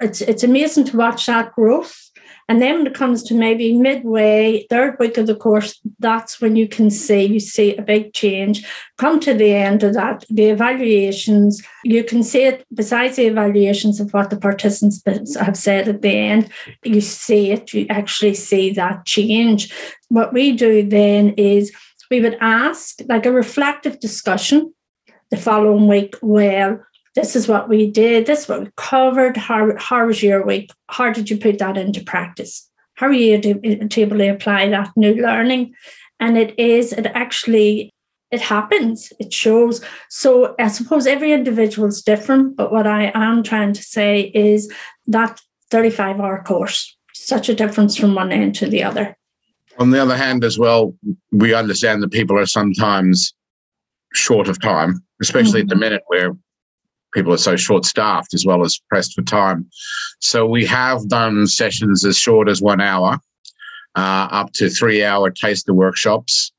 It's 0.00 0.20
it's 0.20 0.44
amazing 0.44 0.84
to 0.84 0.96
watch 0.96 1.26
that 1.26 1.52
growth 1.54 2.10
and 2.48 2.60
then 2.60 2.78
when 2.78 2.86
it 2.86 2.94
comes 2.94 3.22
to 3.24 3.34
maybe 3.34 3.72
midway, 3.76 4.66
third 4.68 4.96
week 4.98 5.16
of 5.16 5.26
the 5.26 5.34
course, 5.34 5.80
that's 5.98 6.40
when 6.40 6.56
you 6.56 6.68
can 6.68 6.90
see, 6.90 7.24
you 7.24 7.40
see 7.40 7.76
a 7.76 7.82
big 7.82 8.12
change. 8.12 8.66
Come 8.98 9.20
to 9.20 9.34
the 9.34 9.54
end 9.54 9.82
of 9.82 9.94
that, 9.94 10.24
the 10.28 10.50
evaluations, 10.50 11.62
you 11.84 12.04
can 12.04 12.22
see 12.22 12.44
it 12.44 12.66
besides 12.74 13.16
the 13.16 13.26
evaluations 13.26 14.00
of 14.00 14.12
what 14.12 14.30
the 14.30 14.36
participants 14.36 15.36
have 15.36 15.56
said 15.56 15.88
at 15.88 16.02
the 16.02 16.16
end, 16.16 16.50
you 16.82 17.00
see 17.00 17.52
it, 17.52 17.72
you 17.72 17.86
actually 17.88 18.34
see 18.34 18.70
that 18.72 19.04
change. 19.06 19.72
What 20.08 20.32
we 20.32 20.52
do 20.52 20.86
then 20.86 21.30
is 21.30 21.72
we 22.10 22.20
would 22.20 22.36
ask 22.40 23.00
like 23.08 23.24
a 23.24 23.32
reflective 23.32 24.00
discussion 24.00 24.74
the 25.30 25.36
following 25.36 25.88
week. 25.88 26.16
Well, 26.20 26.84
this 27.14 27.36
is 27.36 27.46
what 27.46 27.68
we 27.68 27.90
did, 27.90 28.26
this 28.26 28.42
is 28.42 28.48
what 28.48 28.60
we 28.60 28.70
covered. 28.76 29.36
How, 29.36 29.76
how 29.76 30.06
was 30.06 30.22
your 30.22 30.44
week? 30.44 30.70
How 30.88 31.12
did 31.12 31.28
you 31.28 31.36
put 31.36 31.58
that 31.58 31.76
into 31.76 32.02
practice? 32.02 32.68
How 32.94 33.06
are 33.08 33.12
you 33.12 33.34
able 33.34 33.88
to 33.88 34.30
apply 34.30 34.68
that 34.68 34.90
new 34.96 35.14
learning? 35.14 35.74
And 36.20 36.38
it 36.38 36.58
is, 36.58 36.92
it 36.92 37.06
actually, 37.06 37.90
it 38.30 38.40
happens, 38.40 39.12
it 39.18 39.32
shows. 39.32 39.84
So 40.08 40.54
I 40.58 40.68
suppose 40.68 41.06
every 41.06 41.32
individual 41.32 41.88
is 41.88 42.02
different, 42.02 42.56
but 42.56 42.72
what 42.72 42.86
I 42.86 43.10
am 43.14 43.42
trying 43.42 43.72
to 43.72 43.82
say 43.82 44.30
is 44.34 44.72
that 45.06 45.40
35 45.70 46.20
hour 46.20 46.42
course, 46.44 46.96
such 47.12 47.48
a 47.48 47.54
difference 47.54 47.96
from 47.96 48.14
one 48.14 48.30
end 48.32 48.54
to 48.56 48.68
the 48.68 48.82
other. 48.82 49.16
On 49.78 49.90
the 49.90 50.00
other 50.00 50.16
hand, 50.16 50.44
as 50.44 50.58
well, 50.58 50.94
we 51.30 51.54
understand 51.54 52.02
that 52.02 52.10
people 52.10 52.38
are 52.38 52.46
sometimes 52.46 53.34
short 54.12 54.48
of 54.48 54.60
time, 54.60 55.02
especially 55.20 55.62
mm-hmm. 55.62 55.66
at 55.66 55.68
the 55.68 55.74
mm-hmm. 55.74 55.80
minute 55.80 56.02
where 56.06 56.32
people 57.12 57.32
are 57.32 57.38
so 57.38 57.56
short 57.56 57.84
staffed 57.84 58.34
as 58.34 58.44
well 58.44 58.64
as 58.64 58.80
pressed 58.88 59.14
for 59.14 59.22
time. 59.22 59.66
So 60.20 60.46
we 60.46 60.64
have 60.66 61.08
done 61.08 61.46
sessions 61.46 62.04
as 62.04 62.16
short 62.16 62.48
as 62.48 62.62
one 62.62 62.80
hour, 62.80 63.18
uh, 63.94 64.28
up 64.30 64.52
to 64.54 64.68
three 64.68 65.04
hour 65.04 65.30
taster 65.30 65.74
workshops. 65.74 66.52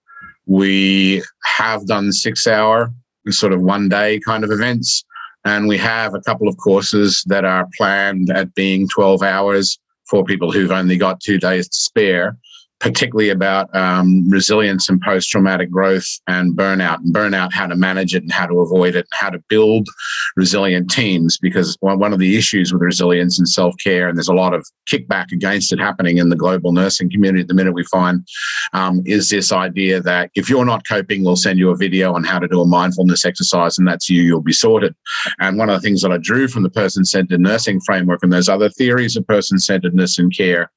We 0.46 1.24
have 1.44 1.86
done 1.88 2.12
six 2.12 2.48
hour, 2.48 2.92
sort 3.30 3.54
of 3.54 3.62
one 3.62 3.90
day 3.90 4.20
kind 4.20 4.44
of 4.44 4.52
events. 4.52 5.04
And 5.46 5.68
we 5.68 5.78
have 5.78 6.14
a 6.14 6.22
couple 6.22 6.48
of 6.48 6.58
courses 6.58 7.24
that 7.28 7.44
are 7.44 7.68
planned 7.78 8.30
at 8.30 8.54
being 8.56 8.88
12 8.88 9.22
hours 9.24 9.78
for 10.10 10.24
people 10.24 10.52
who've 10.52 10.72
only 10.72 10.98
got 10.98 11.20
two 11.20 11.38
days 11.38 11.68
to 11.68 11.78
spare 11.78 12.38
particularly 12.84 13.30
about 13.30 13.74
um, 13.74 14.30
resilience 14.30 14.90
and 14.90 15.00
post 15.00 15.30
traumatic 15.30 15.72
growth 15.72 16.06
and 16.28 16.56
burnout, 16.58 16.98
and 16.98 17.16
burnout, 17.16 17.54
how 17.54 17.66
to 17.66 17.78
manage 17.78 18.14
it 18.14 18.24
and 18.24 18.32
how 18.32 18.46
to 18.46 18.60
avoid 18.60 18.94
it, 18.94 19.08
and 19.10 19.14
how 19.14 19.30
to 19.30 19.40
build 19.48 19.88
resilient 20.36 20.92
teams. 20.92 21.38
Because 21.38 21.78
one 21.80 22.12
of 22.12 22.20
the 22.20 22.38
issues 22.38 22.74
with 22.74 22.82
resilience 22.82 23.40
and 23.40 23.48
self 23.48 23.74
care, 23.82 24.10
and 24.10 24.18
there's 24.18 24.28
a 24.28 24.34
lot 24.34 24.54
of 24.54 24.68
kickback 24.92 25.32
against 25.32 25.72
it 25.72 25.80
happening 25.80 26.18
in 26.18 26.28
the 26.28 26.36
global 26.36 26.74
nursing 26.74 27.10
community 27.10 27.42
at 27.42 27.48
the 27.48 27.54
minute, 27.54 27.74
we 27.74 27.86
find 27.86 28.28
um, 28.74 29.02
is 29.06 29.30
this 29.30 29.54
idea 29.54 30.02
that 30.02 30.30
if 30.36 30.50
you're 30.50 30.66
not 30.66 30.86
coping, 30.86 31.24
we'll 31.24 31.38
send 31.38 31.60
you 31.60 31.70
a 31.70 31.78
video 31.78 32.14
on 32.14 32.26
how 32.26 32.38
to 32.38 32.50
do 32.50 32.60
a 32.60 32.68
mindfulness 32.68 33.24
exercise, 33.24 33.78
and 33.78 33.88
that's 33.88 34.10
you, 34.10 34.24
you'll 34.24 34.42
be 34.42 34.52
sorted. 34.52 34.94
And 35.40 35.58
one 35.58 35.70
of 35.70 35.82
the 35.82 35.88
things 35.88 36.02
that 36.02 36.12
I 36.12 36.18
drew 36.18 36.50
from 36.50 36.64
the 36.64 36.70
person 36.70 37.06
centered 37.06 37.40
nursing 37.40 37.80
framework 37.80 38.20
and 38.24 38.34
those 38.34 38.50
other 38.50 38.70
theories 38.70 39.16
of 39.16 39.26
person 39.26 39.58
centeredness 39.58 40.20
and 40.20 40.36
care 40.36 40.70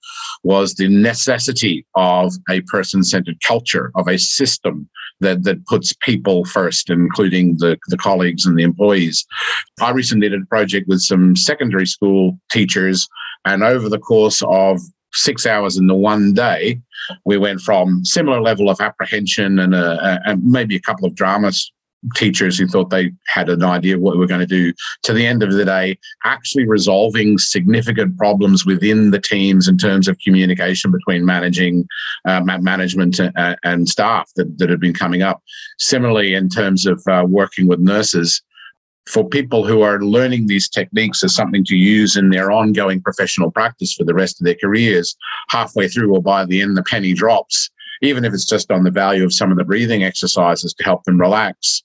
was 0.46 0.74
the 0.74 0.86
necessity 0.86 1.84
of 1.96 2.32
a 2.48 2.60
person 2.62 3.02
centered 3.02 3.36
culture, 3.42 3.90
of 3.96 4.06
a 4.06 4.16
system 4.16 4.88
that, 5.18 5.42
that 5.42 5.66
puts 5.66 5.92
people 5.94 6.44
first, 6.44 6.88
including 6.88 7.56
the, 7.58 7.76
the 7.88 7.96
colleagues 7.96 8.46
and 8.46 8.56
the 8.56 8.62
employees. 8.62 9.26
I 9.80 9.90
recently 9.90 10.28
did 10.28 10.40
a 10.40 10.46
project 10.46 10.86
with 10.86 11.00
some 11.00 11.34
secondary 11.34 11.86
school 11.86 12.38
teachers, 12.52 13.08
and 13.44 13.64
over 13.64 13.88
the 13.88 13.98
course 13.98 14.40
of 14.46 14.78
six 15.12 15.46
hours 15.46 15.78
in 15.78 15.88
the 15.88 15.96
one 15.96 16.32
day, 16.32 16.80
we 17.24 17.38
went 17.38 17.60
from 17.60 18.04
similar 18.04 18.40
level 18.40 18.70
of 18.70 18.80
apprehension 18.80 19.58
and, 19.58 19.74
a, 19.74 20.20
a, 20.26 20.36
maybe 20.36 20.76
a 20.76 20.80
couple 20.80 21.08
of 21.08 21.16
dramas 21.16 21.72
teachers 22.14 22.58
who 22.58 22.66
thought 22.66 22.90
they 22.90 23.12
had 23.26 23.48
an 23.48 23.62
idea 23.62 23.96
of 23.96 24.00
what 24.00 24.14
we 24.14 24.20
were 24.20 24.26
going 24.26 24.40
to 24.40 24.46
do 24.46 24.72
to 25.02 25.12
the 25.12 25.26
end 25.26 25.42
of 25.42 25.52
the 25.52 25.64
day 25.64 25.98
actually 26.24 26.66
resolving 26.66 27.38
significant 27.38 28.16
problems 28.16 28.64
within 28.64 29.10
the 29.10 29.20
teams 29.20 29.68
in 29.68 29.76
terms 29.76 30.08
of 30.08 30.18
communication 30.18 30.90
between 30.90 31.24
managing 31.24 31.86
uh, 32.26 32.40
management 32.40 33.18
and, 33.18 33.36
uh, 33.36 33.56
and 33.64 33.88
staff 33.88 34.30
that, 34.36 34.58
that 34.58 34.70
had 34.70 34.80
been 34.80 34.94
coming 34.94 35.22
up. 35.22 35.42
Similarly 35.78 36.34
in 36.34 36.48
terms 36.48 36.86
of 36.86 37.02
uh, 37.08 37.24
working 37.28 37.66
with 37.66 37.80
nurses 37.80 38.42
for 39.06 39.28
people 39.28 39.64
who 39.64 39.82
are 39.82 40.00
learning 40.00 40.46
these 40.46 40.68
techniques 40.68 41.22
as 41.22 41.34
something 41.34 41.64
to 41.64 41.76
use 41.76 42.16
in 42.16 42.30
their 42.30 42.50
ongoing 42.50 43.00
professional 43.00 43.50
practice 43.50 43.94
for 43.94 44.04
the 44.04 44.14
rest 44.14 44.40
of 44.40 44.44
their 44.44 44.56
careers 44.60 45.16
halfway 45.48 45.86
through 45.86 46.12
or 46.12 46.20
by 46.20 46.44
the 46.44 46.60
end 46.60 46.76
the 46.76 46.82
penny 46.82 47.12
drops 47.12 47.70
even 48.02 48.24
if 48.24 48.34
it's 48.34 48.44
just 48.44 48.70
on 48.70 48.84
the 48.84 48.90
value 48.90 49.24
of 49.24 49.32
some 49.32 49.50
of 49.50 49.56
the 49.56 49.64
breathing 49.64 50.04
exercises 50.04 50.74
to 50.74 50.84
help 50.84 51.04
them 51.04 51.20
relax, 51.20 51.82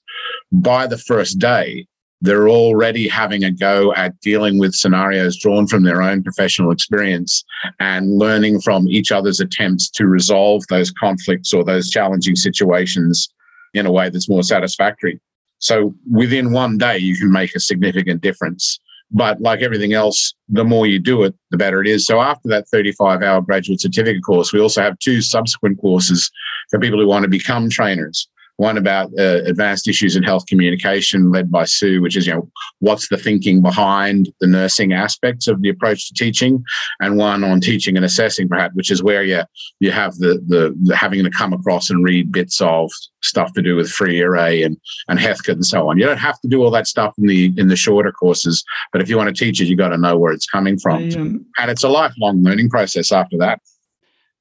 by 0.50 0.86
the 0.86 0.98
first 0.98 1.38
day, 1.38 1.86
they're 2.22 2.48
already 2.48 3.08
having 3.08 3.42
a 3.42 3.50
go 3.50 3.92
at 3.94 4.18
dealing 4.20 4.58
with 4.58 4.74
scenarios 4.74 5.36
drawn 5.36 5.66
from 5.66 5.82
their 5.82 6.00
own 6.00 6.22
professional 6.22 6.70
experience 6.70 7.44
and 7.80 8.16
learning 8.16 8.60
from 8.60 8.86
each 8.86 9.10
other's 9.10 9.40
attempts 9.40 9.90
to 9.90 10.06
resolve 10.06 10.62
those 10.68 10.92
conflicts 10.92 11.52
or 11.52 11.64
those 11.64 11.90
challenging 11.90 12.36
situations 12.36 13.28
in 13.74 13.86
a 13.86 13.92
way 13.92 14.08
that's 14.08 14.28
more 14.28 14.44
satisfactory. 14.44 15.20
So 15.58 15.94
within 16.10 16.52
one 16.52 16.78
day, 16.78 16.98
you 16.98 17.16
can 17.16 17.32
make 17.32 17.56
a 17.56 17.60
significant 17.60 18.20
difference. 18.20 18.78
But 19.10 19.40
like 19.40 19.60
everything 19.60 19.92
else, 19.92 20.32
the 20.48 20.64
more 20.64 20.86
you 20.86 21.00
do 21.00 21.24
it, 21.24 21.34
the 21.50 21.56
better 21.56 21.80
it 21.82 21.88
is. 21.88 22.06
So 22.06 22.20
after 22.20 22.48
that 22.48 22.68
35 22.68 23.22
hour 23.22 23.42
graduate 23.42 23.80
certificate 23.80 24.22
course, 24.24 24.52
we 24.52 24.60
also 24.60 24.80
have 24.80 24.98
two 25.00 25.22
subsequent 25.22 25.80
courses 25.80 26.30
for 26.70 26.78
people 26.78 27.00
who 27.00 27.08
want 27.08 27.24
to 27.24 27.28
become 27.28 27.68
trainers 27.68 28.28
one 28.62 28.78
about 28.78 29.10
uh, 29.18 29.42
advanced 29.44 29.88
issues 29.88 30.14
in 30.14 30.22
health 30.22 30.46
communication 30.46 31.32
led 31.32 31.50
by 31.50 31.64
Sue, 31.64 32.00
which 32.00 32.16
is, 32.16 32.28
you 32.28 32.32
know, 32.32 32.48
what's 32.78 33.08
the 33.08 33.16
thinking 33.16 33.60
behind 33.60 34.32
the 34.40 34.46
nursing 34.46 34.92
aspects 34.92 35.48
of 35.48 35.60
the 35.62 35.68
approach 35.68 36.06
to 36.06 36.14
teaching, 36.14 36.62
and 37.00 37.16
one 37.16 37.42
on 37.42 37.60
teaching 37.60 37.96
and 37.96 38.04
assessing, 38.04 38.48
perhaps, 38.48 38.76
which 38.76 38.92
is 38.92 39.02
where 39.02 39.24
you 39.24 39.42
you 39.80 39.90
have 39.90 40.14
the, 40.18 40.40
the, 40.46 40.72
the 40.84 40.94
having 40.94 41.24
to 41.24 41.30
come 41.30 41.52
across 41.52 41.90
and 41.90 42.04
read 42.04 42.30
bits 42.30 42.60
of 42.60 42.88
stuff 43.22 43.52
to 43.54 43.62
do 43.62 43.74
with 43.74 43.90
Freire 43.90 44.36
and 44.36 44.76
and 45.08 45.18
Heathcote 45.18 45.56
and 45.56 45.66
so 45.66 45.90
on. 45.90 45.98
You 45.98 46.06
don't 46.06 46.18
have 46.28 46.40
to 46.42 46.48
do 46.48 46.62
all 46.62 46.70
that 46.70 46.86
stuff 46.86 47.14
in 47.18 47.26
the 47.26 47.52
in 47.56 47.66
the 47.66 47.74
shorter 47.74 48.12
courses, 48.12 48.64
but 48.92 49.02
if 49.02 49.08
you 49.08 49.16
want 49.16 49.34
to 49.34 49.44
teach 49.44 49.60
it, 49.60 49.64
you've 49.64 49.78
got 49.78 49.88
to 49.88 49.98
know 49.98 50.16
where 50.16 50.32
it's 50.32 50.46
coming 50.46 50.78
from, 50.78 51.02
I, 51.02 51.14
um, 51.18 51.44
and 51.58 51.68
it's 51.68 51.82
a 51.82 51.88
lifelong 51.88 52.44
learning 52.44 52.70
process 52.70 53.10
after 53.10 53.36
that. 53.38 53.60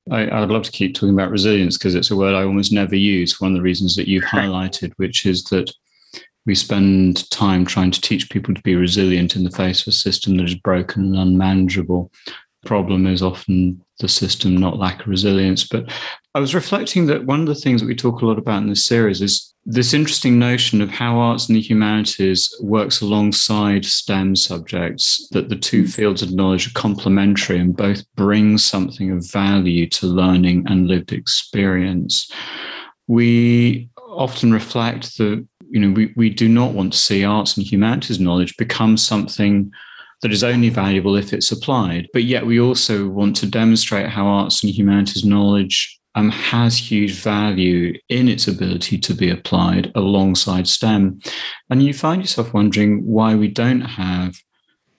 I, 0.09 0.39
would 0.39 0.49
love 0.49 0.63
to 0.63 0.71
keep 0.71 0.95
talking 0.95 1.13
about 1.13 1.29
resilience 1.29 1.77
because 1.77 1.93
it's 1.93 2.11
a 2.11 2.15
word 2.15 2.33
I 2.33 2.43
almost 2.43 2.71
never 2.71 2.95
use. 2.95 3.39
One 3.39 3.51
of 3.51 3.57
the 3.57 3.61
reasons 3.61 3.95
that 3.95 4.07
you've 4.07 4.23
highlighted, 4.37 4.93
which 4.97 5.25
is 5.25 5.43
that 5.45 5.71
we 6.45 6.55
spend 6.55 7.29
time 7.29 7.65
trying 7.65 7.91
to 7.91 8.01
teach 8.01 8.29
people 8.29 8.53
to 8.53 8.61
be 8.61 8.75
resilient 8.75 9.35
in 9.35 9.43
the 9.43 9.51
face 9.51 9.81
of 9.81 9.87
a 9.87 9.91
system 9.91 10.37
that 10.37 10.47
is 10.47 10.55
broken 10.55 11.03
and 11.03 11.15
unmanageable. 11.15 12.11
The 12.25 12.67
Problem 12.67 13.05
is 13.05 13.21
often 13.21 13.83
the 13.99 14.07
system, 14.07 14.57
not 14.57 14.77
lack 14.77 15.01
of 15.01 15.07
resilience. 15.07 15.67
But 15.67 15.91
I 16.33 16.39
was 16.39 16.55
reflecting 16.55 17.05
that 17.07 17.25
one 17.25 17.41
of 17.41 17.47
the 17.47 17.55
things 17.55 17.81
that 17.81 17.87
we 17.87 17.95
talk 17.95 18.21
a 18.21 18.25
lot 18.25 18.39
about 18.39 18.63
in 18.63 18.69
this 18.69 18.85
series 18.85 19.21
is 19.21 19.50
this 19.65 19.93
interesting 19.93 20.39
notion 20.39 20.81
of 20.81 20.89
how 20.89 21.19
arts 21.19 21.47
and 21.47 21.55
the 21.55 21.61
humanities 21.61 22.53
works 22.61 23.01
alongside 23.01 23.85
STEM 23.85 24.35
subjects, 24.35 25.27
that 25.31 25.49
the 25.49 25.55
two 25.55 25.83
mm. 25.83 25.93
fields 25.93 26.21
of 26.21 26.33
knowledge 26.33 26.67
are 26.67 26.73
complementary 26.73 27.59
and 27.59 27.77
both 27.77 28.03
bring 28.15 28.57
something 28.57 29.11
of 29.11 29.29
value 29.29 29.87
to 29.89 30.07
learning 30.07 30.65
and 30.67 30.87
lived 30.87 31.13
experience. 31.13 32.31
We 33.07 33.89
often 33.97 34.51
reflect 34.51 35.17
that, 35.19 35.45
you 35.69 35.79
know, 35.79 35.91
we, 35.91 36.11
we 36.15 36.29
do 36.29 36.49
not 36.49 36.73
want 36.73 36.93
to 36.93 36.99
see 36.99 37.23
arts 37.23 37.55
and 37.55 37.65
humanities 37.65 38.19
knowledge 38.19 38.57
become 38.57 38.97
something 38.97 39.71
that 40.21 40.31
is 40.31 40.43
only 40.43 40.69
valuable 40.69 41.15
if 41.15 41.33
it's 41.33 41.51
applied. 41.51 42.07
But 42.13 42.23
yet 42.23 42.45
we 42.45 42.59
also 42.59 43.07
want 43.07 43.35
to 43.37 43.45
demonstrate 43.45 44.09
how 44.09 44.25
arts 44.25 44.63
and 44.63 44.71
humanities 44.71 45.23
knowledge 45.23 45.99
um, 46.15 46.29
has 46.29 46.77
huge 46.77 47.13
value 47.21 47.97
in 48.09 48.27
its 48.27 48.47
ability 48.47 48.97
to 48.97 49.13
be 49.13 49.29
applied 49.29 49.91
alongside 49.95 50.67
STEM. 50.67 51.19
And 51.69 51.81
you 51.83 51.93
find 51.93 52.21
yourself 52.21 52.53
wondering 52.53 53.05
why 53.05 53.35
we 53.35 53.47
don't 53.47 53.81
have 53.81 54.35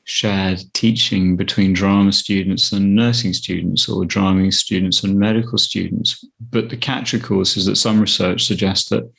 shared 0.04 0.60
teaching 0.72 1.36
between 1.36 1.72
drama 1.72 2.12
students 2.12 2.72
and 2.72 2.94
nursing 2.94 3.32
students 3.32 3.88
or 3.88 4.04
drama 4.04 4.50
students 4.50 5.04
and 5.04 5.18
medical 5.18 5.58
students. 5.58 6.24
But 6.50 6.70
the 6.70 6.76
catch, 6.76 7.14
of 7.14 7.22
course, 7.22 7.56
is 7.56 7.66
that 7.66 7.76
some 7.76 8.00
research 8.00 8.44
suggests 8.44 8.88
that 8.88 9.10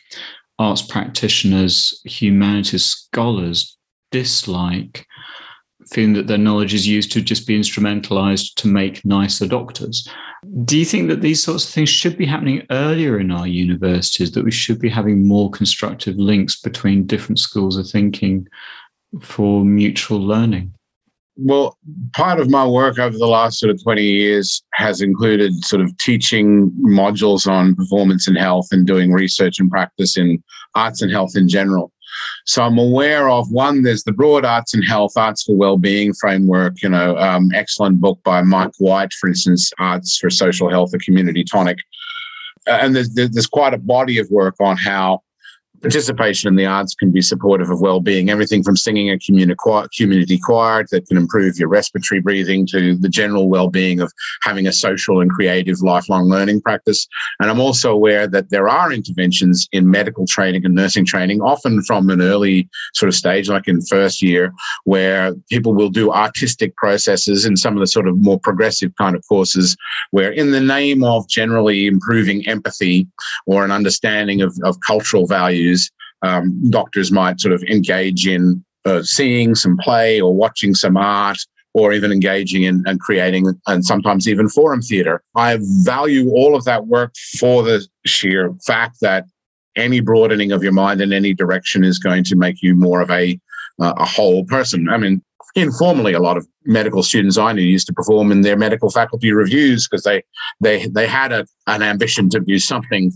arts 0.60 0.82
practitioners, 0.82 2.02
humanities 2.06 2.86
scholars 2.86 3.78
dislike 4.12 5.06
feeling 5.94 6.14
that 6.14 6.28
their 6.28 6.38
knowledge 6.38 6.74
is 6.74 6.88
used 6.88 7.12
to 7.12 7.22
just 7.22 7.46
be 7.48 7.58
instrumentalized 7.58 8.56
to 8.56 8.68
make 8.68 9.06
nicer 9.06 9.48
doctors. 9.48 10.08
Do 10.66 10.78
you 10.78 10.86
think 10.86 11.08
that 11.08 11.22
these 11.22 11.41
sorts 11.41 11.66
of 11.66 11.72
things 11.72 11.89
should 11.89 12.18
be 12.18 12.26
happening 12.26 12.64
earlier 12.70 13.20
in 13.20 13.32
our 13.32 13.48
universities, 13.48 14.32
that 14.32 14.44
we 14.44 14.52
should 14.52 14.80
be 14.80 14.89
having 14.89 15.26
more 15.26 15.50
constructive 15.50 16.18
links 16.18 16.60
between 16.60 17.06
different 17.06 17.39
schools 17.39 17.78
of 17.78 17.88
thinking 17.88 18.48
for 19.22 19.64
mutual 19.64 20.20
learning? 20.20 20.74
Well, 21.36 21.78
part 22.14 22.40
of 22.40 22.50
my 22.50 22.66
work 22.66 23.00
over 23.00 23.18
the 23.18 23.26
last 23.26 23.60
sort 23.60 23.72
of 23.72 23.82
20 23.82 24.04
years 24.04 24.64
has 24.74 25.02
included 25.02 25.66
sort 25.66 25.82
of 25.82 25.96
teaching 25.98 26.72
modules 26.86 27.50
on 27.50 27.76
performance 27.76 28.28
and 28.28 28.38
health 28.38 28.68
and 28.72 28.86
doing 28.86 29.12
research 29.12 29.60
and 29.60 29.70
practice 29.70 30.16
in 30.16 30.44
arts 30.76 31.02
and 31.02 31.12
health 31.12 31.32
in 31.36 31.50
general. 31.50 31.92
So 32.46 32.62
I'm 32.62 32.78
aware 32.78 33.30
of 33.30 33.52
one, 33.52 33.82
there's 33.82 34.04
the 34.04 34.12
Broad 34.12 34.46
Arts 34.46 34.76
and 34.76 34.86
Health, 34.86 35.14
Arts 35.16 35.44
for 35.44 35.56
Wellbeing 35.56 36.14
framework, 36.14 36.84
you 36.84 36.90
know, 36.90 37.18
um, 37.18 37.50
excellent 37.56 38.00
book 38.00 38.20
by 38.24 38.44
Mike 38.44 38.74
White, 38.78 39.12
for 39.14 39.30
instance, 39.30 39.72
Arts 39.80 40.18
for 40.20 40.30
Social 40.30 40.70
Health, 40.70 40.92
a 40.94 41.00
community 41.00 41.44
tonic. 41.44 41.80
And 42.68 42.96
there's, 42.96 43.12
there's 43.14 43.48
quite 43.48 43.74
a 43.74 43.80
body 43.80 44.20
of 44.20 44.30
work 44.30 44.56
on 44.60 44.78
how 44.78 45.22
participation 45.84 46.48
in 46.48 46.56
the 46.56 46.66
arts 46.66 46.96
can 46.96 47.12
be 47.12 47.22
supportive 47.22 47.70
of 47.70 47.82
well-being. 47.82 48.30
Everything 48.30 48.64
from 48.64 48.78
singing 48.78 49.12
a 49.12 49.20
community 49.20 49.54
choir, 50.40 50.86
that 50.92 51.06
can 51.08 51.18
improve 51.18 51.58
your 51.58 51.68
respiratory 51.68 52.22
breathing 52.22 52.66
to 52.68 52.96
the 52.96 53.10
general 53.10 53.50
well-being 53.50 54.00
of 54.00 54.12
having 54.44 54.66
a 54.66 54.72
social 54.72 55.20
and 55.20 55.30
creative 55.30 55.82
lifelong 55.82 56.30
learning 56.30 56.62
practice. 56.62 57.08
And 57.40 57.50
i'm 57.50 57.60
also 57.60 57.92
aware 57.92 58.28
that 58.28 58.50
there 58.50 58.70
are 58.70 58.92
interventions 58.92 59.68
in 59.72 59.92
medical 59.92 60.26
training 60.26 60.66
and 60.66 60.74
nursing 60.74 61.06
training 61.06 61.42
often 61.42 61.82
from 61.84 62.10
an 62.10 62.22
early 62.22 62.70
sort 62.94 63.10
of 63.10 63.16
stage 63.16 63.50
like 63.50 63.68
in 63.68 63.82
first 63.82 64.22
year 64.22 64.54
where 64.86 65.34
people 65.50 65.74
will 65.74 65.90
do 65.90 66.12
artistic 66.12 66.76
processes 66.78 67.46
in 67.46 67.58
some 67.58 67.74
of 67.74 67.82
the 67.82 67.88
sort 67.88 68.08
of 68.08 68.18
more 68.18 68.40
progressive 68.40 68.92
kind 68.98 69.16
of 69.16 69.24
courses 69.28 69.76
where 70.12 70.32
in 70.32 70.52
the 70.52 70.62
name 70.62 71.04
of 71.04 71.28
generally 71.28 71.86
improving 71.88 72.48
empathy 72.48 73.08
or 73.46 73.66
an 73.66 73.72
understanding 73.72 74.42
of, 74.42 74.58
of 74.64 74.78
cultural 74.86 75.26
values 75.28 75.72
um, 76.21 76.69
doctors 76.69 77.11
might 77.11 77.39
sort 77.39 77.53
of 77.53 77.63
engage 77.63 78.28
in 78.28 78.63
uh, 78.86 79.03
seeing 79.03 79.55
some 79.55 79.78
play 79.78 80.19
or 80.19 80.34
watching 80.34 80.74
some 80.74 80.97
art 80.97 81.39
or 81.74 81.91
even 81.91 82.11
engaging 82.11 82.63
in 82.63 82.84
and 82.86 82.99
creating 82.99 83.47
and 83.67 83.86
sometimes 83.86 84.28
even 84.28 84.47
forum 84.47 84.82
theater. 84.82 85.24
I 85.36 85.57
value 85.84 86.30
all 86.32 86.55
of 86.55 86.65
that 86.65 86.88
work 86.88 87.13
for 87.39 87.63
the 87.63 87.86
sheer 88.05 88.53
fact 88.65 88.97
that 89.01 89.26
any 89.76 89.99
broadening 89.99 90.51
of 90.51 90.63
your 90.63 90.71
mind 90.71 91.01
in 91.01 91.11
any 91.11 91.34
direction 91.34 91.84
is 91.84 91.97
going 91.97 92.24
to 92.26 92.36
make 92.36 92.61
you 92.61 92.76
more 92.76 93.01
of 93.01 93.09
a 93.09 93.39
uh, 93.82 93.93
a 93.97 94.05
whole 94.05 94.45
person. 94.45 94.88
I 94.88 94.97
mean, 94.97 95.21
informally, 95.55 96.13
a 96.13 96.19
lot 96.19 96.38
of 96.38 96.47
medical 96.65 97.01
students 97.01 97.39
I 97.39 97.53
knew 97.53 97.63
used 97.63 97.88
to 97.88 97.93
perform 97.93 98.32
in 98.32 98.41
their 98.41 98.57
medical 98.57 98.91
faculty 98.91 99.32
revues 99.32 99.88
because 99.88 100.03
they 100.03 100.24
they 100.61 100.88
they 100.88 101.07
had 101.07 101.32
a, 101.32 101.45
an 101.67 101.82
ambition 101.82 102.30
to 102.30 102.39
do 102.39 102.59
something 102.59 103.11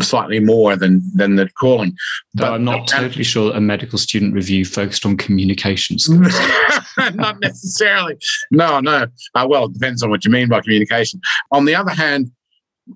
slightly 0.00 0.40
more 0.40 0.76
than 0.76 1.02
than 1.14 1.36
the 1.36 1.48
calling. 1.58 1.96
But 2.34 2.52
I'm 2.52 2.64
not 2.64 2.88
totally 2.88 3.24
sure 3.24 3.54
a 3.54 3.60
medical 3.60 3.98
student 3.98 4.34
revue 4.34 4.64
focused 4.64 5.04
on 5.04 5.16
communications. 5.16 6.08
not 7.14 7.40
necessarily. 7.40 8.16
No, 8.50 8.80
no. 8.80 9.06
Uh, 9.34 9.46
well, 9.48 9.66
it 9.66 9.74
depends 9.74 10.02
on 10.02 10.10
what 10.10 10.24
you 10.24 10.30
mean 10.30 10.48
by 10.48 10.60
communication. 10.60 11.20
On 11.52 11.64
the 11.64 11.74
other 11.74 11.92
hand, 11.92 12.30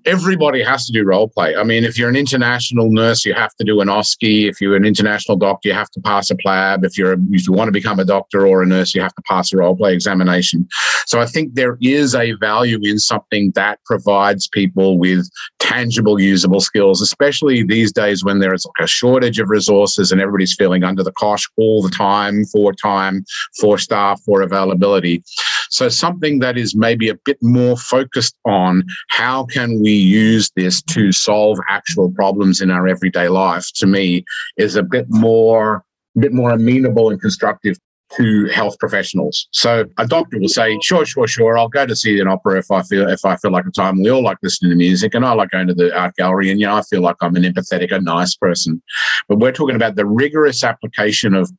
everybody 0.05 0.63
has 0.63 0.85
to 0.85 0.91
do 0.91 1.03
role 1.03 1.27
play. 1.27 1.55
I 1.55 1.63
mean, 1.63 1.83
if 1.83 1.97
you're 1.97 2.09
an 2.09 2.15
international 2.15 2.89
nurse, 2.89 3.25
you 3.25 3.33
have 3.33 3.53
to 3.55 3.65
do 3.65 3.81
an 3.81 3.87
OSCE. 3.87 4.49
If 4.49 4.61
you're 4.61 4.75
an 4.75 4.85
international 4.85 5.37
doctor, 5.37 5.69
you 5.69 5.75
have 5.75 5.89
to 5.91 6.01
pass 6.01 6.31
a 6.31 6.35
PLAB. 6.35 6.85
If 6.85 6.97
you're 6.97 7.13
a, 7.13 7.17
if 7.31 7.45
you 7.45 7.53
want 7.53 7.67
to 7.67 7.73
become 7.73 7.99
a 7.99 8.05
doctor 8.05 8.47
or 8.47 8.63
a 8.63 8.65
nurse, 8.65 8.95
you 8.95 9.01
have 9.01 9.13
to 9.15 9.21
pass 9.23 9.51
a 9.51 9.57
role 9.57 9.75
play 9.75 9.93
examination. 9.93 10.67
So 11.05 11.19
I 11.19 11.25
think 11.25 11.55
there 11.55 11.77
is 11.81 12.15
a 12.15 12.33
value 12.33 12.79
in 12.83 12.99
something 12.99 13.51
that 13.55 13.79
provides 13.85 14.47
people 14.47 14.97
with 14.97 15.29
tangible, 15.59 16.19
usable 16.19 16.61
skills, 16.61 17.01
especially 17.01 17.63
these 17.63 17.91
days 17.91 18.23
when 18.23 18.39
there 18.39 18.53
is 18.53 18.65
like 18.65 18.85
a 18.85 18.87
shortage 18.87 19.39
of 19.39 19.49
resources 19.49 20.11
and 20.11 20.21
everybody's 20.21 20.55
feeling 20.55 20.83
under 20.83 21.03
the 21.03 21.11
cosh 21.13 21.47
all 21.57 21.81
the 21.81 21.89
time 21.89 22.45
for 22.45 22.73
time, 22.73 23.25
for 23.59 23.77
staff, 23.77 24.21
for 24.25 24.41
availability. 24.41 25.23
So 25.71 25.89
something 25.89 26.39
that 26.39 26.57
is 26.57 26.75
maybe 26.75 27.09
a 27.09 27.15
bit 27.25 27.37
more 27.41 27.77
focused 27.77 28.35
on 28.45 28.83
how 29.09 29.45
can 29.45 29.81
we 29.81 29.91
use 29.91 30.51
this 30.55 30.81
to 30.83 31.11
solve 31.11 31.59
actual 31.69 32.11
problems 32.11 32.61
in 32.61 32.69
our 32.69 32.87
everyday 32.87 33.29
life, 33.29 33.67
to 33.75 33.87
me, 33.87 34.23
is 34.57 34.75
a 34.75 34.83
bit 34.83 35.07
more, 35.09 35.83
a 36.17 36.19
bit 36.19 36.33
more 36.33 36.51
amenable 36.51 37.09
and 37.09 37.19
constructive 37.19 37.77
to 38.17 38.47
health 38.47 38.77
professionals. 38.79 39.47
So 39.51 39.85
a 39.97 40.05
doctor 40.05 40.39
will 40.39 40.49
say, 40.49 40.77
"Sure, 40.81 41.05
sure, 41.05 41.27
sure. 41.27 41.57
I'll 41.57 41.69
go 41.69 41.85
to 41.85 41.95
see 41.95 42.19
an 42.19 42.27
opera 42.27 42.59
if 42.59 42.69
I 42.69 42.81
feel 42.83 43.07
if 43.07 43.23
I 43.23 43.37
feel 43.37 43.51
like 43.51 43.65
a 43.65 43.71
time. 43.71 44.01
We 44.01 44.09
all 44.09 44.23
like 44.23 44.37
listening 44.43 44.71
to 44.71 44.75
music, 44.75 45.13
and 45.15 45.25
I 45.25 45.33
like 45.33 45.51
going 45.51 45.67
to 45.67 45.73
the 45.73 45.97
art 45.97 46.15
gallery. 46.17 46.51
And 46.51 46.59
know, 46.59 46.75
I 46.75 46.81
feel 46.83 47.01
like 47.01 47.15
I'm 47.21 47.35
an 47.35 47.43
empathetic, 47.43 47.91
a 47.91 48.01
nice 48.01 48.35
person. 48.35 48.81
But 49.29 49.39
we're 49.39 49.51
talking 49.51 49.75
about 49.75 49.95
the 49.95 50.05
rigorous 50.05 50.63
application 50.63 51.33
of 51.33 51.49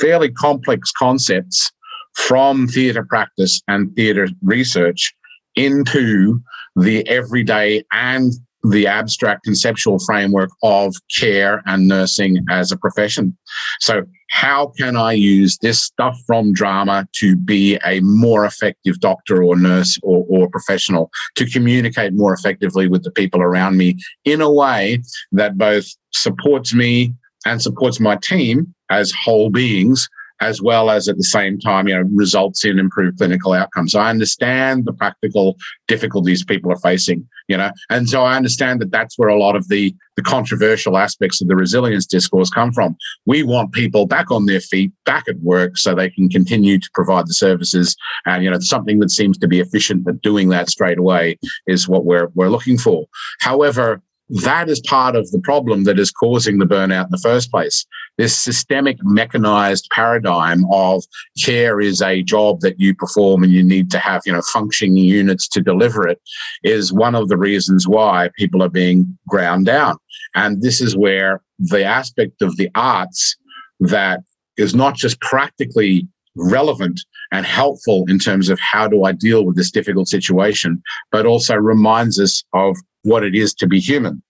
fairly 0.00 0.30
complex 0.30 0.92
concepts 0.92 1.72
from 2.16 2.66
theatre 2.66 3.04
practice 3.04 3.60
and 3.68 3.94
theatre 3.94 4.28
research 4.42 5.14
into 5.54 6.40
the 6.74 7.06
everyday 7.08 7.84
and 7.92 8.32
the 8.70 8.86
abstract 8.86 9.44
conceptual 9.44 9.98
framework 10.00 10.50
of 10.62 10.94
care 11.16 11.62
and 11.66 11.86
nursing 11.86 12.44
as 12.50 12.72
a 12.72 12.76
profession. 12.76 13.36
So, 13.80 14.02
how 14.30 14.72
can 14.76 14.96
I 14.96 15.12
use 15.12 15.56
this 15.58 15.80
stuff 15.80 16.18
from 16.26 16.52
drama 16.52 17.06
to 17.20 17.36
be 17.36 17.78
a 17.84 18.00
more 18.00 18.44
effective 18.44 18.98
doctor 18.98 19.42
or 19.42 19.56
nurse 19.56 19.98
or, 20.02 20.26
or 20.28 20.50
professional 20.50 21.10
to 21.36 21.46
communicate 21.46 22.12
more 22.12 22.34
effectively 22.34 22.88
with 22.88 23.04
the 23.04 23.12
people 23.12 23.40
around 23.40 23.76
me 23.76 23.96
in 24.24 24.40
a 24.40 24.52
way 24.52 25.00
that 25.32 25.56
both 25.56 25.86
supports 26.12 26.74
me 26.74 27.14
and 27.46 27.62
supports 27.62 28.00
my 28.00 28.16
team 28.16 28.74
as 28.90 29.12
whole 29.12 29.48
beings 29.48 30.08
as 30.40 30.60
well 30.60 30.90
as 30.90 31.08
at 31.08 31.16
the 31.16 31.24
same 31.24 31.58
time, 31.58 31.88
you 31.88 31.94
know, 31.94 32.08
results 32.14 32.64
in 32.64 32.78
improved 32.78 33.18
clinical 33.18 33.52
outcomes. 33.52 33.94
I 33.94 34.10
understand 34.10 34.84
the 34.84 34.92
practical 34.92 35.56
difficulties 35.88 36.44
people 36.44 36.72
are 36.72 36.78
facing, 36.78 37.26
you 37.48 37.56
know, 37.56 37.70
and 37.90 38.08
so 38.08 38.22
I 38.22 38.36
understand 38.36 38.80
that 38.80 38.90
that's 38.90 39.18
where 39.18 39.28
a 39.28 39.38
lot 39.38 39.56
of 39.56 39.68
the 39.68 39.94
the 40.16 40.22
controversial 40.22 40.96
aspects 40.96 41.42
of 41.42 41.48
the 41.48 41.56
resilience 41.56 42.06
discourse 42.06 42.48
come 42.48 42.72
from. 42.72 42.96
We 43.26 43.42
want 43.42 43.72
people 43.72 44.06
back 44.06 44.30
on 44.30 44.46
their 44.46 44.60
feet, 44.60 44.90
back 45.04 45.28
at 45.28 45.38
work, 45.40 45.76
so 45.76 45.94
they 45.94 46.08
can 46.08 46.30
continue 46.30 46.78
to 46.78 46.90
provide 46.94 47.26
the 47.26 47.34
services. 47.34 47.94
And 48.24 48.42
you 48.42 48.50
know, 48.50 48.58
something 48.60 48.98
that 49.00 49.10
seems 49.10 49.36
to 49.38 49.48
be 49.48 49.60
efficient, 49.60 50.04
but 50.04 50.22
doing 50.22 50.48
that 50.50 50.70
straight 50.70 50.98
away 50.98 51.38
is 51.66 51.88
what 51.88 52.04
we're 52.04 52.28
we're 52.34 52.48
looking 52.48 52.78
for. 52.78 53.04
However, 53.40 54.00
that 54.28 54.68
is 54.68 54.80
part 54.80 55.14
of 55.14 55.30
the 55.30 55.40
problem 55.40 55.84
that 55.84 55.98
is 55.98 56.10
causing 56.10 56.58
the 56.58 56.64
burnout 56.64 57.04
in 57.04 57.10
the 57.10 57.18
first 57.18 57.50
place. 57.50 57.86
This 58.18 58.36
systemic 58.36 58.98
mechanized 59.02 59.88
paradigm 59.92 60.64
of 60.72 61.04
care 61.42 61.80
is 61.80 62.02
a 62.02 62.22
job 62.22 62.60
that 62.60 62.80
you 62.80 62.94
perform 62.94 63.44
and 63.44 63.52
you 63.52 63.62
need 63.62 63.90
to 63.92 63.98
have, 63.98 64.22
you 64.26 64.32
know, 64.32 64.42
functioning 64.52 64.96
units 64.96 65.46
to 65.48 65.60
deliver 65.60 66.08
it 66.08 66.20
is 66.64 66.92
one 66.92 67.14
of 67.14 67.28
the 67.28 67.36
reasons 67.36 67.86
why 67.86 68.30
people 68.36 68.62
are 68.62 68.68
being 68.68 69.16
ground 69.28 69.66
down. 69.66 69.96
And 70.34 70.60
this 70.60 70.80
is 70.80 70.96
where 70.96 71.42
the 71.58 71.84
aspect 71.84 72.42
of 72.42 72.56
the 72.56 72.70
arts 72.74 73.36
that 73.80 74.20
is 74.56 74.74
not 74.74 74.96
just 74.96 75.20
practically 75.20 76.08
relevant 76.36 77.00
and 77.32 77.44
helpful 77.44 78.04
in 78.08 78.18
terms 78.18 78.48
of 78.48 78.60
how 78.60 78.86
do 78.86 79.04
I 79.04 79.12
deal 79.12 79.44
with 79.44 79.56
this 79.56 79.70
difficult 79.70 80.08
situation, 80.08 80.82
but 81.10 81.26
also 81.26 81.56
reminds 81.56 82.20
us 82.20 82.44
of 82.52 82.76
what 83.02 83.24
it 83.24 83.34
is 83.34 83.54
to 83.54 83.66
be 83.66 83.80
human 83.80 84.22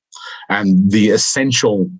and 0.48 0.90
the 0.90 1.10
essential 1.10 1.90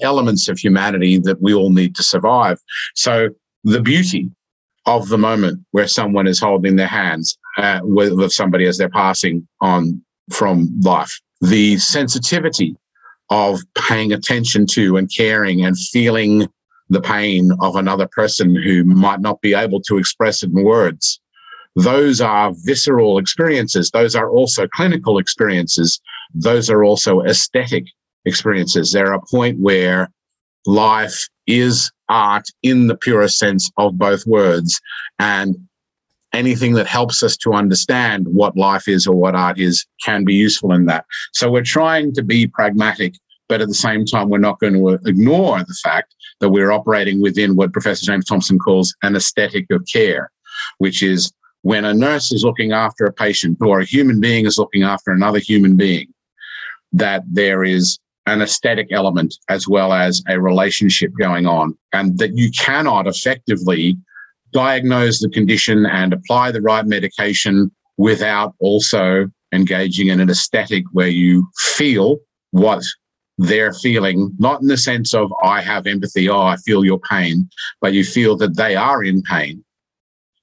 elements 0.00 0.48
of 0.48 0.58
humanity 0.58 1.18
that 1.18 1.40
we 1.40 1.54
all 1.54 1.70
need 1.70 1.94
to 1.96 2.02
survive. 2.02 2.58
So 2.94 3.28
the 3.64 3.80
beauty 3.80 4.30
of 4.86 5.08
the 5.08 5.18
moment 5.18 5.60
where 5.72 5.86
someone 5.86 6.26
is 6.26 6.40
holding 6.40 6.76
their 6.76 6.88
hands 6.88 7.38
uh, 7.58 7.80
with, 7.82 8.14
with 8.14 8.32
somebody 8.32 8.66
as 8.66 8.78
they're 8.78 8.88
passing 8.88 9.46
on 9.60 10.02
from 10.30 10.68
life, 10.80 11.20
the 11.40 11.76
sensitivity 11.78 12.74
of 13.30 13.60
paying 13.76 14.12
attention 14.12 14.66
to 14.66 14.96
and 14.96 15.10
caring 15.14 15.64
and 15.64 15.78
feeling 15.78 16.48
the 16.90 17.00
pain 17.00 17.50
of 17.60 17.76
another 17.76 18.06
person 18.06 18.54
who 18.54 18.84
might 18.84 19.20
not 19.20 19.40
be 19.40 19.54
able 19.54 19.80
to 19.82 19.98
express 19.98 20.42
it 20.42 20.50
in 20.50 20.64
words. 20.64 21.20
Those 21.76 22.20
are 22.20 22.52
visceral 22.64 23.18
experiences. 23.18 23.90
Those 23.90 24.16
are 24.16 24.30
also 24.30 24.66
clinical 24.66 25.18
experiences. 25.18 26.00
Those 26.34 26.70
are 26.70 26.82
also 26.82 27.20
aesthetic 27.22 27.84
experiences. 28.24 28.92
They're 28.92 29.12
a 29.12 29.24
point 29.30 29.60
where 29.60 30.10
life 30.66 31.28
is 31.46 31.90
art 32.08 32.48
in 32.62 32.86
the 32.86 32.96
purest 32.96 33.38
sense 33.38 33.70
of 33.76 33.98
both 33.98 34.26
words. 34.26 34.80
And 35.18 35.56
anything 36.32 36.74
that 36.74 36.86
helps 36.86 37.22
us 37.22 37.36
to 37.38 37.52
understand 37.52 38.26
what 38.28 38.56
life 38.56 38.88
is 38.88 39.06
or 39.06 39.14
what 39.14 39.34
art 39.34 39.58
is 39.58 39.86
can 40.04 40.24
be 40.24 40.34
useful 40.34 40.72
in 40.72 40.86
that. 40.86 41.04
So 41.32 41.50
we're 41.50 41.62
trying 41.62 42.12
to 42.14 42.22
be 42.22 42.46
pragmatic, 42.46 43.14
but 43.48 43.60
at 43.60 43.68
the 43.68 43.74
same 43.74 44.04
time, 44.04 44.28
we're 44.28 44.38
not 44.38 44.60
going 44.60 44.74
to 44.74 44.98
ignore 45.08 45.60
the 45.60 45.76
fact 45.82 46.14
that 46.40 46.50
we're 46.50 46.72
operating 46.72 47.20
within 47.20 47.56
what 47.56 47.72
Professor 47.72 48.06
James 48.06 48.24
Thompson 48.24 48.58
calls 48.58 48.94
an 49.02 49.16
aesthetic 49.16 49.66
of 49.70 49.84
care, 49.92 50.30
which 50.78 51.02
is 51.02 51.32
when 51.62 51.84
a 51.84 51.94
nurse 51.94 52.32
is 52.32 52.44
looking 52.44 52.72
after 52.72 53.04
a 53.04 53.12
patient 53.12 53.58
or 53.60 53.80
a 53.80 53.84
human 53.84 54.20
being 54.20 54.46
is 54.46 54.58
looking 54.58 54.82
after 54.82 55.10
another 55.10 55.38
human 55.38 55.76
being, 55.76 56.06
that 56.92 57.22
there 57.30 57.64
is 57.64 57.98
an 58.26 58.42
aesthetic 58.42 58.88
element 58.92 59.34
as 59.48 59.66
well 59.66 59.92
as 59.92 60.22
a 60.28 60.40
relationship 60.40 61.10
going 61.18 61.46
on, 61.46 61.76
and 61.92 62.18
that 62.18 62.36
you 62.36 62.50
cannot 62.50 63.06
effectively 63.06 63.96
diagnose 64.52 65.20
the 65.20 65.28
condition 65.28 65.86
and 65.86 66.12
apply 66.12 66.50
the 66.50 66.62
right 66.62 66.86
medication 66.86 67.70
without 67.96 68.54
also 68.60 69.26
engaging 69.52 70.08
in 70.08 70.20
an 70.20 70.30
aesthetic 70.30 70.84
where 70.92 71.08
you 71.08 71.48
feel 71.56 72.18
what 72.52 72.82
they're 73.38 73.72
feeling, 73.72 74.34
not 74.38 74.60
in 74.60 74.68
the 74.68 74.76
sense 74.76 75.14
of 75.14 75.32
I 75.42 75.62
have 75.62 75.86
empathy, 75.86 76.28
oh, 76.28 76.42
I 76.42 76.56
feel 76.56 76.84
your 76.84 77.00
pain, 77.00 77.48
but 77.80 77.92
you 77.92 78.04
feel 78.04 78.36
that 78.36 78.56
they 78.56 78.76
are 78.76 79.02
in 79.02 79.22
pain. 79.22 79.64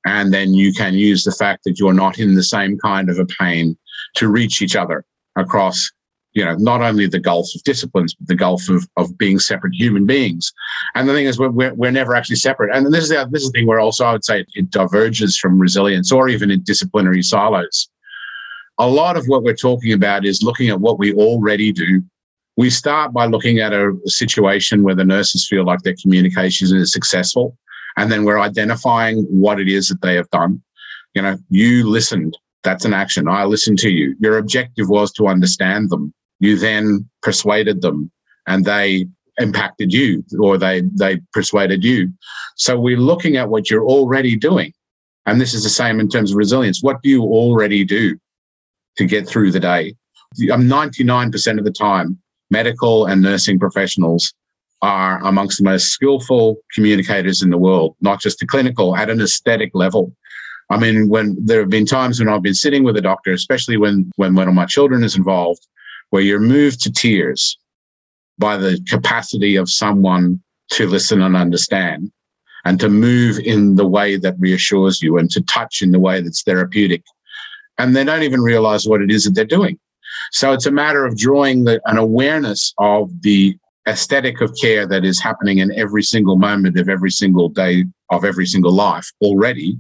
And 0.06 0.34
then 0.34 0.54
you 0.54 0.72
can 0.72 0.94
use 0.94 1.24
the 1.24 1.32
fact 1.32 1.64
that 1.66 1.80
you're 1.80 1.94
not 1.94 2.20
in 2.20 2.36
the 2.36 2.44
same 2.44 2.78
kind 2.78 3.10
of 3.10 3.20
a 3.20 3.26
pain 3.26 3.78
to 4.16 4.30
reach 4.30 4.62
each 4.62 4.76
other 4.76 5.04
across 5.36 5.92
you 6.36 6.44
know, 6.44 6.54
not 6.56 6.82
only 6.82 7.08
the 7.08 7.20
gulf 7.20 7.48
of 7.56 7.64
disciplines, 7.64 8.14
but 8.14 8.28
the 8.28 8.36
gulf 8.36 8.68
of, 8.70 8.88
of 8.98 9.18
being 9.18 9.40
separate 9.40 9.74
human 9.74 10.06
beings. 10.06 10.52
And 10.94 11.08
the 11.08 11.14
thing 11.14 11.26
is, 11.26 11.40
we're, 11.40 11.74
we're 11.74 11.92
never 11.92 12.14
actually 12.14 12.36
separate. 12.36 12.76
And 12.76 12.94
this 12.94 13.06
is 13.06 13.10
the, 13.10 13.28
this 13.32 13.42
is 13.42 13.52
the 13.52 13.60
thing 13.60 13.68
where 13.68 13.80
also 13.80 14.06
I 14.06 14.12
would 14.12 14.26
say 14.26 14.42
it, 14.42 14.48
it 14.54 14.70
diverges 14.70 15.38
from 15.38 15.58
resilience 15.58 16.12
or 16.12 16.28
even 16.28 16.52
in 16.52 16.62
disciplinary 16.64 17.24
silos. 17.24 17.90
A 18.78 18.88
lot 18.88 19.16
of 19.16 19.26
what 19.28 19.44
we're 19.44 19.56
talking 19.56 19.94
about 19.94 20.26
is 20.26 20.44
looking 20.44 20.70
at 20.70 20.82
what 20.82 21.00
we 21.00 21.14
already 21.14 21.72
do. 21.72 22.04
We 22.58 22.70
start 22.70 23.14
by 23.14 23.26
looking 23.26 23.60
at 23.60 23.74
a, 23.74 23.94
situation 24.06 24.84
where 24.84 24.96
the 24.96 25.04
nurses 25.04 25.48
feel 25.48 25.66
like 25.66 25.82
their 25.82 25.96
communication 26.02 26.76
is 26.78 26.92
successful. 26.92 27.58
And 27.98 28.12
then 28.12 28.24
we're 28.24 28.40
identifying 28.40 29.24
what 29.30 29.60
it 29.60 29.68
is 29.68 29.88
that 29.90 30.02
they 30.02 30.16
have 30.16 30.30
done. 30.30 30.62
You 31.14 31.22
know, 31.22 31.38
you 31.50 31.90
listened. 31.90 32.38
That's 32.64 32.86
an 32.86 32.94
action. 32.94 33.28
I 33.28 33.46
listened 33.46 33.80
to 33.80 33.90
you. 33.90 34.16
Your 34.20 34.38
objective 34.38 34.90
was 34.90 35.12
to 35.14 35.28
understand 35.28 35.90
them 35.90 36.14
you 36.40 36.58
then 36.58 37.08
persuaded 37.22 37.82
them 37.82 38.12
and 38.48 38.66
they 38.66 39.06
impacted 39.40 39.92
you 39.92 40.24
or 40.40 40.58
they 40.58 40.82
they 40.94 41.20
persuaded 41.34 41.84
you 41.84 42.10
so 42.56 42.80
we're 42.80 42.98
looking 42.98 43.36
at 43.36 43.50
what 43.50 43.70
you're 43.70 43.86
already 43.86 44.36
doing 44.36 44.72
and 45.26 45.42
this 45.42 45.54
is 45.54 45.64
the 45.64 45.70
same 45.70 46.00
in 46.00 46.08
terms 46.08 46.32
of 46.32 46.38
resilience 46.38 46.82
what 46.82 47.02
do 47.02 47.10
you 47.10 47.22
already 47.24 47.84
do 47.84 48.18
to 48.98 49.06
get 49.06 49.28
through 49.28 49.52
the 49.52 49.60
day 49.60 49.94
i'm 50.52 50.64
99% 50.64 51.58
of 51.58 51.66
the 51.66 51.72
time 51.72 52.18
medical 52.52 53.06
and 53.06 53.22
nursing 53.22 53.60
professionals 53.60 54.34
are 54.82 55.24
amongst 55.26 55.58
the 55.58 55.64
most 55.64 55.90
skillful 55.90 56.58
communicators 56.74 57.42
in 57.42 57.50
the 57.50 57.58
world 57.58 57.96
not 58.02 58.20
just 58.22 58.40
the 58.40 58.46
clinical 58.46 58.96
at 58.96 59.10
an 59.10 59.22
aesthetic 59.22 59.72
level 59.74 60.12
i 60.70 60.78
mean 60.78 61.10
when 61.10 61.36
there 61.44 61.60
have 61.60 61.70
been 61.70 61.86
times 61.86 62.20
when 62.20 62.30
i've 62.30 62.44
been 62.44 62.54
sitting 62.54 62.84
with 62.84 62.98
a 62.98 63.02
doctor 63.02 63.32
especially 63.32 63.78
when 63.78 64.10
when 64.18 64.36
one 64.36 64.48
of 64.48 64.54
my 64.54 64.66
children 64.66 65.04
is 65.04 65.16
involved 65.16 65.66
where 66.10 66.22
you're 66.22 66.40
moved 66.40 66.82
to 66.82 66.92
tears 66.92 67.58
by 68.38 68.58
the 68.58 68.80
capacity 68.88 69.56
of 69.56 69.70
someone 69.70 70.42
to 70.70 70.88
listen 70.88 71.22
and 71.22 71.36
understand 71.36 72.12
and 72.66 72.80
to 72.80 72.90
move 72.90 73.40
in 73.40 73.76
the 73.76 73.88
way 73.88 74.18
that 74.18 74.36
reassures 74.40 75.02
you 75.02 75.18
and 75.18 75.30
to 75.32 75.42
touch 75.44 75.82
in 75.82 75.92
the 75.92 76.00
way 76.00 76.20
that's 76.22 76.44
therapeutic. 76.44 77.04
And 77.78 77.96
they 77.96 78.04
don't 78.04 78.24
even 78.24 78.42
realize 78.42 78.88
what 78.88 79.02
it 79.02 79.12
is 79.12 79.26
that 79.26 79.36
they're 79.36 79.46
doing. 79.46 79.80
So 80.32 80.54
it's 80.54 80.66
a 80.66 80.72
matter 80.72 81.06
of 81.06 81.18
drawing 81.18 81.64
the, 81.66 81.82
an 81.86 81.98
awareness 81.98 82.74
of 82.80 83.10
the 83.22 83.58
aesthetic 83.88 84.42
of 84.42 84.52
care 84.60 84.88
that 84.88 85.06
is 85.06 85.20
happening 85.20 85.60
in 85.60 85.72
every 85.74 86.04
single 86.04 86.38
moment 86.38 86.78
of 86.78 86.90
every 86.90 87.12
single 87.12 87.50
day 87.50 87.86
of 88.10 88.26
every 88.26 88.46
single 88.46 88.72
life 88.72 89.12
already 89.22 89.78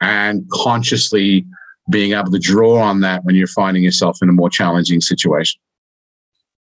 and 0.00 0.48
consciously 0.50 1.46
being 1.90 2.12
able 2.12 2.30
to 2.30 2.38
draw 2.38 2.78
on 2.78 3.00
that 3.00 3.24
when 3.24 3.34
you're 3.34 3.46
finding 3.46 3.82
yourself 3.82 4.18
in 4.22 4.28
a 4.28 4.32
more 4.32 4.48
challenging 4.48 5.00
situation. 5.00 5.60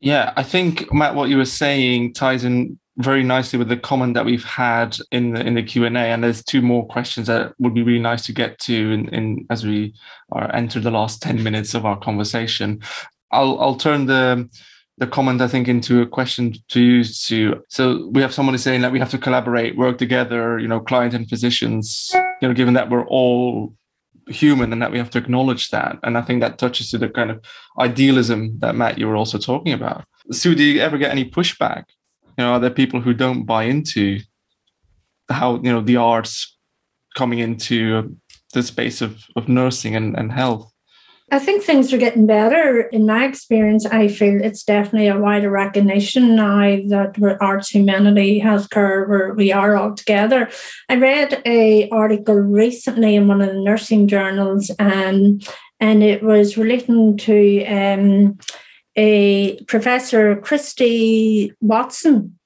Yeah, 0.02 0.34
I 0.36 0.44
think 0.44 0.92
Matt, 0.94 1.16
what 1.16 1.30
you 1.30 1.38
were 1.38 1.46
saying 1.46 2.14
ties 2.14 2.44
in 2.44 2.78
very 2.98 3.24
nicely 3.24 3.58
with 3.58 3.70
the 3.70 3.78
comment 3.78 4.14
that 4.14 4.26
we've 4.26 4.44
had 4.44 4.98
in 5.12 5.34
the 5.34 5.46
in 5.46 5.56
the 5.56 5.64
Q 5.64 5.86
and 5.86 5.98
A, 5.98 6.02
and 6.02 6.24
there's 6.24 6.44
two 6.44 6.62
more 6.62 6.86
questions 6.88 7.28
that 7.28 7.54
would 7.60 7.74
be 7.74 7.84
really 7.84 8.00
nice 8.00 8.26
to 8.26 8.34
get 8.34 8.60
to 8.60 8.92
in, 8.92 9.10
in 9.10 9.46
as 9.50 9.66
we 9.66 9.94
are 10.32 10.54
enter 10.54 10.80
the 10.80 10.92
last 10.92 11.22
ten 11.22 11.42
minutes 11.42 11.74
of 11.74 11.86
our 11.86 11.98
conversation. 11.98 12.82
I'll 13.32 13.60
I'll 13.60 13.76
turn 13.76 14.06
the 14.06 14.50
the 14.98 15.08
comment 15.08 15.42
I 15.42 15.48
think 15.48 15.68
into 15.68 16.02
a 16.02 16.08
question 16.08 16.54
to 16.70 16.80
you, 16.80 17.04
Sue. 17.04 17.64
So 17.68 18.10
we 18.12 18.22
have 18.22 18.34
someone 18.34 18.58
saying 18.60 18.82
that 18.82 18.92
we 18.92 19.00
have 19.00 19.10
to 19.10 19.18
collaborate, 19.18 19.76
work 19.76 19.98
together, 19.98 20.60
you 20.60 20.68
know, 20.68 20.80
client 20.80 21.16
and 21.16 21.28
physicians, 21.28 22.12
you 22.14 22.48
know, 22.48 22.54
given 22.54 22.76
that 22.76 22.92
we're 22.92 23.08
all 23.08 23.74
human 24.28 24.72
and 24.72 24.82
that 24.82 24.92
we 24.92 25.00
have 25.00 25.10
to 25.10 25.18
acknowledge 25.18 25.72
that. 25.72 25.98
And 26.04 26.18
I 26.18 26.22
think 26.22 26.42
that 26.42 26.60
touches 26.60 26.92
to 26.92 27.00
the 27.00 27.10
kind 27.10 27.32
of 27.32 27.44
idealism 27.80 28.60
that 28.60 28.76
Matt 28.76 29.00
you 29.00 29.08
were 29.08 29.16
also 29.16 29.40
talking 29.40 29.74
about. 29.74 30.06
Sue, 30.32 30.54
do 30.54 30.64
you 30.64 30.80
ever 30.80 31.00
get 31.00 31.12
any 31.12 31.30
pushback? 31.30 31.86
You 32.38 32.44
know, 32.44 32.54
are 32.54 32.60
there 32.60 32.70
people 32.70 33.02
who 33.02 33.14
don't 33.14 33.46
buy 33.46 33.64
into 33.64 34.20
how 35.30 35.56
you 35.56 35.72
know 35.72 35.82
the 35.82 35.98
arts 35.98 36.58
coming 37.16 37.40
into 37.40 38.16
the 38.54 38.64
space 38.64 39.02
of, 39.02 39.24
of 39.36 39.48
nursing 39.48 39.96
and, 39.96 40.18
and 40.18 40.32
health? 40.32 40.74
I 41.32 41.40
think 41.40 41.64
things 41.64 41.92
are 41.92 41.98
getting 41.98 42.28
better. 42.28 42.82
In 42.82 43.08
my 43.08 43.26
experience, 43.26 43.88
I 43.88 44.08
feel 44.08 44.40
it's 44.44 44.64
definitely 44.64 45.08
a 45.08 45.18
wider 45.18 45.50
recognition 45.50 46.36
now 46.36 46.78
that 46.90 47.18
we're 47.18 47.40
arts, 47.42 47.70
humanity, 47.70 48.40
healthcare, 48.40 49.08
where 49.08 49.34
we 49.34 49.52
are 49.52 49.76
all 49.76 49.96
together. 49.96 50.50
I 50.90 50.98
read 50.98 51.42
a 51.46 51.90
article 51.90 52.36
recently 52.36 53.16
in 53.16 53.28
one 53.28 53.42
of 53.42 53.50
the 53.50 53.62
nursing 53.62 54.08
journals, 54.08 54.70
um, 54.78 55.40
and 55.80 56.04
it 56.04 56.22
was 56.22 56.58
relating 56.58 57.18
to 57.18 57.66
um, 57.66 58.38
a 58.96 59.62
professor, 59.64 60.36
Christie 60.38 61.54
Watson, 61.62 62.38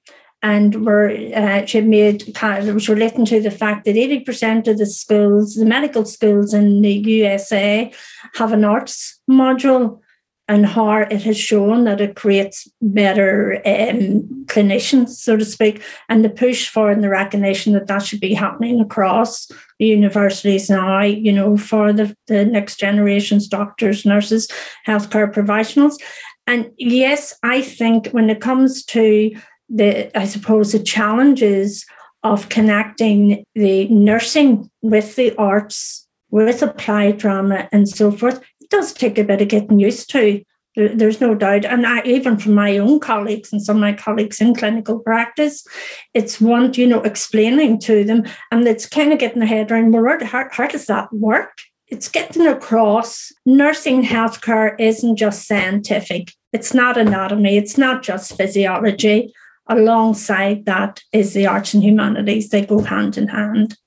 and 0.41 0.85
were 0.85 1.09
uh, 1.35 1.65
she 1.65 1.81
made 1.81 2.35
of, 2.41 2.73
was 2.73 2.89
relating 2.89 3.25
to 3.25 3.41
the 3.41 3.51
fact 3.51 3.85
that 3.85 3.95
80% 3.95 4.67
of 4.67 4.77
the 4.77 4.85
schools, 4.85 5.55
the 5.55 5.65
medical 5.65 6.05
schools 6.05 6.53
in 6.53 6.81
the 6.81 6.93
USA, 6.93 7.91
have 8.35 8.53
an 8.53 8.63
arts 8.63 9.19
module 9.29 9.99
and 10.49 10.65
how 10.65 10.99
it 10.99 11.23
has 11.23 11.37
shown 11.37 11.83
that 11.83 11.99
it 11.99 12.15
creates 12.15 12.69
better 12.81 13.55
um, 13.65 14.45
clinicians, 14.45 15.09
so 15.09 15.35
to 15.35 15.43
speak, 15.43 15.81
and 16.07 16.23
the 16.23 16.29
push 16.29 16.69
for 16.69 16.89
and 16.89 17.03
the 17.03 17.09
recognition 17.09 17.73
that 17.73 17.87
that 17.87 18.03
should 18.03 18.21
be 18.21 18.33
happening 18.33 18.79
across 18.79 19.51
the 19.79 19.85
universities 19.85 20.69
now, 20.69 21.01
you 21.01 21.33
know, 21.33 21.57
for 21.57 21.91
the, 21.91 22.15
the 22.27 22.45
next 22.45 22.79
generation's 22.79 23.47
doctors, 23.47 24.05
nurses, 24.05 24.47
healthcare 24.87 25.31
professionals. 25.31 25.97
And 26.47 26.71
yes, 26.77 27.37
I 27.43 27.61
think 27.61 28.07
when 28.07 28.29
it 28.29 28.41
comes 28.41 28.83
to 28.85 29.31
the 29.69 30.17
I 30.17 30.25
suppose 30.25 30.71
the 30.71 30.79
challenges 30.79 31.85
of 32.23 32.49
connecting 32.49 33.43
the 33.53 33.87
nursing 33.89 34.69
with 34.81 35.15
the 35.15 35.35
arts, 35.37 36.07
with 36.31 36.61
applied 36.61 37.17
drama 37.17 37.69
and 37.71 37.87
so 37.87 38.11
forth, 38.11 38.41
it 38.61 38.69
does 38.69 38.93
take 38.93 39.17
a 39.17 39.23
bit 39.23 39.41
of 39.41 39.49
getting 39.49 39.79
used 39.79 40.09
to. 40.11 40.41
There's 40.75 41.19
no 41.19 41.33
doubt. 41.33 41.65
And 41.65 41.87
I, 41.87 42.03
even 42.03 42.37
from 42.37 42.53
my 42.53 42.77
own 42.77 42.99
colleagues 42.99 43.51
and 43.51 43.61
some 43.61 43.77
of 43.77 43.81
my 43.81 43.93
colleagues 43.93 44.39
in 44.39 44.53
clinical 44.53 44.99
practice, 44.99 45.65
it's 46.13 46.39
one, 46.39 46.73
you 46.75 46.85
know, 46.85 47.01
explaining 47.01 47.79
to 47.81 48.03
them 48.03 48.25
and 48.51 48.67
it's 48.67 48.87
kind 48.87 49.11
of 49.11 49.19
getting 49.19 49.39
their 49.39 49.47
head 49.47 49.71
around, 49.71 49.91
well, 49.91 50.23
how, 50.23 50.45
how 50.51 50.67
does 50.67 50.85
that 50.85 51.11
work? 51.11 51.57
It's 51.88 52.09
getting 52.09 52.45
across 52.45 53.31
nursing 53.45 54.03
healthcare 54.03 54.75
isn't 54.79 55.15
just 55.15 55.47
scientific. 55.47 56.33
It's 56.51 56.73
not 56.73 56.97
anatomy. 56.97 57.57
It's 57.57 57.77
not 57.77 58.03
just 58.03 58.35
physiology 58.35 59.33
alongside 59.69 60.65
that 60.65 61.01
is 61.13 61.33
the 61.33 61.47
arts 61.47 61.73
and 61.73 61.83
humanities. 61.83 62.49
They 62.49 62.65
go 62.65 62.79
hand 62.81 63.17
in 63.17 63.27
hand. 63.27 63.77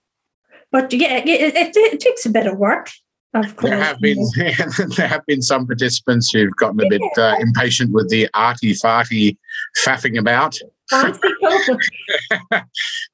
But 0.72 0.92
yeah, 0.92 1.16
it, 1.16 1.54
it, 1.54 1.76
it 1.76 2.00
takes 2.00 2.24
a 2.26 2.30
bit 2.30 2.46
of 2.46 2.58
work. 2.58 2.90
Of 3.32 3.56
course. 3.56 3.70
There 3.70 3.82
have 3.82 4.00
been 4.00 4.18
there 4.96 5.08
have 5.08 5.24
been 5.26 5.42
some 5.42 5.66
participants 5.66 6.30
who've 6.30 6.54
gotten 6.56 6.80
a 6.80 6.88
bit 6.88 7.02
uh, 7.16 7.36
impatient 7.38 7.92
with 7.92 8.08
the 8.08 8.28
arty 8.34 8.74
farty 8.74 9.36
faffing 9.84 10.18
about. 10.18 10.58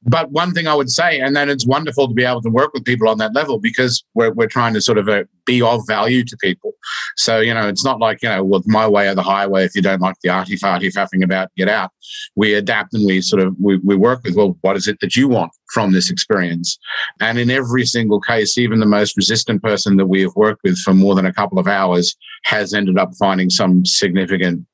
but 0.02 0.30
one 0.30 0.52
thing 0.52 0.66
I 0.66 0.74
would 0.74 0.90
say, 0.90 1.20
and 1.20 1.36
then 1.36 1.50
it's 1.50 1.66
wonderful 1.66 2.08
to 2.08 2.14
be 2.14 2.24
able 2.24 2.42
to 2.42 2.50
work 2.50 2.72
with 2.72 2.84
people 2.84 3.08
on 3.08 3.18
that 3.18 3.34
level 3.34 3.58
because 3.58 4.04
we're, 4.14 4.32
we're 4.32 4.46
trying 4.46 4.74
to 4.74 4.80
sort 4.80 4.98
of 4.98 5.08
uh, 5.08 5.24
be 5.44 5.60
of 5.60 5.82
value 5.86 6.24
to 6.24 6.36
people. 6.38 6.72
So, 7.16 7.40
you 7.40 7.52
know, 7.52 7.68
it's 7.68 7.84
not 7.84 8.00
like, 8.00 8.22
you 8.22 8.28
know, 8.28 8.44
well, 8.44 8.62
my 8.66 8.88
way 8.88 9.08
or 9.08 9.14
the 9.14 9.22
highway. 9.22 9.64
If 9.64 9.74
you 9.74 9.82
don't 9.82 10.00
like 10.00 10.16
the 10.22 10.30
arty 10.30 10.56
farty 10.56 10.92
faffing 10.92 11.22
about, 11.22 11.50
get 11.56 11.68
out. 11.68 11.90
We 12.34 12.54
adapt 12.54 12.94
and 12.94 13.04
we 13.04 13.20
sort 13.20 13.42
of, 13.42 13.54
we, 13.60 13.76
we 13.78 13.96
work 13.96 14.22
with, 14.24 14.36
well, 14.36 14.56
what 14.62 14.76
is 14.76 14.88
it 14.88 14.98
that 15.00 15.16
you 15.16 15.28
want 15.28 15.52
from 15.72 15.92
this 15.92 16.10
experience? 16.10 16.78
And 17.20 17.38
in 17.38 17.50
every 17.50 17.84
single 17.84 18.20
case, 18.20 18.56
even 18.56 18.80
the 18.80 18.86
most 18.86 19.16
resistant 19.16 19.62
person 19.62 19.96
that 19.96 20.06
we 20.06 20.22
have 20.22 20.34
worked 20.34 20.62
with 20.64 20.78
for 20.78 20.94
more 20.94 21.14
than 21.14 21.26
a 21.26 21.32
couple 21.32 21.58
of 21.58 21.68
hours 21.68 22.16
has 22.44 22.72
ended 22.72 22.98
up 22.98 23.10
finding 23.18 23.50
some 23.50 23.84
significant 23.84 24.66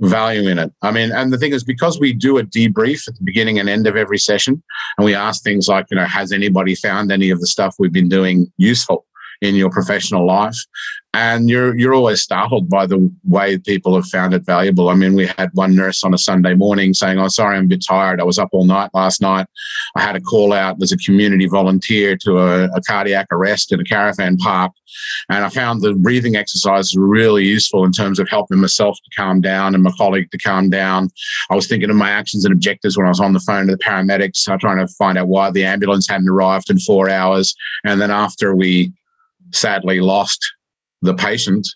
value 0.00 0.48
in 0.48 0.58
it. 0.58 0.72
I 0.82 0.90
mean, 0.90 1.10
and 1.12 1.32
the 1.32 1.38
thing 1.38 1.52
is, 1.52 1.64
because 1.64 1.98
we 1.98 2.12
do 2.12 2.38
a 2.38 2.42
debrief 2.42 3.08
at 3.08 3.16
the 3.16 3.24
beginning 3.24 3.58
and 3.58 3.68
end 3.68 3.86
of 3.86 3.96
every 3.96 4.18
session, 4.18 4.62
and 4.98 5.04
we 5.04 5.14
ask 5.14 5.42
things 5.42 5.68
like, 5.68 5.86
you 5.90 5.96
know, 5.96 6.04
has 6.04 6.32
anybody 6.32 6.74
found 6.74 7.10
any 7.10 7.30
of 7.30 7.40
the 7.40 7.46
stuff 7.46 7.76
we've 7.78 7.92
been 7.92 8.08
doing 8.08 8.52
useful? 8.58 9.06
In 9.42 9.54
your 9.54 9.70
professional 9.70 10.26
life 10.26 10.58
and 11.16 11.48
you're 11.48 11.74
you're 11.78 11.94
always 11.94 12.20
startled 12.20 12.68
by 12.68 12.86
the 12.86 13.10
way 13.24 13.56
people 13.56 13.94
have 13.94 14.06
found 14.06 14.34
it 14.34 14.44
valuable. 14.44 14.90
I 14.90 14.94
mean, 14.94 15.14
we 15.14 15.26
had 15.26 15.48
one 15.54 15.74
nurse 15.74 16.04
on 16.04 16.12
a 16.12 16.18
Sunday 16.18 16.54
morning 16.54 16.92
saying, 16.92 17.18
"Oh, 17.18 17.28
sorry, 17.28 17.56
I'm 17.56 17.64
a 17.64 17.68
bit 17.68 17.84
tired. 17.86 18.20
I 18.20 18.24
was 18.24 18.38
up 18.38 18.50
all 18.52 18.66
night 18.66 18.90
last 18.92 19.22
night. 19.22 19.46
I 19.96 20.02
had 20.02 20.14
a 20.14 20.20
call 20.20 20.52
out 20.52 20.76
as 20.82 20.92
a 20.92 20.98
community 20.98 21.46
volunteer 21.46 22.16
to 22.18 22.38
a, 22.38 22.64
a 22.64 22.82
cardiac 22.82 23.28
arrest 23.32 23.72
in 23.72 23.80
a 23.80 23.84
caravan 23.84 24.36
park, 24.36 24.72
and 25.30 25.42
I 25.42 25.48
found 25.48 25.80
the 25.80 25.94
breathing 25.94 26.36
exercises 26.36 26.94
really 26.98 27.44
useful 27.44 27.86
in 27.86 27.92
terms 27.92 28.18
of 28.18 28.28
helping 28.28 28.60
myself 28.60 28.98
to 29.02 29.16
calm 29.16 29.40
down 29.40 29.74
and 29.74 29.82
my 29.82 29.92
colleague 29.96 30.30
to 30.32 30.38
calm 30.38 30.68
down. 30.68 31.08
I 31.50 31.54
was 31.54 31.66
thinking 31.66 31.88
of 31.88 31.96
my 31.96 32.10
actions 32.10 32.44
and 32.44 32.52
objectives 32.52 32.98
when 32.98 33.06
I 33.06 33.10
was 33.10 33.20
on 33.20 33.32
the 33.32 33.40
phone 33.40 33.68
to 33.68 33.72
the 33.72 33.82
paramedics, 33.82 34.46
uh, 34.50 34.58
trying 34.58 34.86
to 34.86 34.92
find 34.94 35.16
out 35.16 35.28
why 35.28 35.50
the 35.50 35.64
ambulance 35.64 36.06
hadn't 36.06 36.28
arrived 36.28 36.68
in 36.68 36.78
four 36.80 37.08
hours, 37.08 37.54
and 37.84 38.02
then 38.02 38.10
after 38.10 38.54
we 38.54 38.92
sadly 39.52 40.00
lost 40.00 40.44
the 41.02 41.14
patient, 41.14 41.66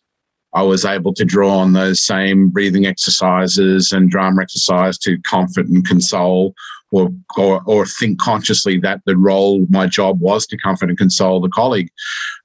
I 0.52 0.62
was 0.62 0.84
able 0.84 1.14
to 1.14 1.24
draw 1.24 1.58
on 1.58 1.72
those 1.72 2.04
same 2.04 2.48
breathing 2.48 2.86
exercises 2.86 3.92
and 3.92 4.10
drama 4.10 4.42
exercise 4.42 4.98
to 4.98 5.20
comfort 5.22 5.66
and 5.66 5.86
console 5.86 6.54
or, 6.92 7.10
or, 7.36 7.62
or 7.66 7.86
think 7.86 8.18
consciously 8.18 8.78
that 8.80 9.00
the 9.06 9.16
role, 9.16 9.64
my 9.70 9.86
job 9.86 10.20
was 10.20 10.46
to 10.48 10.58
comfort 10.58 10.88
and 10.88 10.98
console 10.98 11.40
the 11.40 11.48
colleague. 11.48 11.88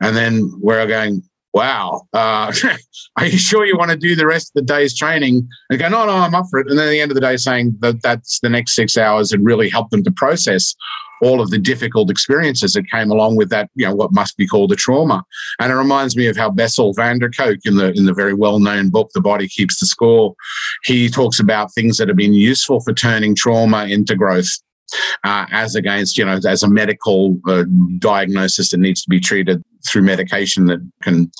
And 0.01 0.15
then 0.15 0.51
we're 0.59 0.85
going, 0.85 1.23
wow, 1.53 2.05
uh, 2.13 2.53
are 3.17 3.25
you 3.25 3.37
sure 3.37 3.65
you 3.65 3.77
want 3.77 3.89
to 3.89 3.97
do 3.97 4.15
the 4.15 4.27
rest 4.27 4.49
of 4.49 4.65
the 4.65 4.73
day's 4.73 4.95
training? 4.95 5.47
And 5.71 5.79
go, 5.79 5.89
no, 5.89 6.05
no, 6.05 6.11
I'm 6.11 6.35
up 6.35 6.45
for 6.51 6.59
it. 6.59 6.67
And 6.69 6.77
then 6.77 6.87
at 6.87 6.91
the 6.91 7.01
end 7.01 7.11
of 7.11 7.15
the 7.15 7.21
day, 7.21 7.37
saying 7.37 7.77
that 7.79 8.03
that's 8.03 8.39
the 8.41 8.49
next 8.49 8.75
six 8.75 8.97
hours 8.97 9.31
and 9.31 9.43
really 9.43 9.69
help 9.69 9.89
them 9.89 10.03
to 10.03 10.11
process 10.11 10.75
all 11.21 11.41
of 11.41 11.49
the 11.49 11.57
difficult 11.57 12.09
experiences 12.09 12.73
that 12.73 12.89
came 12.89 13.11
along 13.11 13.35
with 13.35 13.49
that, 13.49 13.69
you 13.75 13.85
know, 13.85 13.95
what 13.95 14.13
must 14.13 14.37
be 14.37 14.47
called 14.47 14.71
a 14.71 14.75
trauma. 14.75 15.23
And 15.59 15.71
it 15.71 15.75
reminds 15.75 16.15
me 16.15 16.27
of 16.27 16.37
how 16.37 16.49
Bessel 16.49 16.93
van 16.93 17.19
der 17.19 17.29
Kolk 17.29 17.59
in 17.65 17.77
the 17.77 17.91
in 17.93 18.05
the 18.05 18.13
very 18.13 18.33
well-known 18.33 18.89
book, 18.89 19.11
The 19.13 19.21
Body 19.21 19.47
Keeps 19.47 19.79
the 19.79 19.85
Score, 19.85 20.35
he 20.83 21.09
talks 21.09 21.39
about 21.39 21.73
things 21.73 21.97
that 21.97 22.07
have 22.07 22.17
been 22.17 22.33
useful 22.33 22.81
for 22.81 22.93
turning 22.93 23.35
trauma 23.35 23.85
into 23.85 24.15
growth 24.15 24.49
uh, 25.23 25.45
as 25.51 25.75
against, 25.75 26.17
you 26.17 26.25
know, 26.25 26.39
as 26.47 26.63
a 26.63 26.69
medical 26.69 27.37
uh, 27.47 27.63
diagnosis 27.99 28.71
that 28.71 28.79
needs 28.79 29.01
to 29.03 29.09
be 29.09 29.19
treated 29.19 29.63
through 29.87 30.01
medication 30.01 30.65
that 30.65 30.79
can 31.03 31.31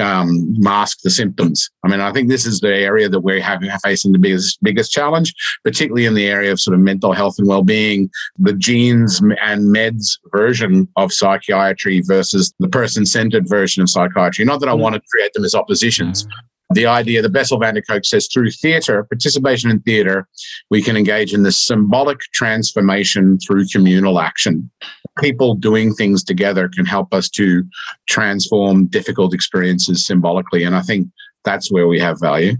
um, 0.00 0.54
mask 0.60 1.00
the 1.02 1.10
symptoms. 1.10 1.70
I 1.84 1.88
mean, 1.88 2.00
I 2.00 2.12
think 2.12 2.28
this 2.28 2.46
is 2.46 2.60
the 2.60 2.74
area 2.74 3.08
that 3.08 3.20
we're 3.20 3.40
having 3.40 3.70
facing 3.82 4.12
the 4.12 4.18
biggest 4.18 4.58
biggest 4.62 4.92
challenge, 4.92 5.32
particularly 5.64 6.06
in 6.06 6.14
the 6.14 6.26
area 6.26 6.52
of 6.52 6.60
sort 6.60 6.74
of 6.74 6.80
mental 6.80 7.12
health 7.12 7.36
and 7.38 7.48
well-being. 7.48 8.10
The 8.38 8.52
genes 8.52 9.20
and 9.20 9.74
meds 9.74 10.18
version 10.32 10.88
of 10.96 11.12
psychiatry 11.12 12.02
versus 12.04 12.52
the 12.58 12.68
person-centered 12.68 13.48
version 13.48 13.82
of 13.82 13.90
psychiatry. 13.90 14.44
Not 14.44 14.60
that 14.60 14.68
I 14.68 14.74
mm. 14.74 14.80
want 14.80 14.94
to 14.94 15.02
create 15.10 15.32
them 15.32 15.44
as 15.44 15.54
oppositions, 15.54 16.26
the 16.70 16.86
idea 16.86 17.22
that 17.22 17.32
Bessel 17.32 17.58
van 17.58 17.74
der 17.74 17.82
Kolk 17.82 18.04
says 18.04 18.28
through 18.32 18.50
theatre, 18.50 19.04
participation 19.04 19.70
in 19.70 19.80
theatre, 19.80 20.26
we 20.70 20.82
can 20.82 20.96
engage 20.96 21.32
in 21.32 21.42
this 21.42 21.56
symbolic 21.56 22.18
transformation 22.32 23.38
through 23.38 23.66
communal 23.68 24.18
action. 24.18 24.70
People 25.18 25.54
doing 25.54 25.94
things 25.94 26.24
together 26.24 26.68
can 26.68 26.84
help 26.84 27.14
us 27.14 27.28
to 27.30 27.64
transform 28.06 28.86
difficult 28.86 29.32
experiences 29.32 30.04
symbolically. 30.04 30.64
And 30.64 30.74
I 30.74 30.82
think 30.82 31.08
that's 31.44 31.70
where 31.70 31.86
we 31.86 32.00
have 32.00 32.20
value. 32.20 32.56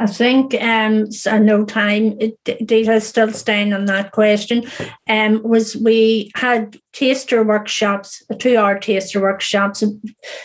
I 0.00 0.06
think 0.06 0.54
um, 0.60 1.12
so 1.12 1.38
no 1.38 1.64
time. 1.64 2.18
Dieter 2.44 3.00
still 3.00 3.30
staying 3.32 3.72
on 3.72 3.84
that 3.84 4.10
question. 4.10 4.64
Um, 5.08 5.40
was 5.44 5.76
we 5.76 6.32
had 6.34 6.76
taster 6.92 7.44
workshops, 7.44 8.22
two-hour 8.38 8.80
taster 8.80 9.20
workshops, 9.20 9.84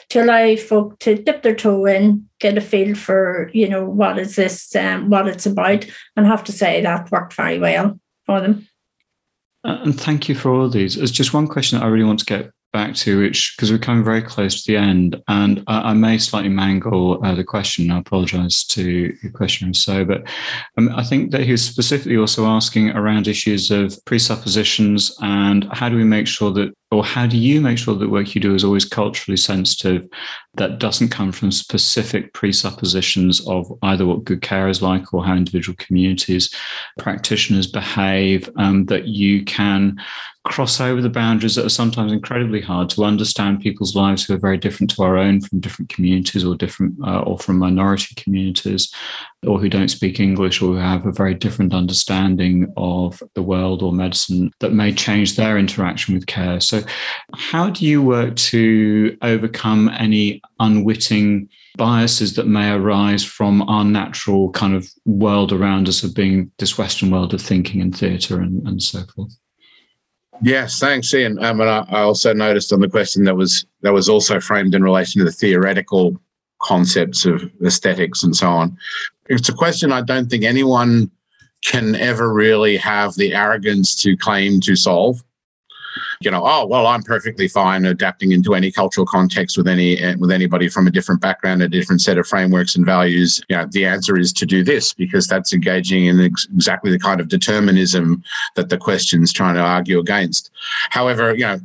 to 0.09 0.23
allow 0.23 0.55
folk 0.55 0.99
to 0.99 1.15
dip 1.15 1.41
their 1.41 1.55
toe 1.55 1.85
in, 1.85 2.28
get 2.39 2.57
a 2.57 2.61
feel 2.61 2.95
for 2.95 3.49
you 3.53 3.67
know 3.67 3.85
what 3.85 4.17
is 4.17 4.35
this, 4.35 4.75
um, 4.75 5.09
what 5.09 5.27
it's 5.27 5.45
about, 5.45 5.85
and 6.15 6.25
I 6.25 6.29
have 6.29 6.43
to 6.45 6.51
say 6.51 6.81
that 6.81 7.11
worked 7.11 7.33
very 7.33 7.59
well 7.59 7.99
for 8.25 8.41
them. 8.41 8.67
Uh, 9.63 9.79
and 9.83 9.99
thank 9.99 10.29
you 10.29 10.35
for 10.35 10.53
all 10.53 10.69
these. 10.69 10.95
There's 10.95 11.11
just 11.11 11.33
one 11.33 11.47
question 11.47 11.79
that 11.79 11.85
I 11.85 11.89
really 11.89 12.05
want 12.05 12.19
to 12.19 12.25
get 12.25 12.51
back 12.71 12.93
to, 12.93 13.19
which 13.19 13.55
because 13.55 13.71
we're 13.71 13.79
coming 13.79 14.03
very 14.03 14.21
close 14.21 14.63
to 14.63 14.71
the 14.71 14.77
end, 14.77 15.21
and 15.27 15.63
I, 15.67 15.89
I 15.89 15.93
may 15.93 16.17
slightly 16.17 16.49
mangle 16.49 17.23
uh, 17.25 17.35
the 17.35 17.43
question. 17.43 17.91
I 17.91 17.99
apologise 17.99 18.63
to 18.67 19.15
your 19.21 19.31
questioner 19.31 19.73
so, 19.73 20.05
but 20.05 20.27
um, 20.77 20.89
I 20.95 21.03
think 21.03 21.31
that 21.31 21.41
he 21.41 21.51
was 21.51 21.63
specifically 21.63 22.17
also 22.17 22.45
asking 22.45 22.91
around 22.91 23.27
issues 23.27 23.71
of 23.71 23.97
presuppositions 24.05 25.15
and 25.21 25.67
how 25.71 25.89
do 25.89 25.95
we 25.95 26.03
make 26.03 26.27
sure 26.27 26.51
that 26.51 26.73
or 26.91 27.03
how 27.03 27.27
do 27.27 27.37
you 27.37 27.61
make 27.61 27.77
sure 27.77 27.95
that 27.95 28.09
work 28.09 28.33
you 28.33 28.41
do 28.41 28.55
is 28.55 28.63
always 28.63 28.85
culturally 28.85 29.37
sensitive 29.37 30.07
that 30.55 30.79
doesn't 30.79 31.09
come 31.09 31.31
from 31.31 31.51
specific 31.51 32.33
presuppositions 32.33 33.45
of 33.47 33.71
either 33.83 34.05
what 34.05 34.23
good 34.23 34.41
care 34.41 34.67
is 34.67 34.81
like 34.81 35.13
or 35.13 35.23
how 35.23 35.35
individual 35.35 35.75
communities 35.77 36.53
practitioners 36.97 37.67
behave 37.67 38.49
um, 38.57 38.85
that 38.85 39.07
you 39.07 39.45
can 39.45 39.95
cross 40.45 40.81
over 40.81 41.01
the 41.01 41.09
boundaries 41.09 41.55
that 41.55 41.65
are 41.65 41.69
sometimes 41.69 42.11
incredibly 42.11 42.61
hard 42.61 42.89
to 42.89 43.03
understand 43.03 43.61
people's 43.61 43.95
lives 43.95 44.25
who 44.25 44.33
are 44.33 44.39
very 44.39 44.57
different 44.57 44.89
to 44.89 45.03
our 45.03 45.17
own 45.17 45.41
from 45.41 45.59
different 45.59 45.89
communities 45.89 46.43
or 46.43 46.55
different 46.55 46.95
uh, 47.05 47.21
or 47.21 47.37
from 47.37 47.59
minority 47.59 48.15
communities 48.15 48.91
or 49.47 49.59
who 49.59 49.69
don't 49.69 49.89
speak 49.89 50.19
English 50.19 50.61
or 50.61 50.73
who 50.73 50.75
have 50.75 51.05
a 51.05 51.11
very 51.11 51.33
different 51.33 51.73
understanding 51.73 52.71
of 52.75 53.23
the 53.35 53.41
world 53.41 53.81
or 53.81 53.93
medicine 53.93 54.51
that 54.59 54.73
may 54.73 54.91
change 54.91 55.35
their 55.35 55.57
interaction 55.57 56.13
with 56.13 56.27
care. 56.27 56.59
So, 56.59 56.81
how 57.33 57.69
do 57.69 57.85
you 57.85 58.01
work 58.01 58.35
to 58.35 59.17
overcome 59.21 59.89
any 59.97 60.41
unwitting 60.59 61.49
biases 61.77 62.35
that 62.35 62.47
may 62.47 62.71
arise 62.71 63.23
from 63.23 63.61
our 63.69 63.85
natural 63.85 64.51
kind 64.51 64.75
of 64.75 64.89
world 65.05 65.53
around 65.53 65.87
us 65.87 66.03
of 66.03 66.13
being 66.13 66.51
this 66.57 66.77
Western 66.77 67.11
world 67.11 67.33
of 67.33 67.41
thinking 67.41 67.81
and 67.81 67.97
theatre 67.97 68.41
and, 68.41 68.67
and 68.67 68.81
so 68.81 69.03
forth? 69.15 69.33
Yes, 70.41 70.79
thanks, 70.79 71.13
Ian. 71.13 71.41
Um, 71.43 71.59
and 71.61 71.69
I, 71.69 71.85
I 71.89 72.01
also 72.01 72.33
noticed 72.33 72.71
on 72.71 72.79
the 72.79 72.89
question 72.89 73.25
that 73.25 73.35
was 73.35 73.65
that 73.81 73.93
was 73.93 74.07
also 74.07 74.39
framed 74.39 74.73
in 74.73 74.83
relation 74.83 75.19
to 75.19 75.25
the 75.25 75.31
theoretical 75.31 76.17
concepts 76.61 77.25
of 77.25 77.49
aesthetics 77.63 78.23
and 78.23 78.35
so 78.35 78.49
on 78.49 78.77
it's 79.29 79.47
a 79.47 79.53
question 79.53 79.91
I 79.91 80.01
don't 80.01 80.29
think 80.29 80.43
anyone 80.43 81.09
can 81.63 81.95
ever 81.95 82.33
really 82.33 82.77
have 82.77 83.15
the 83.15 83.33
arrogance 83.33 83.95
to 83.97 84.17
claim 84.17 84.59
to 84.61 84.75
solve. 84.75 85.23
You 86.21 86.31
know, 86.31 86.43
oh 86.45 86.65
well, 86.65 86.87
I'm 86.87 87.03
perfectly 87.03 87.47
fine 87.47 87.85
adapting 87.85 88.31
into 88.31 88.53
any 88.53 88.71
cultural 88.71 89.05
context 89.05 89.57
with 89.57 89.67
any 89.67 89.97
eh, 89.97 90.15
with 90.19 90.31
anybody 90.31 90.69
from 90.69 90.87
a 90.87 90.91
different 90.91 91.21
background, 91.21 91.61
a 91.61 91.67
different 91.67 92.01
set 92.01 92.17
of 92.17 92.27
frameworks 92.27 92.75
and 92.75 92.85
values. 92.85 93.41
You 93.49 93.57
know, 93.57 93.65
the 93.71 93.85
answer 93.85 94.17
is 94.17 94.31
to 94.33 94.45
do 94.45 94.63
this 94.63 94.93
because 94.93 95.27
that's 95.27 95.53
engaging 95.53 96.05
in 96.05 96.19
ex- 96.19 96.47
exactly 96.53 96.91
the 96.91 96.99
kind 96.99 97.19
of 97.19 97.27
determinism 97.27 98.23
that 98.55 98.69
the 98.69 98.77
question's 98.77 99.33
trying 99.33 99.55
to 99.55 99.61
argue 99.61 99.99
against. 99.99 100.51
However, 100.89 101.33
you 101.33 101.45
know, 101.45 101.59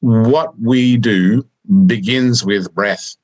what 0.00 0.58
we 0.60 0.96
do 0.96 1.46
begins 1.86 2.44
with 2.44 2.72
breath. 2.74 3.16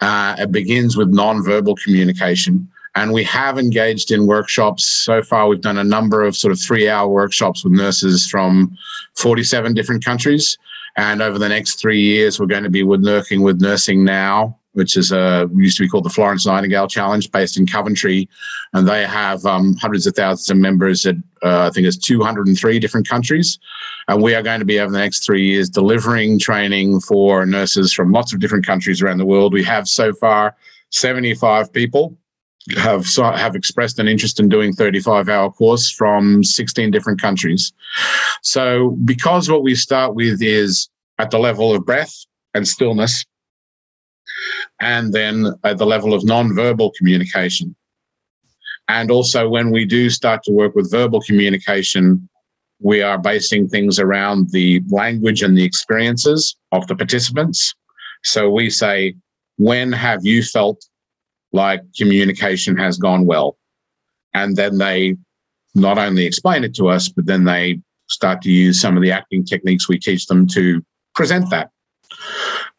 Uh, 0.00 0.36
it 0.38 0.52
begins 0.52 0.96
with 0.96 1.08
non-verbal 1.08 1.76
communication. 1.76 2.68
And 2.94 3.12
we 3.12 3.24
have 3.24 3.58
engaged 3.58 4.10
in 4.10 4.26
workshops. 4.26 4.84
So 4.86 5.22
far, 5.22 5.48
we've 5.48 5.60
done 5.60 5.78
a 5.78 5.84
number 5.84 6.22
of 6.22 6.34
sort 6.34 6.52
of 6.52 6.60
three 6.60 6.88
hour 6.88 7.08
workshops 7.08 7.62
with 7.62 7.74
nurses 7.74 8.26
from 8.26 8.76
47 9.16 9.74
different 9.74 10.04
countries. 10.04 10.56
And 10.96 11.20
over 11.20 11.38
the 11.38 11.48
next 11.48 11.78
three 11.78 12.00
years, 12.00 12.40
we're 12.40 12.46
going 12.46 12.64
to 12.64 12.70
be 12.70 12.82
working 12.82 13.42
with 13.42 13.60
Nursing 13.60 14.02
Now 14.02 14.58
which 14.76 14.94
is 14.94 15.10
a 15.10 15.48
used 15.54 15.78
to 15.78 15.84
be 15.84 15.88
called 15.88 16.04
the 16.04 16.10
Florence 16.10 16.44
Nightingale 16.44 16.86
Challenge, 16.86 17.32
based 17.32 17.56
in 17.56 17.66
Coventry, 17.66 18.28
and 18.74 18.86
they 18.86 19.06
have 19.06 19.44
um, 19.46 19.74
hundreds 19.76 20.06
of 20.06 20.14
thousands 20.14 20.50
of 20.50 20.58
members 20.58 21.06
at 21.06 21.16
uh, 21.42 21.66
I 21.66 21.70
think 21.70 21.86
it's 21.86 21.96
203 21.96 22.78
different 22.78 23.08
countries, 23.08 23.58
and 24.08 24.22
we 24.22 24.34
are 24.34 24.42
going 24.42 24.60
to 24.60 24.66
be 24.66 24.78
over 24.78 24.92
the 24.92 24.98
next 24.98 25.24
three 25.24 25.44
years 25.44 25.68
delivering 25.68 26.38
training 26.38 27.00
for 27.00 27.44
nurses 27.44 27.92
from 27.92 28.12
lots 28.12 28.32
of 28.32 28.40
different 28.40 28.66
countries 28.66 29.02
around 29.02 29.18
the 29.18 29.26
world. 29.26 29.52
We 29.52 29.64
have 29.64 29.88
so 29.88 30.12
far 30.12 30.54
75 30.90 31.72
people 31.72 32.16
have 32.76 33.06
have 33.16 33.54
expressed 33.54 33.98
an 33.98 34.08
interest 34.08 34.40
in 34.40 34.48
doing 34.48 34.72
35 34.72 35.28
hour 35.28 35.50
course 35.52 35.90
from 35.90 36.42
16 36.42 36.90
different 36.90 37.20
countries. 37.20 37.72
So 38.42 38.90
because 39.04 39.48
what 39.48 39.62
we 39.62 39.74
start 39.74 40.14
with 40.14 40.42
is 40.42 40.88
at 41.18 41.30
the 41.30 41.38
level 41.38 41.74
of 41.74 41.86
breath 41.86 42.14
and 42.54 42.66
stillness, 42.66 43.24
and 44.80 45.12
then 45.12 45.52
at 45.64 45.78
the 45.78 45.86
level 45.86 46.12
of 46.12 46.24
non-verbal 46.24 46.92
communication. 46.98 47.74
And 48.88 49.10
also 49.10 49.48
when 49.48 49.70
we 49.70 49.84
do 49.84 50.10
start 50.10 50.42
to 50.44 50.52
work 50.52 50.74
with 50.74 50.90
verbal 50.90 51.20
communication, 51.20 52.28
we 52.80 53.02
are 53.02 53.18
basing 53.18 53.68
things 53.68 53.98
around 53.98 54.50
the 54.50 54.82
language 54.88 55.42
and 55.42 55.56
the 55.56 55.64
experiences 55.64 56.56
of 56.72 56.86
the 56.86 56.96
participants. 56.96 57.74
So 58.22 58.50
we 58.50 58.70
say, 58.70 59.14
when 59.56 59.92
have 59.92 60.24
you 60.24 60.42
felt 60.42 60.84
like 61.56 61.80
communication 61.96 62.76
has 62.76 62.98
gone 62.98 63.26
well. 63.26 63.56
And 64.34 64.56
then 64.56 64.78
they 64.78 65.16
not 65.74 65.98
only 65.98 66.24
explain 66.24 66.62
it 66.62 66.74
to 66.76 66.88
us, 66.88 67.08
but 67.08 67.26
then 67.26 67.44
they 67.44 67.80
start 68.08 68.42
to 68.42 68.50
use 68.50 68.80
some 68.80 68.96
of 68.96 69.02
the 69.02 69.10
acting 69.10 69.44
techniques 69.44 69.88
we 69.88 69.98
teach 69.98 70.26
them 70.26 70.46
to 70.48 70.84
present 71.14 71.50
that. 71.50 71.70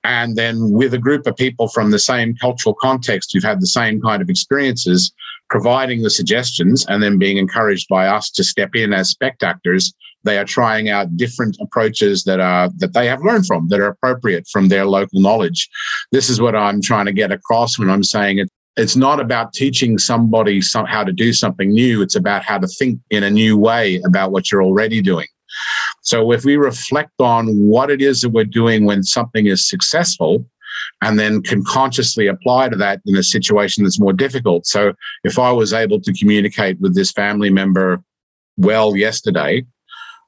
And 0.03 0.37
then 0.37 0.71
with 0.71 0.93
a 0.93 0.99
group 0.99 1.27
of 1.27 1.35
people 1.35 1.67
from 1.67 1.91
the 1.91 1.99
same 1.99 2.35
cultural 2.35 2.75
context 2.79 3.31
who've 3.33 3.43
had 3.43 3.59
the 3.59 3.67
same 3.67 3.99
kind 4.01 4.21
of 4.21 4.29
experiences, 4.29 5.11
providing 5.49 6.01
the 6.01 6.09
suggestions 6.09 6.85
and 6.87 7.01
then 7.01 7.17
being 7.17 7.37
encouraged 7.37 7.87
by 7.89 8.07
us 8.07 8.29
to 8.31 8.43
step 8.43 8.75
in 8.75 8.93
as 8.93 9.09
spect-actors 9.09 9.93
they 10.23 10.37
are 10.37 10.45
trying 10.45 10.89
out 10.89 11.15
different 11.15 11.55
approaches 11.61 12.23
that 12.23 12.39
are 12.39 12.69
that 12.77 12.93
they 12.93 13.07
have 13.07 13.23
learned 13.23 13.45
from 13.45 13.67
that 13.69 13.79
are 13.79 13.87
appropriate 13.87 14.45
from 14.51 14.67
their 14.67 14.85
local 14.85 15.21
knowledge 15.21 15.69
this 16.11 16.29
is 16.29 16.41
what 16.41 16.55
i'm 16.55 16.81
trying 16.81 17.05
to 17.05 17.13
get 17.13 17.31
across 17.31 17.79
when 17.79 17.89
i'm 17.89 18.03
saying 18.03 18.39
it 18.39 18.49
it's 18.77 18.95
not 18.95 19.19
about 19.19 19.53
teaching 19.53 19.97
somebody 19.97 20.61
some, 20.61 20.85
how 20.85 21.03
to 21.03 21.11
do 21.11 21.33
something 21.33 21.71
new. 21.71 22.01
It's 22.03 22.15
about 22.15 22.43
how 22.43 22.59
to 22.59 22.67
think 22.67 22.99
in 23.09 23.23
a 23.23 23.29
new 23.29 23.57
way 23.57 23.99
about 24.05 24.31
what 24.31 24.51
you're 24.51 24.63
already 24.63 25.01
doing. 25.01 25.25
So 26.03 26.31
if 26.31 26.45
we 26.45 26.57
reflect 26.57 27.19
on 27.19 27.47
what 27.57 27.89
it 27.89 28.01
is 28.01 28.21
that 28.21 28.29
we're 28.29 28.45
doing 28.45 28.85
when 28.85 29.03
something 29.03 29.47
is 29.47 29.67
successful, 29.67 30.45
and 31.01 31.19
then 31.19 31.41
can 31.41 31.63
consciously 31.63 32.27
apply 32.27 32.69
to 32.69 32.75
that 32.75 33.01
in 33.05 33.15
a 33.15 33.23
situation 33.23 33.83
that's 33.83 33.99
more 33.99 34.13
difficult. 34.13 34.65
So 34.65 34.93
if 35.23 35.37
I 35.37 35.51
was 35.51 35.73
able 35.73 36.01
to 36.01 36.13
communicate 36.13 36.79
with 36.79 36.95
this 36.95 37.11
family 37.11 37.49
member 37.49 38.01
well 38.57 38.95
yesterday, 38.95 39.65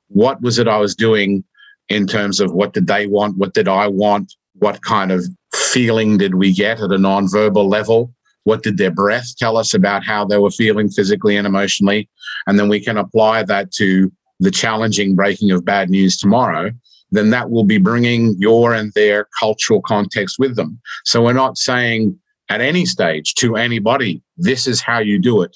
what 0.09 0.41
was 0.41 0.59
it 0.59 0.67
I 0.67 0.77
was 0.77 0.95
doing 0.95 1.43
in 1.89 2.05
terms 2.05 2.39
of 2.39 2.51
what 2.53 2.73
did 2.73 2.87
they 2.87 3.07
want? 3.07 3.37
What 3.37 3.53
did 3.53 3.67
I 3.67 3.87
want? 3.87 4.35
What 4.53 4.83
kind 4.83 5.11
of 5.11 5.25
feeling 5.53 6.17
did 6.17 6.35
we 6.35 6.53
get 6.53 6.79
at 6.79 6.91
a 6.91 6.97
non-verbal 6.97 7.67
level? 7.67 8.13
What 8.43 8.63
did 8.63 8.77
their 8.77 8.91
breath 8.91 9.35
tell 9.37 9.57
us 9.57 9.73
about 9.73 10.05
how 10.05 10.25
they 10.25 10.37
were 10.37 10.51
feeling 10.51 10.89
physically 10.89 11.35
and 11.35 11.47
emotionally? 11.47 12.09
And 12.47 12.59
then 12.59 12.69
we 12.69 12.79
can 12.79 12.97
apply 12.97 13.43
that 13.43 13.71
to 13.73 14.11
the 14.39 14.51
challenging 14.51 15.15
breaking 15.15 15.51
of 15.51 15.65
bad 15.65 15.89
news 15.89 16.17
tomorrow. 16.17 16.71
Then 17.11 17.29
that 17.31 17.49
will 17.49 17.63
be 17.63 17.77
bringing 17.77 18.35
your 18.37 18.73
and 18.73 18.93
their 18.93 19.27
cultural 19.39 19.81
context 19.81 20.37
with 20.39 20.55
them. 20.55 20.79
So 21.05 21.23
we're 21.23 21.33
not 21.33 21.57
saying 21.57 22.17
at 22.49 22.61
any 22.61 22.85
stage 22.85 23.33
to 23.35 23.55
anybody, 23.55 24.21
this 24.37 24.67
is 24.67 24.81
how 24.81 24.99
you 24.99 25.19
do 25.19 25.41
it. 25.41 25.55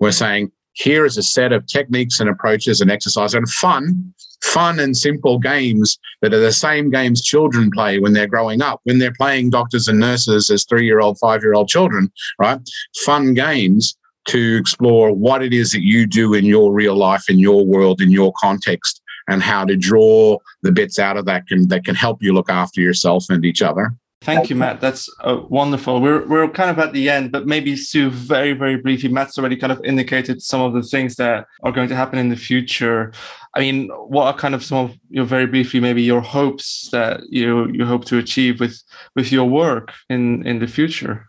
We're 0.00 0.12
saying, 0.12 0.50
here 0.72 1.04
is 1.04 1.16
a 1.16 1.22
set 1.22 1.52
of 1.52 1.66
techniques 1.66 2.18
and 2.18 2.28
approaches 2.28 2.80
and 2.80 2.90
exercise 2.90 3.34
and 3.34 3.48
fun 3.48 4.12
fun 4.44 4.78
and 4.78 4.96
simple 4.96 5.38
games 5.38 5.98
that 6.20 6.34
are 6.34 6.40
the 6.40 6.52
same 6.52 6.90
games 6.90 7.22
children 7.22 7.70
play 7.70 7.98
when 7.98 8.12
they're 8.12 8.26
growing 8.26 8.62
up, 8.62 8.80
when 8.84 8.98
they're 8.98 9.14
playing 9.14 9.50
doctors 9.50 9.88
and 9.88 9.98
nurses 9.98 10.50
as 10.50 10.64
three 10.64 10.84
year 10.84 11.00
old, 11.00 11.18
five 11.18 11.42
year 11.42 11.54
old 11.54 11.68
children, 11.68 12.12
right? 12.38 12.60
Fun 13.04 13.34
games 13.34 13.96
to 14.28 14.56
explore 14.56 15.12
what 15.12 15.42
it 15.42 15.52
is 15.52 15.72
that 15.72 15.82
you 15.82 16.06
do 16.06 16.34
in 16.34 16.44
your 16.44 16.72
real 16.72 16.96
life, 16.96 17.28
in 17.28 17.38
your 17.38 17.64
world, 17.64 18.00
in 18.00 18.10
your 18.10 18.32
context, 18.38 19.02
and 19.28 19.42
how 19.42 19.64
to 19.64 19.76
draw 19.76 20.38
the 20.62 20.72
bits 20.72 20.98
out 20.98 21.16
of 21.16 21.24
that 21.26 21.46
can, 21.46 21.68
that 21.68 21.84
can 21.84 21.94
help 21.94 22.22
you 22.22 22.32
look 22.32 22.50
after 22.50 22.80
yourself 22.80 23.26
and 23.30 23.44
each 23.44 23.62
other. 23.62 23.94
Thank 24.24 24.48
you, 24.48 24.56
Matt. 24.56 24.80
That's 24.80 25.06
uh, 25.20 25.42
wonderful. 25.50 26.00
We're 26.00 26.26
we're 26.26 26.48
kind 26.48 26.70
of 26.70 26.78
at 26.78 26.94
the 26.94 27.10
end, 27.10 27.30
but 27.30 27.46
maybe 27.46 27.76
Sue, 27.76 28.08
very 28.08 28.54
very 28.54 28.78
briefly. 28.78 29.10
Matt's 29.10 29.38
already 29.38 29.56
kind 29.56 29.70
of 29.70 29.84
indicated 29.84 30.40
some 30.40 30.62
of 30.62 30.72
the 30.72 30.82
things 30.82 31.16
that 31.16 31.46
are 31.62 31.72
going 31.72 31.90
to 31.90 31.96
happen 31.96 32.18
in 32.18 32.30
the 32.30 32.36
future. 32.36 33.12
I 33.54 33.60
mean, 33.60 33.90
what 33.90 34.26
are 34.26 34.34
kind 34.34 34.54
of 34.54 34.64
some 34.64 34.78
of 34.78 34.96
your 35.10 35.26
very 35.26 35.46
briefly 35.46 35.78
maybe 35.78 36.02
your 36.02 36.22
hopes 36.22 36.88
that 36.90 37.20
you 37.28 37.70
you 37.70 37.84
hope 37.84 38.06
to 38.06 38.16
achieve 38.16 38.60
with 38.60 38.82
with 39.14 39.30
your 39.30 39.44
work 39.44 39.92
in 40.08 40.46
in 40.46 40.58
the 40.58 40.68
future? 40.68 41.26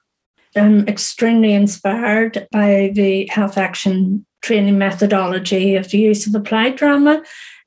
I'm 0.55 0.87
extremely 0.87 1.53
inspired 1.53 2.47
by 2.51 2.91
the 2.95 3.27
health 3.27 3.57
action 3.57 4.25
training 4.41 4.77
methodology 4.77 5.75
of 5.75 5.89
the 5.89 5.97
use 5.97 6.27
of 6.27 6.33
applied 6.33 6.77
drama 6.77 7.21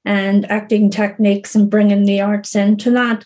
and 0.05 0.51
acting 0.51 0.91
techniques 0.91 1.55
and 1.55 1.71
bringing 1.71 2.05
the 2.05 2.21
arts 2.21 2.55
into 2.55 2.91
that. 2.93 3.25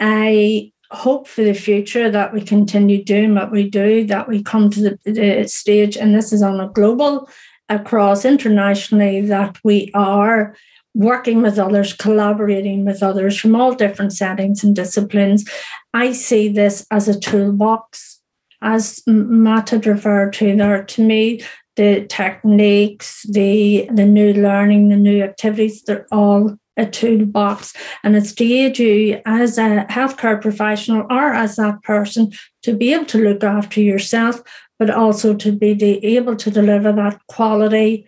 I 0.00 0.72
hope 0.90 1.26
for 1.26 1.42
the 1.42 1.54
future 1.54 2.10
that 2.10 2.32
we 2.32 2.40
continue 2.40 3.02
doing 3.02 3.34
what 3.34 3.50
we 3.50 3.68
do, 3.68 4.04
that 4.04 4.28
we 4.28 4.42
come 4.42 4.70
to 4.70 4.80
the, 4.80 5.12
the 5.12 5.48
stage, 5.48 5.96
and 5.96 6.14
this 6.14 6.32
is 6.32 6.42
on 6.42 6.60
a 6.60 6.68
global, 6.68 7.28
across 7.68 8.24
internationally, 8.24 9.20
that 9.22 9.58
we 9.64 9.90
are 9.94 10.56
working 10.94 11.42
with 11.42 11.58
others, 11.58 11.92
collaborating 11.92 12.84
with 12.84 13.02
others 13.02 13.38
from 13.38 13.56
all 13.56 13.74
different 13.74 14.12
settings 14.12 14.62
and 14.62 14.76
disciplines. 14.76 15.44
I 15.92 16.12
see 16.12 16.48
this 16.48 16.86
as 16.90 17.08
a 17.08 17.18
toolbox. 17.18 18.20
As 18.62 19.02
Matt 19.06 19.70
had 19.70 19.86
referred 19.86 20.32
to 20.34 20.56
there, 20.56 20.84
to 20.84 21.02
me, 21.02 21.42
the 21.76 22.06
techniques, 22.06 23.24
the 23.28 23.88
the 23.92 24.04
new 24.06 24.32
learning, 24.32 24.88
the 24.88 24.96
new 24.96 25.22
activities, 25.22 25.82
they're 25.82 26.06
all 26.12 26.56
a 26.76 26.86
toolbox 26.86 27.72
and 28.02 28.16
it's 28.16 28.32
to 28.32 28.44
aid 28.44 28.78
you 28.78 29.20
as 29.26 29.58
a 29.58 29.86
healthcare 29.88 30.40
professional 30.40 31.06
or 31.08 31.32
as 31.32 31.56
that 31.56 31.80
person 31.82 32.32
to 32.62 32.74
be 32.74 32.92
able 32.92 33.04
to 33.04 33.18
look 33.18 33.44
after 33.44 33.80
yourself, 33.80 34.42
but 34.78 34.90
also 34.90 35.34
to 35.34 35.52
be 35.52 35.72
able 36.04 36.34
to 36.34 36.50
deliver 36.50 36.92
that 36.92 37.20
quality, 37.28 38.06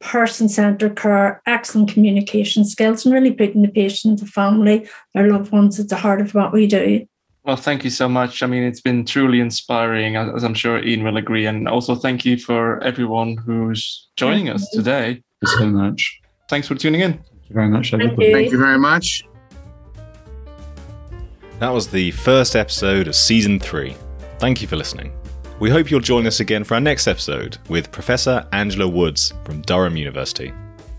person 0.00 0.48
centered 0.48 0.96
care, 0.96 1.42
excellent 1.46 1.90
communication 1.90 2.64
skills, 2.64 3.04
and 3.04 3.14
really 3.14 3.32
putting 3.32 3.62
the 3.62 3.68
patient, 3.68 4.20
the 4.20 4.26
family, 4.26 4.88
their 5.14 5.28
loved 5.32 5.50
ones 5.50 5.80
at 5.80 5.88
the 5.88 5.96
heart 5.96 6.20
of 6.20 6.34
what 6.34 6.52
we 6.52 6.66
do. 6.66 7.06
Well, 7.44 7.56
thank 7.56 7.84
you 7.84 7.90
so 7.90 8.08
much. 8.08 8.42
I 8.42 8.46
mean, 8.46 8.62
it's 8.62 8.80
been 8.80 9.04
truly 9.04 9.40
inspiring, 9.40 10.16
as 10.16 10.42
I'm 10.42 10.54
sure 10.54 10.82
Ian 10.82 11.04
will 11.04 11.18
agree. 11.18 11.44
And 11.44 11.68
also, 11.68 11.94
thank 11.94 12.24
you 12.24 12.38
for 12.38 12.82
everyone 12.82 13.36
who's 13.36 14.08
joining 14.16 14.48
us 14.48 14.68
today. 14.70 15.04
Thank 15.04 15.24
you 15.42 15.48
so 15.48 15.66
much. 15.66 16.20
Thanks 16.48 16.68
for 16.68 16.74
tuning 16.74 17.02
in 17.02 17.12
Thank 17.12 17.26
you 17.48 17.54
very 17.54 17.68
much, 17.68 17.92
everybody. 17.92 18.16
Thank 18.16 18.28
you. 18.28 18.34
Thank 18.34 18.52
you 18.52 18.58
very 18.58 18.78
much. 18.78 19.24
That 21.58 21.68
was 21.68 21.88
the 21.88 22.12
first 22.12 22.56
episode 22.56 23.08
of 23.08 23.14
season 23.14 23.60
three. 23.60 23.94
Thank 24.38 24.62
you 24.62 24.68
for 24.68 24.76
listening. 24.76 25.12
We 25.60 25.70
hope 25.70 25.90
you'll 25.90 26.00
join 26.00 26.26
us 26.26 26.40
again 26.40 26.64
for 26.64 26.74
our 26.74 26.80
next 26.80 27.06
episode 27.06 27.58
with 27.68 27.92
Professor 27.92 28.46
Angela 28.52 28.88
Woods 28.88 29.34
from 29.44 29.60
Durham 29.62 29.96
University. 29.96 30.52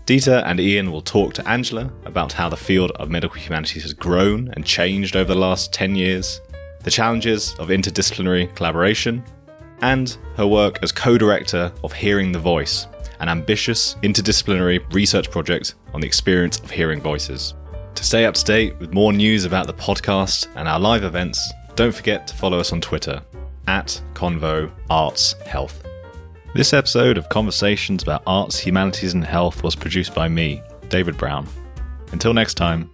Dieter 0.06 0.44
and 0.46 0.60
Ian 0.60 0.92
will 0.92 1.02
talk 1.02 1.34
to 1.34 1.48
Angela 1.48 1.92
about 2.04 2.32
how 2.32 2.48
the 2.48 2.56
field 2.56 2.92
of 2.92 3.10
medical 3.10 3.40
humanities 3.40 3.82
has 3.82 3.92
grown 3.92 4.50
and 4.52 4.64
changed 4.64 5.16
over 5.16 5.34
the 5.34 5.40
last 5.40 5.72
10 5.72 5.96
years, 5.96 6.40
the 6.84 6.92
challenges 6.92 7.54
of 7.58 7.70
interdisciplinary 7.70 8.54
collaboration, 8.54 9.24
and 9.80 10.16
her 10.36 10.46
work 10.46 10.78
as 10.84 10.92
co 10.92 11.18
director 11.18 11.72
of 11.82 11.92
Hearing 11.92 12.30
the 12.30 12.38
Voice, 12.38 12.86
an 13.18 13.28
ambitious 13.28 13.96
interdisciplinary 14.04 14.80
research 14.94 15.28
project 15.28 15.74
on 15.92 16.00
the 16.00 16.06
experience 16.06 16.60
of 16.60 16.70
hearing 16.70 17.00
voices. 17.00 17.54
To 17.96 18.04
stay 18.04 18.26
up 18.26 18.34
to 18.34 18.44
date 18.44 18.78
with 18.78 18.94
more 18.94 19.12
news 19.12 19.44
about 19.44 19.66
the 19.66 19.74
podcast 19.74 20.46
and 20.54 20.68
our 20.68 20.78
live 20.78 21.02
events, 21.02 21.52
don't 21.74 21.94
forget 21.94 22.28
to 22.28 22.34
follow 22.36 22.60
us 22.60 22.72
on 22.72 22.80
Twitter 22.80 23.20
at 23.66 24.00
Convo 24.14 24.70
Arts 24.88 25.32
Health. 25.44 25.85
This 26.56 26.72
episode 26.72 27.18
of 27.18 27.28
Conversations 27.28 28.02
about 28.02 28.22
Arts, 28.26 28.58
Humanities, 28.58 29.12
and 29.12 29.22
Health 29.22 29.62
was 29.62 29.76
produced 29.76 30.14
by 30.14 30.26
me, 30.26 30.62
David 30.88 31.18
Brown. 31.18 31.46
Until 32.12 32.32
next 32.32 32.54
time, 32.54 32.90